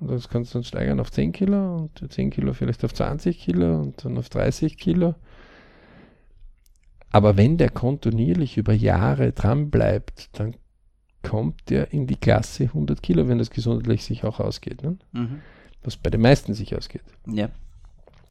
Und 0.00 0.10
das 0.10 0.28
kannst 0.28 0.52
du 0.52 0.58
dann 0.58 0.64
steigern 0.64 1.00
auf 1.00 1.10
10 1.10 1.32
Kilo 1.32 1.76
und 1.76 2.12
10 2.12 2.30
Kilo 2.30 2.52
vielleicht 2.52 2.84
auf 2.84 2.92
20 2.92 3.38
Kilo 3.38 3.80
und 3.80 4.04
dann 4.04 4.18
auf 4.18 4.28
30 4.28 4.76
Kilo. 4.76 5.14
Aber 7.10 7.36
wenn 7.36 7.56
der 7.56 7.70
kontinuierlich 7.70 8.56
über 8.56 8.72
Jahre 8.72 9.32
dran 9.32 9.70
bleibt, 9.70 10.36
dann 10.38 10.56
kommt 11.22 11.70
der 11.70 11.92
in 11.92 12.06
die 12.06 12.16
Klasse 12.16 12.64
100 12.64 13.02
Kilo, 13.02 13.28
wenn 13.28 13.38
das 13.38 13.50
gesundheitlich 13.50 14.04
sich 14.04 14.24
auch 14.24 14.40
ausgeht. 14.40 14.82
Ne? 14.82 14.98
Mhm. 15.12 15.40
Was 15.82 15.96
bei 15.96 16.10
den 16.10 16.20
meisten 16.20 16.54
sich 16.54 16.76
ausgeht. 16.76 17.04
Ja. 17.26 17.48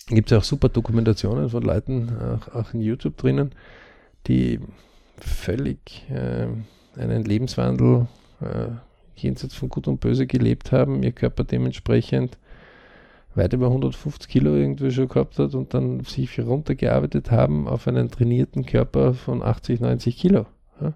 Gibt 0.08 0.32
es 0.32 0.38
auch 0.38 0.44
super 0.44 0.70
Dokumentationen 0.70 1.50
von 1.50 1.64
Leuten, 1.64 2.12
auch, 2.20 2.54
auch 2.54 2.74
in 2.74 2.82
YouTube 2.82 3.18
drinnen, 3.18 3.54
die 4.28 4.60
völlig 5.18 6.06
äh, 6.10 6.48
einen 7.00 7.24
Lebenswandel 7.24 8.08
äh, 8.44 8.70
jenseits 9.16 9.56
von 9.56 9.70
Gut 9.70 9.88
und 9.88 10.00
Böse 10.00 10.28
gelebt 10.28 10.72
haben, 10.72 11.04
ihr 11.04 11.12
Körper 11.12 11.44
dementsprechend 11.44 12.38
weit 13.36 13.54
über 13.54 13.68
150 13.68 14.30
Kilo 14.30 14.56
irgendwie 14.56 14.92
schon 14.92 15.08
gehabt 15.08 15.40
hat 15.40 15.56
und 15.56 15.74
dann 15.74 16.02
sich 16.02 16.40
runtergearbeitet 16.40 17.32
haben 17.32 17.68
auf 17.68 17.88
einen 17.88 18.12
trainierten 18.12 18.66
Körper 18.66 19.14
von 19.14 19.42
80, 19.42 19.80
90 19.80 20.18
Kilo. 20.18 20.46
Ja, 20.80 20.94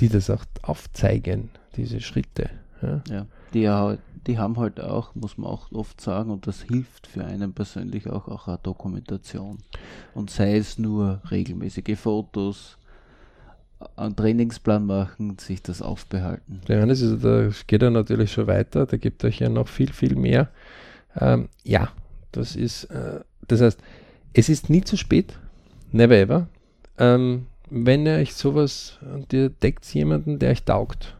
die 0.00 0.08
das 0.08 0.30
auch 0.30 0.44
aufzeigen, 0.62 1.50
diese 1.76 2.00
Schritte. 2.00 2.50
Ja, 2.82 3.02
ja 3.08 3.26
die, 3.54 3.98
die 4.26 4.38
haben 4.38 4.58
halt 4.58 4.80
auch, 4.80 5.14
muss 5.14 5.38
man 5.38 5.50
auch 5.50 5.72
oft 5.72 6.00
sagen, 6.00 6.30
und 6.30 6.46
das 6.46 6.62
hilft 6.62 7.06
für 7.06 7.24
einen 7.24 7.52
persönlich 7.54 8.08
auch, 8.08 8.28
auch 8.28 8.48
eine 8.48 8.58
Dokumentation. 8.58 9.58
Und 10.14 10.30
sei 10.30 10.56
es 10.56 10.78
nur 10.78 11.22
regelmäßige 11.30 11.98
Fotos, 11.98 12.77
einen 13.96 14.16
Trainingsplan 14.16 14.86
machen, 14.86 15.38
sich 15.38 15.62
das 15.62 15.82
aufbehalten. 15.82 16.60
Das 16.66 17.00
ist, 17.00 17.24
da 17.24 17.48
geht 17.66 17.82
er 17.82 17.90
natürlich 17.90 18.32
schon 18.32 18.46
weiter, 18.46 18.86
da 18.86 18.96
gibt 18.96 19.24
euch 19.24 19.38
ja 19.38 19.48
noch 19.48 19.68
viel, 19.68 19.92
viel 19.92 20.16
mehr. 20.16 20.48
Ähm, 21.18 21.48
ja, 21.64 21.90
das 22.32 22.56
ist, 22.56 22.84
äh, 22.84 23.20
das 23.46 23.60
heißt, 23.60 23.80
es 24.32 24.48
ist 24.48 24.70
nie 24.70 24.82
zu 24.82 24.96
spät, 24.96 25.38
never 25.92 26.16
ever. 26.16 26.48
Ähm, 26.98 27.46
wenn 27.70 28.06
ihr 28.06 28.14
euch 28.14 28.34
sowas 28.34 28.98
und 29.14 29.32
ihr 29.32 29.50
deckt 29.50 29.84
jemanden, 29.94 30.38
der 30.38 30.50
euch 30.50 30.64
taugt, 30.64 31.16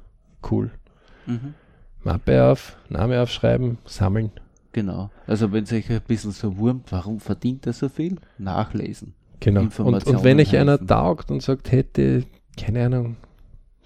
cool. 0.51 0.71
Mhm. 1.27 1.55
Mappe 2.03 2.45
auf, 2.45 2.77
Name 2.89 3.21
aufschreiben, 3.21 3.79
sammeln. 3.85 4.31
Genau. 4.73 5.11
Also 5.27 5.53
wenn 5.53 5.65
es 5.65 5.73
euch 5.73 5.91
ein 5.91 6.01
bisschen 6.07 6.33
so 6.33 6.57
wurmt, 6.57 6.91
warum 6.91 7.21
verdient 7.21 7.67
er 7.67 7.73
so 7.73 7.89
viel? 7.89 8.17
Nachlesen. 8.39 9.15
Genau. 9.41 9.63
Und, 9.63 10.07
und 10.07 10.25
wenn 10.25 10.41
euch 10.41 10.57
einer 10.57 10.85
taugt 10.85 11.31
und 11.31 11.43
sagt, 11.43 11.71
hätte 11.71 12.25
keine 12.59 12.87
Ahnung, 12.87 13.17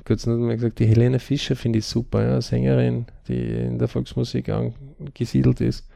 kurz 0.05 0.27
noch 0.27 0.37
mal 0.37 0.57
gesagt, 0.57 0.79
die 0.79 0.87
Helene 0.87 1.19
Fischer 1.19 1.57
finde 1.57 1.79
ich 1.79 1.87
super, 1.87 2.23
ja, 2.23 2.41
Sängerin, 2.41 3.07
die 3.29 3.41
in 3.41 3.79
der 3.79 3.89
Volksmusik 3.89 4.49
angesiedelt 4.49 5.61
ist. 5.61 5.87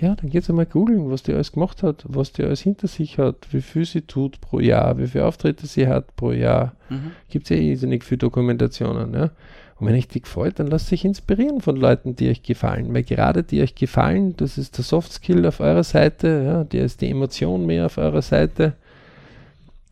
Ja, 0.00 0.16
dann 0.16 0.28
geht's 0.28 0.50
einmal 0.50 0.66
googeln, 0.66 1.10
was 1.10 1.22
die 1.22 1.32
alles 1.32 1.52
gemacht 1.52 1.84
hat, 1.84 2.04
was 2.08 2.32
die 2.32 2.42
alles 2.42 2.60
hinter 2.60 2.88
sich 2.88 3.18
hat, 3.18 3.46
wie 3.52 3.60
viel 3.60 3.84
sie 3.84 4.02
tut 4.02 4.40
pro 4.40 4.58
Jahr, 4.58 4.98
wie 4.98 5.06
viele 5.06 5.24
Auftritte 5.24 5.66
sie 5.66 5.86
hat 5.86 6.16
pro 6.16 6.32
Jahr. 6.32 6.74
Mhm. 6.88 7.12
Gibt 7.28 7.46
es 7.46 7.50
ja 7.50 7.56
irrsinnig 7.56 8.04
viele 8.04 8.18
Dokumentationen, 8.18 9.14
ja. 9.14 9.30
Und 9.78 9.88
wenn 9.88 9.94
euch 9.94 10.08
die 10.08 10.22
gefällt, 10.22 10.58
dann 10.58 10.68
lasst 10.68 10.88
sich 10.88 11.04
inspirieren 11.04 11.60
von 11.60 11.76
Leuten, 11.76 12.14
die 12.14 12.28
euch 12.28 12.42
gefallen. 12.42 12.94
Weil 12.94 13.02
gerade 13.02 13.42
die 13.42 13.60
euch 13.60 13.74
gefallen, 13.74 14.36
das 14.36 14.56
ist 14.56 14.78
der 14.78 14.84
Soft 14.84 15.12
Skill 15.12 15.44
auf 15.46 15.60
eurer 15.60 15.82
Seite, 15.82 16.42
ja, 16.44 16.64
der 16.64 16.84
ist 16.84 17.00
die 17.00 17.10
Emotion 17.10 17.66
mehr 17.66 17.86
auf 17.86 17.98
eurer 17.98 18.22
Seite. 18.22 18.74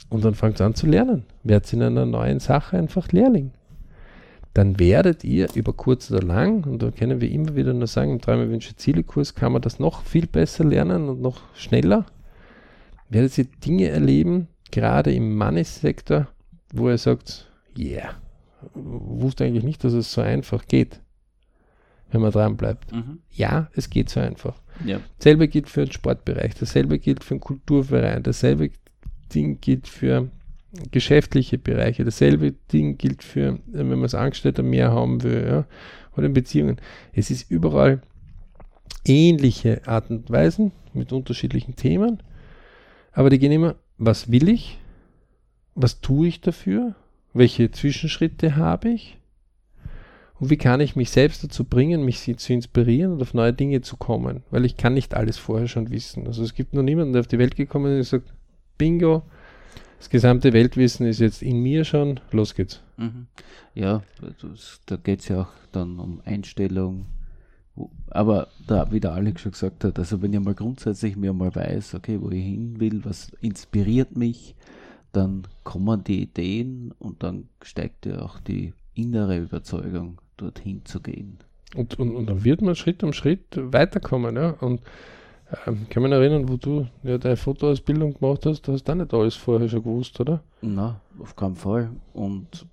Und 0.08 0.24
dann 0.24 0.34
fangt 0.34 0.60
an 0.60 0.74
zu 0.74 0.86
lernen. 0.86 1.24
Werdet 1.42 1.72
in 1.72 1.82
einer 1.82 2.06
neuen 2.06 2.38
Sache 2.38 2.76
einfach 2.76 3.12
Lehrling. 3.12 3.52
Dann 4.54 4.78
werdet 4.78 5.24
ihr 5.24 5.48
über 5.54 5.72
kurz 5.72 6.10
oder 6.10 6.22
lang, 6.22 6.64
und 6.64 6.82
da 6.82 6.90
können 6.90 7.22
wir 7.22 7.30
immer 7.30 7.56
wieder 7.56 7.72
nur 7.72 7.86
sagen, 7.86 8.12
im 8.12 8.18
dreimal 8.18 8.50
Wünsche 8.50 8.76
Ziele 8.76 9.02
Kurs 9.02 9.34
kann 9.34 9.52
man 9.52 9.62
das 9.62 9.78
noch 9.78 10.02
viel 10.02 10.26
besser 10.26 10.64
lernen 10.64 11.08
und 11.08 11.22
noch 11.22 11.40
schneller. 11.54 12.04
Werdet 13.08 13.38
ihr 13.38 13.46
Dinge 13.64 13.88
erleben, 13.88 14.48
gerade 14.70 15.12
im 15.12 15.36
Money-Sektor, 15.36 16.28
wo 16.74 16.90
ihr 16.90 16.98
sagt, 16.98 17.50
yeah, 17.78 18.14
wusste 18.74 19.44
eigentlich 19.44 19.64
nicht, 19.64 19.84
dass 19.84 19.94
es 19.94 20.12
so 20.12 20.20
einfach 20.20 20.66
geht, 20.66 21.00
wenn 22.10 22.20
man 22.20 22.32
dran 22.32 22.58
bleibt. 22.58 22.92
Mhm. 22.92 23.20
Ja, 23.30 23.70
es 23.74 23.88
geht 23.88 24.10
so 24.10 24.20
einfach. 24.20 24.60
Ja. 24.84 25.00
Dasselbe 25.18 25.48
gilt 25.48 25.70
für 25.70 25.86
den 25.86 25.92
Sportbereich, 25.92 26.54
dasselbe 26.54 26.98
gilt 26.98 27.24
für 27.24 27.34
den 27.34 27.40
Kulturverein, 27.40 28.22
dasselbe 28.22 28.70
Ding 29.34 29.60
gilt 29.60 29.88
für 29.88 30.30
geschäftliche 30.90 31.58
Bereiche. 31.58 32.04
Dasselbe 32.04 32.52
Ding 32.72 32.98
gilt 32.98 33.22
für, 33.22 33.58
wenn 33.66 33.88
man 33.88 34.04
es 34.04 34.14
Angestellter 34.14 34.62
mehr 34.62 34.92
haben 34.92 35.22
will, 35.22 35.44
ja, 35.46 35.66
oder 36.16 36.26
in 36.26 36.32
Beziehungen. 36.32 36.78
Es 37.12 37.30
ist 37.30 37.50
überall 37.50 38.02
ähnliche 39.04 39.86
Art 39.86 40.10
und 40.10 40.30
Weisen 40.30 40.72
mit 40.94 41.12
unterschiedlichen 41.12 41.76
Themen, 41.76 42.22
aber 43.12 43.30
die 43.30 43.38
gehen 43.38 43.52
immer, 43.52 43.76
was 43.98 44.30
will 44.30 44.48
ich? 44.48 44.78
Was 45.74 46.00
tue 46.00 46.28
ich 46.28 46.40
dafür? 46.40 46.94
Welche 47.34 47.70
Zwischenschritte 47.70 48.56
habe 48.56 48.90
ich? 48.90 49.18
Und 50.38 50.50
wie 50.50 50.56
kann 50.56 50.80
ich 50.80 50.96
mich 50.96 51.10
selbst 51.10 51.44
dazu 51.44 51.64
bringen, 51.64 52.04
mich 52.04 52.20
zu 52.36 52.52
inspirieren 52.52 53.12
und 53.12 53.22
auf 53.22 53.32
neue 53.32 53.52
Dinge 53.52 53.80
zu 53.80 53.96
kommen? 53.96 54.42
Weil 54.50 54.64
ich 54.64 54.76
kann 54.76 54.94
nicht 54.94 55.14
alles 55.14 55.38
vorher 55.38 55.68
schon 55.68 55.90
wissen. 55.90 56.26
Also 56.26 56.42
es 56.42 56.54
gibt 56.54 56.74
noch 56.74 56.82
niemanden, 56.82 57.12
der 57.12 57.20
auf 57.20 57.28
die 57.28 57.38
Welt 57.38 57.54
gekommen 57.54 57.98
ist 57.98 58.12
und 58.12 58.22
sagt, 58.22 58.34
Bingo, 58.82 59.22
das 60.00 60.10
gesamte 60.10 60.52
Weltwissen 60.52 61.06
ist 61.06 61.20
jetzt 61.20 61.40
in 61.40 61.60
mir 61.62 61.84
schon, 61.84 62.18
los 62.32 62.56
geht's. 62.56 62.82
Mhm. 62.96 63.28
Ja, 63.76 64.02
das, 64.42 64.80
da 64.86 64.96
geht 64.96 65.20
es 65.20 65.28
ja 65.28 65.42
auch 65.42 65.52
dann 65.70 66.00
um 66.00 66.20
Einstellung. 66.24 67.06
Aber 68.10 68.48
da, 68.66 68.90
wie 68.90 68.98
der 68.98 69.12
Alex 69.12 69.42
schon 69.42 69.52
gesagt 69.52 69.84
hat, 69.84 70.00
also 70.00 70.20
wenn 70.20 70.32
ich 70.32 70.40
mal 70.40 70.56
grundsätzlich 70.56 71.14
mir 71.14 71.32
mal 71.32 71.54
weiß, 71.54 71.94
okay, 71.94 72.20
wo 72.20 72.28
ich 72.30 72.42
hin 72.42 72.80
will, 72.80 73.04
was 73.04 73.30
inspiriert 73.40 74.16
mich, 74.16 74.56
dann 75.12 75.46
kommen 75.62 76.02
die 76.02 76.20
Ideen 76.20 76.92
und 76.98 77.22
dann 77.22 77.48
steigt 77.62 78.06
ja 78.06 78.20
auch 78.22 78.40
die 78.40 78.74
innere 78.94 79.38
Überzeugung, 79.38 80.20
dorthin 80.38 80.84
zu 80.84 80.98
gehen. 81.00 81.38
Und, 81.76 82.00
und, 82.00 82.16
und 82.16 82.26
dann 82.26 82.42
wird 82.42 82.62
man 82.62 82.74
Schritt 82.74 83.04
um 83.04 83.12
Schritt 83.12 83.44
weiterkommen, 83.54 84.34
ja. 84.34 84.50
Und 84.50 84.80
ähm, 85.66 85.86
kann 85.88 86.02
mich 86.02 86.12
erinnern, 86.12 86.48
wo 86.48 86.56
du 86.56 86.86
ja 87.02 87.18
deine 87.18 87.36
Fotoausbildung 87.36 88.14
gemacht 88.14 88.46
hast, 88.46 88.62
du 88.62 88.72
hast 88.72 88.84
da 88.84 88.94
nicht 88.94 89.12
alles 89.12 89.34
vorher 89.34 89.68
schon 89.68 89.82
gewusst, 89.82 90.18
oder? 90.20 90.42
Na, 90.60 91.00
auf 91.18 91.36
keinen 91.36 91.56
Fall. 91.56 91.90
Und 92.12 92.66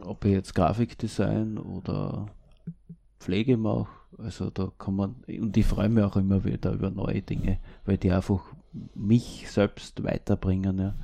ob 0.00 0.24
ich 0.24 0.32
jetzt 0.32 0.54
Grafikdesign 0.54 1.58
oder 1.58 2.26
Pflege 3.18 3.56
mache, 3.56 3.88
also 4.18 4.50
da 4.50 4.70
kann 4.78 4.96
man, 4.96 5.16
und 5.26 5.56
ich 5.56 5.66
freue 5.66 5.88
mich 5.88 6.04
auch 6.04 6.16
immer 6.16 6.44
wieder 6.44 6.72
über 6.72 6.90
neue 6.90 7.22
Dinge, 7.22 7.58
weil 7.84 7.98
die 7.98 8.12
einfach 8.12 8.42
mich 8.94 9.50
selbst 9.50 10.02
weiterbringen. 10.04 10.78
Ja. 10.78 10.94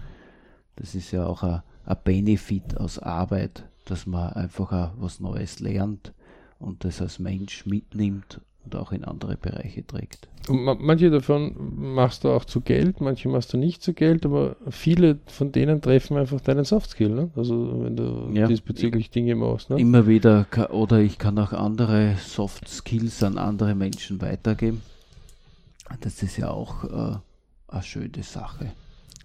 Das 0.76 0.94
ist 0.94 1.11
ja 1.11 1.26
auch 1.26 1.42
ein, 1.42 1.62
ein 1.84 1.96
Benefit 2.05 2.76
aus 2.76 2.99
Arbeit, 2.99 3.68
dass 3.84 4.07
man 4.07 4.32
einfach 4.34 4.72
auch 4.72 4.92
was 4.99 5.20
Neues 5.20 5.61
lernt 5.61 6.12
und 6.59 6.84
das 6.84 7.01
als 7.01 7.18
Mensch 7.18 7.66
mitnimmt 7.66 8.40
und 8.68 8.76
auch 8.80 8.92
in 8.92 9.04
andere 9.04 9.36
Bereiche 9.36 9.86
trägt. 9.86 10.28
Und 10.48 10.64
manche 10.80 11.10
davon 11.10 11.54
machst 11.94 12.24
du 12.24 12.30
auch 12.30 12.44
zu 12.44 12.60
Geld, 12.60 13.00
manche 13.00 13.28
machst 13.28 13.52
du 13.52 13.58
nicht 13.58 13.82
zu 13.82 13.92
Geld, 13.92 14.24
aber 14.24 14.56
viele 14.70 15.18
von 15.26 15.52
denen 15.52 15.80
treffen 15.80 16.16
einfach 16.16 16.40
deinen 16.40 16.64
Softskill. 16.64 17.10
Ne? 17.10 17.30
Also 17.36 17.82
wenn 17.82 17.96
du 17.96 18.30
ja, 18.32 18.46
diesbezüglich 18.46 19.10
Dinge 19.10 19.34
machst. 19.34 19.70
Ne? 19.70 19.78
Immer 19.78 20.06
wieder, 20.06 20.46
oder 20.70 20.98
ich 21.00 21.18
kann 21.18 21.38
auch 21.38 21.52
andere 21.52 22.16
Soft 22.16 22.68
Skills 22.68 23.22
an 23.22 23.38
andere 23.38 23.74
Menschen 23.74 24.20
weitergeben. 24.20 24.82
Das 26.00 26.22
ist 26.22 26.36
ja 26.36 26.50
auch 26.50 26.84
äh, 26.84 27.18
eine 27.68 27.82
schöne 27.82 28.22
Sache. 28.22 28.72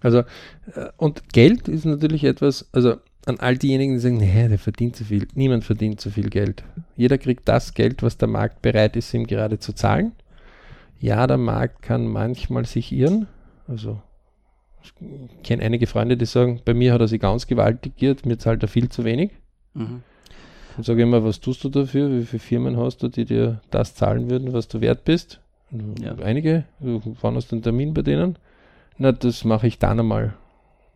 Also, 0.00 0.18
äh, 0.18 0.90
und 0.96 1.32
Geld 1.32 1.68
ist 1.68 1.84
natürlich 1.84 2.24
etwas, 2.24 2.68
also 2.72 2.96
an 3.26 3.38
all 3.40 3.56
diejenigen, 3.56 3.94
die 3.94 4.00
sagen, 4.00 4.16
nee, 4.18 4.48
der 4.48 4.58
verdient 4.58 4.96
zu 4.96 5.04
viel. 5.04 5.26
Niemand 5.34 5.64
verdient 5.64 6.00
zu 6.00 6.10
viel 6.10 6.30
Geld. 6.30 6.64
Jeder 6.96 7.18
kriegt 7.18 7.48
das 7.48 7.74
Geld, 7.74 8.02
was 8.02 8.18
der 8.18 8.28
Markt 8.28 8.62
bereit 8.62 8.96
ist, 8.96 9.14
ihm 9.14 9.26
gerade 9.26 9.58
zu 9.58 9.72
zahlen. 9.72 10.12
Ja, 11.00 11.26
der 11.26 11.38
Markt 11.38 11.82
kann 11.82 12.06
manchmal 12.06 12.64
sich 12.66 12.92
irren. 12.92 13.26
Also, 13.66 14.00
ich 14.82 14.92
kenne 15.42 15.62
einige 15.62 15.86
Freunde, 15.86 16.16
die 16.16 16.26
sagen, 16.26 16.60
bei 16.64 16.74
mir 16.74 16.92
hat 16.92 17.00
er 17.00 17.08
sich 17.08 17.20
ganz 17.20 17.46
gewaltig 17.46 17.96
geirrt, 17.96 18.26
mir 18.26 18.38
zahlt 18.38 18.62
er 18.62 18.68
viel 18.68 18.88
zu 18.88 19.04
wenig. 19.04 19.30
Mhm. 19.74 20.02
Und 20.76 20.84
sage 20.84 21.02
immer, 21.02 21.24
was 21.24 21.40
tust 21.40 21.62
du 21.64 21.68
dafür? 21.68 22.10
Wie 22.10 22.24
viele 22.24 22.40
Firmen 22.40 22.76
hast 22.76 23.02
du, 23.02 23.08
die 23.08 23.24
dir 23.24 23.60
das 23.70 23.94
zahlen 23.94 24.28
würden, 24.28 24.52
was 24.52 24.68
du 24.68 24.80
wert 24.80 25.04
bist? 25.04 25.40
Ja. 26.00 26.14
Einige. 26.16 26.64
Wann 26.80 27.36
hast 27.36 27.50
du 27.50 27.56
einen 27.56 27.62
Termin 27.62 27.94
bei 27.94 28.02
denen? 28.02 28.36
Na, 28.98 29.12
das 29.12 29.44
mache 29.44 29.66
ich 29.66 29.78
dann 29.78 30.00
einmal. 30.00 30.34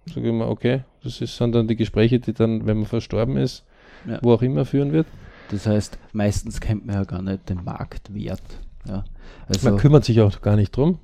Sage 0.09 0.27
ich 0.27 0.33
immer, 0.33 0.49
okay, 0.49 0.83
das 1.03 1.21
ist, 1.21 1.37
sind 1.37 1.55
dann 1.55 1.69
die 1.69 1.77
Gespräche, 1.77 2.19
die 2.19 2.33
dann, 2.33 2.67
wenn 2.67 2.79
man 2.79 2.87
verstorben 2.87 3.37
ist, 3.37 3.65
ja. 4.07 4.19
wo 4.23 4.33
auch 4.33 4.43
immer 4.43 4.65
führen 4.65 4.93
wird. 4.93 5.07
Das 5.51 5.67
heißt, 5.67 5.99
meistens 6.13 6.61
kennt 6.61 6.87
man 6.87 6.97
ja 6.97 7.05
gar 7.05 7.23
nicht 7.23 7.49
den 7.49 7.65
Marktwert. 7.65 8.43
Ja. 8.87 9.05
Also, 9.49 9.71
man 9.71 9.79
kümmert 9.79 10.05
sich 10.05 10.21
auch 10.21 10.41
gar 10.41 10.57
nicht 10.57 10.77
drum. 10.77 10.99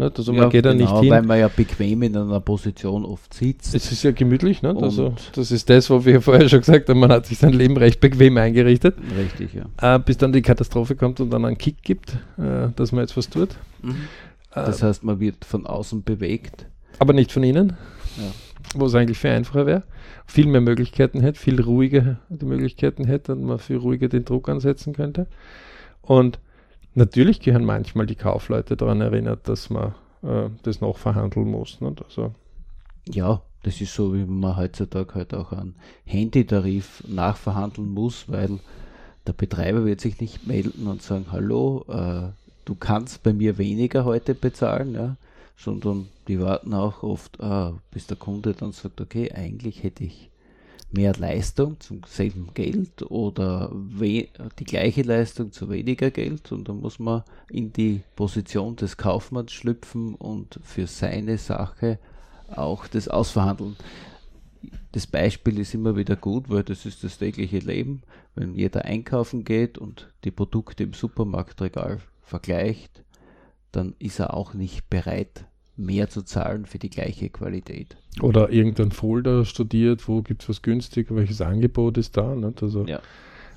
Nicht? 0.00 0.18
Also 0.18 0.32
man 0.32 0.50
geht 0.50 0.64
genau, 0.64 0.74
da 0.74 0.92
nicht 0.92 1.00
hin. 1.02 1.10
Weil 1.10 1.22
man 1.22 1.38
ja 1.38 1.48
bequem 1.48 2.02
in 2.02 2.16
einer 2.16 2.40
Position 2.40 3.04
oft 3.04 3.32
sitzt. 3.34 3.74
Es 3.74 3.92
ist 3.92 4.02
ja 4.02 4.10
gemütlich. 4.12 4.62
Nicht? 4.62 4.82
Also 4.82 5.14
das 5.34 5.50
ist 5.50 5.68
das, 5.68 5.90
was 5.90 6.04
wir 6.04 6.20
vorher 6.22 6.48
schon 6.48 6.60
gesagt 6.60 6.88
haben. 6.88 6.98
Man 6.98 7.12
hat 7.12 7.26
sich 7.26 7.38
sein 7.38 7.52
Leben 7.52 7.76
recht 7.76 8.00
bequem 8.00 8.36
eingerichtet. 8.38 8.96
Richtig, 9.16 9.50
ja. 9.54 9.96
Äh, 9.96 9.98
bis 9.98 10.16
dann 10.16 10.32
die 10.32 10.42
Katastrophe 10.42 10.96
kommt 10.96 11.20
und 11.20 11.30
dann 11.30 11.44
einen 11.44 11.58
Kick 11.58 11.82
gibt, 11.82 12.12
äh, 12.38 12.68
dass 12.74 12.92
man 12.92 13.02
jetzt 13.02 13.16
was 13.16 13.28
tut. 13.28 13.50
Mhm. 13.82 13.96
Das 14.52 14.82
äh, 14.82 14.86
heißt, 14.86 15.04
man 15.04 15.20
wird 15.20 15.44
von 15.44 15.66
außen 15.66 16.02
bewegt. 16.02 16.66
Aber 16.98 17.12
nicht 17.12 17.30
von 17.30 17.42
innen. 17.42 17.76
Ja. 18.16 18.32
Wo 18.74 18.86
es 18.86 18.94
eigentlich 18.94 19.18
viel 19.18 19.30
einfacher 19.30 19.66
wäre. 19.66 19.82
Viel 20.26 20.46
mehr 20.46 20.60
Möglichkeiten 20.60 21.20
hätte, 21.20 21.38
viel 21.38 21.60
ruhiger 21.60 22.18
die 22.28 22.44
Möglichkeiten 22.44 23.04
hätte 23.04 23.32
und 23.32 23.44
man 23.44 23.58
viel 23.58 23.76
ruhiger 23.76 24.08
den 24.08 24.24
Druck 24.24 24.48
ansetzen 24.48 24.92
könnte. 24.92 25.26
Und 26.02 26.38
natürlich 26.94 27.40
gehören 27.40 27.64
manchmal 27.64 28.06
die 28.06 28.14
Kaufleute 28.14 28.76
daran 28.76 29.00
erinnert, 29.00 29.48
dass 29.48 29.70
man 29.70 29.94
äh, 30.22 30.50
das 30.62 30.80
noch 30.80 30.98
verhandeln 30.98 31.50
muss. 31.50 31.80
Nicht? 31.80 32.02
Also, 32.04 32.34
ja, 33.08 33.42
das 33.62 33.80
ist 33.80 33.94
so, 33.94 34.14
wie 34.14 34.24
man 34.24 34.56
heutzutage 34.56 35.14
halt 35.14 35.34
auch 35.34 35.52
einen 35.52 35.74
Handytarif 36.04 37.04
nachverhandeln 37.06 37.88
muss, 37.88 38.24
weil 38.28 38.58
der 39.26 39.32
Betreiber 39.32 39.84
wird 39.84 40.00
sich 40.00 40.20
nicht 40.20 40.46
melden 40.46 40.86
und 40.86 41.02
sagen, 41.02 41.26
hallo, 41.30 41.84
äh, 41.88 42.30
du 42.64 42.74
kannst 42.74 43.22
bei 43.22 43.32
mir 43.32 43.58
weniger 43.58 44.04
heute 44.04 44.34
bezahlen, 44.34 44.94
ja, 44.94 45.16
sondern 45.60 46.08
die 46.26 46.40
warten 46.40 46.72
auch 46.72 47.02
oft, 47.02 47.38
äh, 47.38 47.72
bis 47.90 48.06
der 48.06 48.16
Kunde 48.16 48.54
dann 48.54 48.72
sagt, 48.72 49.00
okay, 49.00 49.30
eigentlich 49.30 49.82
hätte 49.82 50.04
ich 50.04 50.30
mehr 50.90 51.14
Leistung 51.14 51.78
zum 51.80 52.02
selben 52.04 52.52
Geld 52.54 53.02
oder 53.10 53.70
die 53.70 54.64
gleiche 54.64 55.02
Leistung 55.02 55.52
zu 55.52 55.70
weniger 55.70 56.10
Geld 56.10 56.50
und 56.50 56.68
dann 56.68 56.80
muss 56.80 56.98
man 56.98 57.22
in 57.48 57.72
die 57.72 58.00
Position 58.16 58.74
des 58.74 58.96
Kaufmanns 58.96 59.52
schlüpfen 59.52 60.14
und 60.14 60.58
für 60.64 60.86
seine 60.86 61.38
Sache 61.38 61.98
auch 62.48 62.88
das 62.88 63.06
ausverhandeln. 63.06 63.76
Das 64.92 65.06
Beispiel 65.06 65.60
ist 65.60 65.74
immer 65.74 65.94
wieder 65.94 66.16
gut, 66.16 66.48
weil 66.48 66.64
das 66.64 66.84
ist 66.86 67.04
das 67.04 67.18
tägliche 67.18 67.58
Leben. 67.58 68.02
Wenn 68.34 68.54
jeder 68.54 68.84
einkaufen 68.84 69.44
geht 69.44 69.78
und 69.78 70.12
die 70.24 70.32
Produkte 70.32 70.82
im 70.82 70.94
Supermarktregal 70.94 72.00
vergleicht, 72.22 73.04
dann 73.70 73.94
ist 74.00 74.18
er 74.18 74.34
auch 74.34 74.54
nicht 74.54 74.90
bereit, 74.90 75.46
mehr 75.80 76.08
zu 76.08 76.22
zahlen 76.22 76.66
für 76.66 76.78
die 76.78 76.90
gleiche 76.90 77.28
Qualität. 77.30 77.96
Oder 78.20 78.50
irgendein 78.50 78.90
Folder 78.90 79.44
studiert, 79.44 80.06
wo 80.08 80.22
gibt 80.22 80.42
es 80.42 80.48
was 80.48 80.62
günstig, 80.62 81.08
welches 81.10 81.40
Angebot 81.40 81.98
ist 81.98 82.16
da. 82.16 82.34
Nicht? 82.34 82.62
Also, 82.62 82.84
ja. 82.86 83.00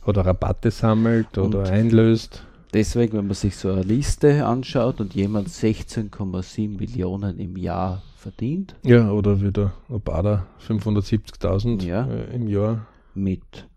Oder 0.05 0.25
Rabatte 0.25 0.71
sammelt 0.71 1.37
oder 1.37 1.59
und 1.59 1.69
einlöst. 1.69 2.45
Deswegen, 2.73 3.17
wenn 3.17 3.27
man 3.27 3.35
sich 3.35 3.55
so 3.55 3.71
eine 3.71 3.83
Liste 3.83 4.45
anschaut 4.45 4.99
und 4.99 5.13
jemand 5.13 5.49
16,7 5.49 6.77
Millionen 6.77 7.39
im 7.39 7.55
Jahr 7.55 8.01
verdient. 8.17 8.75
Ja, 8.83 9.11
oder 9.11 9.41
wieder 9.41 9.73
Obada 9.89 10.47
570.000 10.67 11.83
ja, 11.83 12.07
äh, 12.07 12.35
im 12.35 12.47
Jahr. 12.47 12.87
Mit 13.13 13.67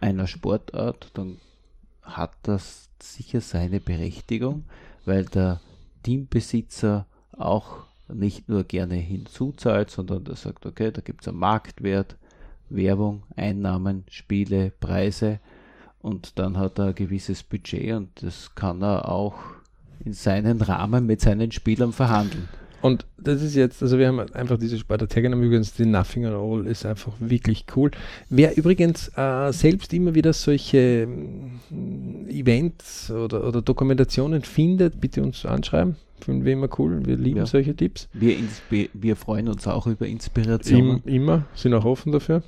einer 0.00 0.28
Sportart, 0.28 1.10
dann 1.14 1.38
hat 2.02 2.34
das 2.42 2.88
sicher 3.02 3.40
seine 3.40 3.80
Berechtigung, 3.80 4.64
weil 5.04 5.24
der 5.24 5.60
Teambesitzer 6.04 7.06
auch 7.36 7.85
nicht 8.12 8.48
nur 8.48 8.64
gerne 8.64 8.94
hinzuzahlt, 8.94 9.90
sondern 9.90 10.24
der 10.24 10.36
sagt, 10.36 10.66
okay, 10.66 10.90
da 10.90 11.00
gibt 11.00 11.22
es 11.22 11.28
einen 11.28 11.38
Marktwert, 11.38 12.16
Werbung, 12.68 13.22
Einnahmen, 13.36 14.04
Spiele, 14.10 14.72
Preise 14.80 15.40
und 16.00 16.38
dann 16.38 16.56
hat 16.58 16.78
er 16.78 16.86
ein 16.86 16.94
gewisses 16.94 17.42
Budget 17.42 17.94
und 17.94 18.22
das 18.22 18.54
kann 18.54 18.82
er 18.82 19.08
auch 19.08 19.34
in 20.04 20.12
seinen 20.12 20.60
Rahmen 20.60 21.06
mit 21.06 21.20
seinen 21.20 21.50
Spielern 21.52 21.92
verhandeln. 21.92 22.48
Und 22.82 23.06
das 23.18 23.42
ist 23.42 23.56
jetzt, 23.56 23.82
also 23.82 23.98
wir 23.98 24.06
haben 24.06 24.20
einfach 24.20 24.58
diese 24.58 24.78
Sparte 24.78 25.08
Teganum 25.08 25.42
übrigens, 25.42 25.74
die 25.74 25.86
Nothing 25.86 26.26
at 26.26 26.34
All 26.34 26.66
ist 26.66 26.86
einfach 26.86 27.12
wirklich 27.18 27.64
cool. 27.74 27.90
Wer 28.28 28.56
übrigens 28.56 29.10
äh, 29.16 29.50
selbst 29.52 29.92
immer 29.92 30.14
wieder 30.14 30.32
solche 30.32 30.78
äh, 30.78 31.08
Events 32.28 33.10
oder, 33.10 33.44
oder 33.44 33.62
Dokumentationen 33.62 34.42
findet, 34.42 35.00
bitte 35.00 35.22
uns 35.22 35.44
anschreiben. 35.44 35.96
Finden 36.20 36.44
wir 36.44 36.52
immer 36.54 36.68
cool. 36.78 37.04
Wir 37.04 37.16
lieben 37.16 37.38
ja. 37.38 37.46
solche 37.46 37.74
Tipps. 37.74 38.08
Wir, 38.12 38.36
wir 38.92 39.16
freuen 39.16 39.48
uns 39.48 39.66
auch 39.66 39.86
über 39.86 40.06
Inspiration. 40.06 41.02
immer, 41.04 41.44
sind 41.54 41.74
auch 41.74 41.84
offen 41.84 42.12
dafür. 42.12 42.42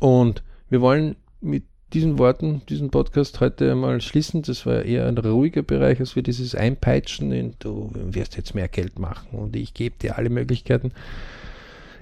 Und 0.00 0.42
wir 0.70 0.80
wollen 0.80 1.16
mit 1.40 1.64
diesen 1.92 2.18
Worten 2.18 2.62
diesen 2.68 2.90
Podcast 2.90 3.40
heute 3.40 3.74
mal 3.74 4.00
schließen. 4.00 4.42
Das 4.42 4.64
war 4.64 4.82
eher 4.82 5.06
ein 5.06 5.18
ruhiger 5.18 5.62
Bereich, 5.62 6.00
als 6.00 6.16
wir 6.16 6.22
dieses 6.22 6.54
Einpeitschen 6.54 7.32
in 7.32 7.54
du 7.58 7.90
wirst 7.94 8.36
jetzt 8.36 8.54
mehr 8.54 8.68
Geld 8.68 8.98
machen 8.98 9.38
und 9.38 9.54
ich 9.56 9.74
gebe 9.74 9.96
dir 10.00 10.16
alle 10.16 10.30
Möglichkeiten. 10.30 10.92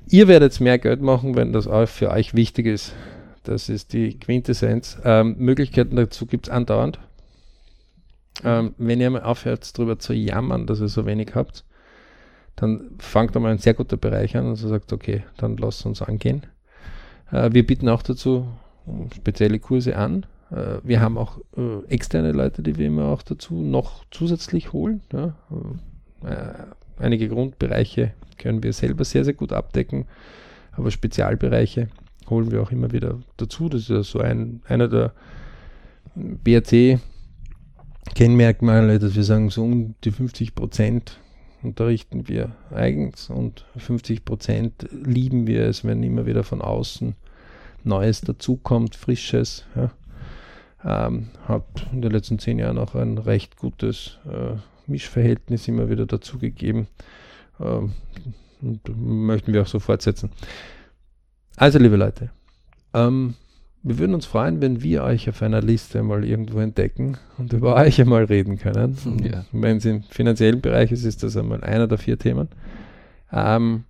Ihr 0.08 0.28
werdet 0.28 0.60
mehr 0.60 0.78
Geld 0.78 1.02
machen, 1.02 1.36
wenn 1.36 1.52
das 1.52 1.66
auch 1.66 1.86
für 1.86 2.10
euch 2.10 2.34
wichtig 2.34 2.66
ist. 2.66 2.94
Das 3.44 3.68
ist 3.68 3.92
die 3.92 4.18
Quintessenz. 4.18 4.98
Ähm, 5.04 5.36
Möglichkeiten 5.38 5.96
dazu 5.96 6.26
gibt 6.26 6.46
es 6.46 6.52
andauernd. 6.52 6.98
Ähm, 8.44 8.74
wenn 8.78 9.00
ihr 9.00 9.10
mal 9.10 9.22
aufhört, 9.22 9.76
darüber 9.78 9.98
zu 9.98 10.12
jammern, 10.12 10.66
dass 10.66 10.80
ihr 10.80 10.88
so 10.88 11.06
wenig 11.06 11.34
habt, 11.34 11.64
dann 12.56 12.90
fangt 12.98 13.36
einmal 13.36 13.52
ein 13.52 13.58
sehr 13.58 13.74
guter 13.74 13.96
Bereich 13.96 14.36
an 14.36 14.46
und 14.46 14.56
so 14.56 14.68
sagt, 14.68 14.92
okay, 14.92 15.24
dann 15.36 15.56
lasst 15.56 15.86
uns 15.86 16.02
angehen. 16.02 16.46
Äh, 17.32 17.50
wir 17.52 17.66
bieten 17.66 17.88
auch 17.88 18.02
dazu 18.02 18.46
spezielle 19.14 19.58
Kurse 19.58 19.96
an. 19.96 20.26
Äh, 20.50 20.78
wir 20.82 21.00
haben 21.00 21.18
auch 21.18 21.38
äh, 21.56 21.84
externe 21.88 22.32
Leute, 22.32 22.62
die 22.62 22.76
wir 22.76 22.86
immer 22.86 23.06
auch 23.06 23.22
dazu 23.22 23.54
noch 23.54 24.04
zusätzlich 24.10 24.72
holen. 24.72 25.02
Ja? 25.12 25.34
Äh, 26.24 27.02
einige 27.02 27.28
Grundbereiche 27.28 28.12
können 28.38 28.62
wir 28.62 28.72
selber 28.72 29.04
sehr, 29.04 29.24
sehr 29.24 29.34
gut 29.34 29.52
abdecken, 29.52 30.06
aber 30.72 30.90
Spezialbereiche 30.90 31.88
holen 32.28 32.50
wir 32.50 32.62
auch 32.62 32.70
immer 32.70 32.92
wieder 32.92 33.18
dazu. 33.36 33.68
Das 33.68 33.82
ist 33.82 33.90
ja 33.90 34.02
so 34.02 34.20
ein, 34.20 34.62
einer 34.66 34.88
der 34.88 35.12
BRC-Kennmerkmale, 38.04 38.98
dass 38.98 39.14
wir 39.14 39.24
sagen, 39.24 39.50
so 39.50 39.64
um 39.64 39.94
die 40.04 40.10
50 40.10 40.54
Prozent 40.54 41.18
unterrichten 41.62 42.28
wir 42.28 42.52
eigens 42.70 43.28
und 43.28 43.66
50 43.76 44.24
Prozent 44.24 44.88
lieben 44.90 45.46
wir 45.46 45.66
es, 45.66 45.84
wenn 45.84 46.02
immer 46.02 46.26
wieder 46.26 46.42
von 46.42 46.62
außen 46.62 47.14
Neues 47.84 48.20
dazukommt, 48.22 48.96
Frisches. 48.96 49.64
Ja. 49.74 49.90
Ähm, 50.82 51.28
hat 51.46 51.64
in 51.92 52.00
den 52.00 52.10
letzten 52.10 52.38
zehn 52.38 52.58
Jahren 52.58 52.78
auch 52.78 52.94
ein 52.94 53.18
recht 53.18 53.58
gutes 53.58 54.18
äh, 54.26 54.56
Mischverhältnis 54.86 55.68
immer 55.68 55.90
wieder 55.90 56.06
dazugegeben. 56.06 56.86
Ähm, 57.58 57.92
und 58.62 58.80
möchten 58.98 59.52
wir 59.52 59.62
auch 59.62 59.66
so 59.66 59.78
fortsetzen. 59.78 60.30
Also, 61.56 61.78
liebe 61.78 61.96
Leute, 61.96 62.30
ähm, 62.94 63.34
wir 63.82 63.98
würden 63.98 64.14
uns 64.14 64.26
freuen, 64.26 64.60
wenn 64.60 64.82
wir 64.82 65.04
euch 65.04 65.28
auf 65.28 65.40
einer 65.42 65.62
Liste 65.62 66.02
mal 66.02 66.24
irgendwo 66.24 66.60
entdecken 66.60 67.16
und 67.38 67.52
über 67.52 67.76
euch 67.76 68.00
einmal 68.00 68.24
reden 68.24 68.58
können. 68.58 68.96
Ja. 69.30 69.44
Wenn 69.52 69.78
es 69.78 69.84
im 69.84 70.02
finanziellen 70.02 70.60
Bereich 70.60 70.92
ist, 70.92 71.04
ist 71.04 71.22
das 71.22 71.36
einmal 71.36 71.62
einer 71.64 71.86
der 71.86 71.98
vier 71.98 72.18
Themen. 72.18 72.48
Ähm, 73.32 73.84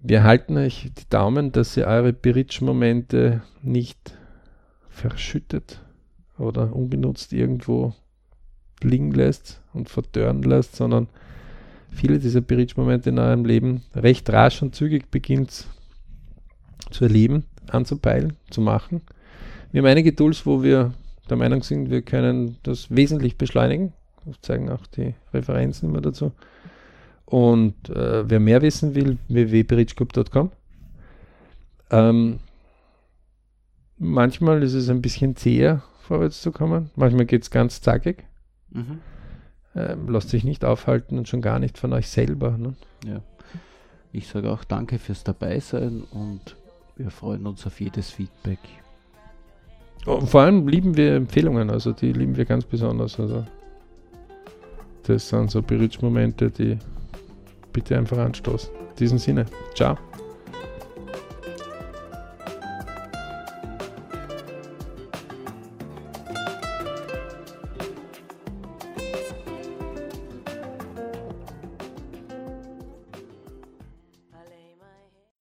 wir 0.00 0.22
halten 0.22 0.56
euch 0.56 0.90
die 0.96 1.08
Daumen, 1.10 1.50
dass 1.50 1.76
ihr 1.76 1.86
eure 1.86 2.12
Bridge-Momente 2.12 3.42
nicht 3.62 4.16
verschüttet 4.88 5.80
oder 6.38 6.74
unbenutzt 6.74 7.32
irgendwo 7.32 7.94
liegen 8.82 9.10
lässt 9.10 9.60
und 9.72 9.88
verdörren 9.88 10.42
lässt, 10.42 10.76
sondern 10.76 11.08
viele 11.90 12.20
dieser 12.20 12.40
Bridge-Momente 12.40 13.10
in 13.10 13.18
eurem 13.18 13.44
Leben 13.44 13.82
recht 13.94 14.30
rasch 14.30 14.62
und 14.62 14.74
zügig 14.74 15.10
beginnt 15.10 15.66
zu 16.90 17.04
erleben, 17.04 17.44
anzupeilen, 17.70 18.36
zu 18.50 18.60
machen. 18.60 19.02
Wir 19.72 19.82
haben 19.82 19.88
einige 19.88 20.14
Tools, 20.14 20.46
wo 20.46 20.62
wir 20.62 20.92
der 21.28 21.36
Meinung 21.36 21.62
sind, 21.62 21.90
wir 21.90 22.02
können 22.02 22.56
das 22.62 22.94
wesentlich 22.94 23.36
beschleunigen. 23.36 23.92
Das 24.24 24.40
zeigen 24.40 24.70
auch 24.70 24.86
die 24.86 25.14
Referenzen 25.32 25.90
immer 25.90 26.00
dazu. 26.00 26.32
Und 27.24 27.90
äh, 27.90 28.28
wer 28.28 28.40
mehr 28.40 28.62
wissen 28.62 28.94
will, 28.94 29.18
www.bridgeclub.com. 29.28 30.50
Ähm, 31.90 32.40
manchmal 33.98 34.62
ist 34.62 34.74
es 34.74 34.88
ein 34.88 35.02
bisschen 35.02 35.36
zäher, 35.36 35.82
vorwärts 36.00 36.40
zu 36.40 36.52
kommen. 36.52 36.90
Manchmal 36.96 37.26
geht 37.26 37.42
es 37.42 37.50
ganz 37.50 37.80
zackig. 37.80 38.24
Mhm. 38.70 39.00
Ähm, 39.74 40.08
lasst 40.08 40.30
sich 40.30 40.44
nicht 40.44 40.64
aufhalten 40.64 41.18
und 41.18 41.28
schon 41.28 41.42
gar 41.42 41.58
nicht 41.58 41.78
von 41.78 41.92
euch 41.92 42.08
selber. 42.08 42.56
Ne? 42.56 42.74
Ja. 43.06 43.20
Ich 44.12 44.28
sage 44.28 44.50
auch 44.50 44.64
danke 44.64 44.98
fürs 44.98 45.24
Dabeisein 45.24 46.02
und 46.10 46.56
wir 46.98 47.10
freuen 47.10 47.46
uns 47.46 47.66
auf 47.66 47.80
jedes 47.80 48.10
Feedback. 48.10 48.58
Oh, 50.06 50.20
vor 50.20 50.42
allem 50.42 50.66
lieben 50.68 50.96
wir 50.96 51.14
Empfehlungen, 51.14 51.70
also 51.70 51.92
die 51.92 52.12
lieben 52.12 52.36
wir 52.36 52.44
ganz 52.44 52.64
besonders. 52.64 53.18
Also 53.18 53.44
das 55.04 55.28
sind 55.28 55.50
so 55.50 55.62
Berührungsmomente, 55.62 56.50
die 56.50 56.78
bitte 57.72 57.96
einfach 57.96 58.18
anstoßen. 58.18 58.70
In 58.74 58.96
diesem 58.98 59.18
Sinne, 59.18 59.46
ciao. 59.74 59.96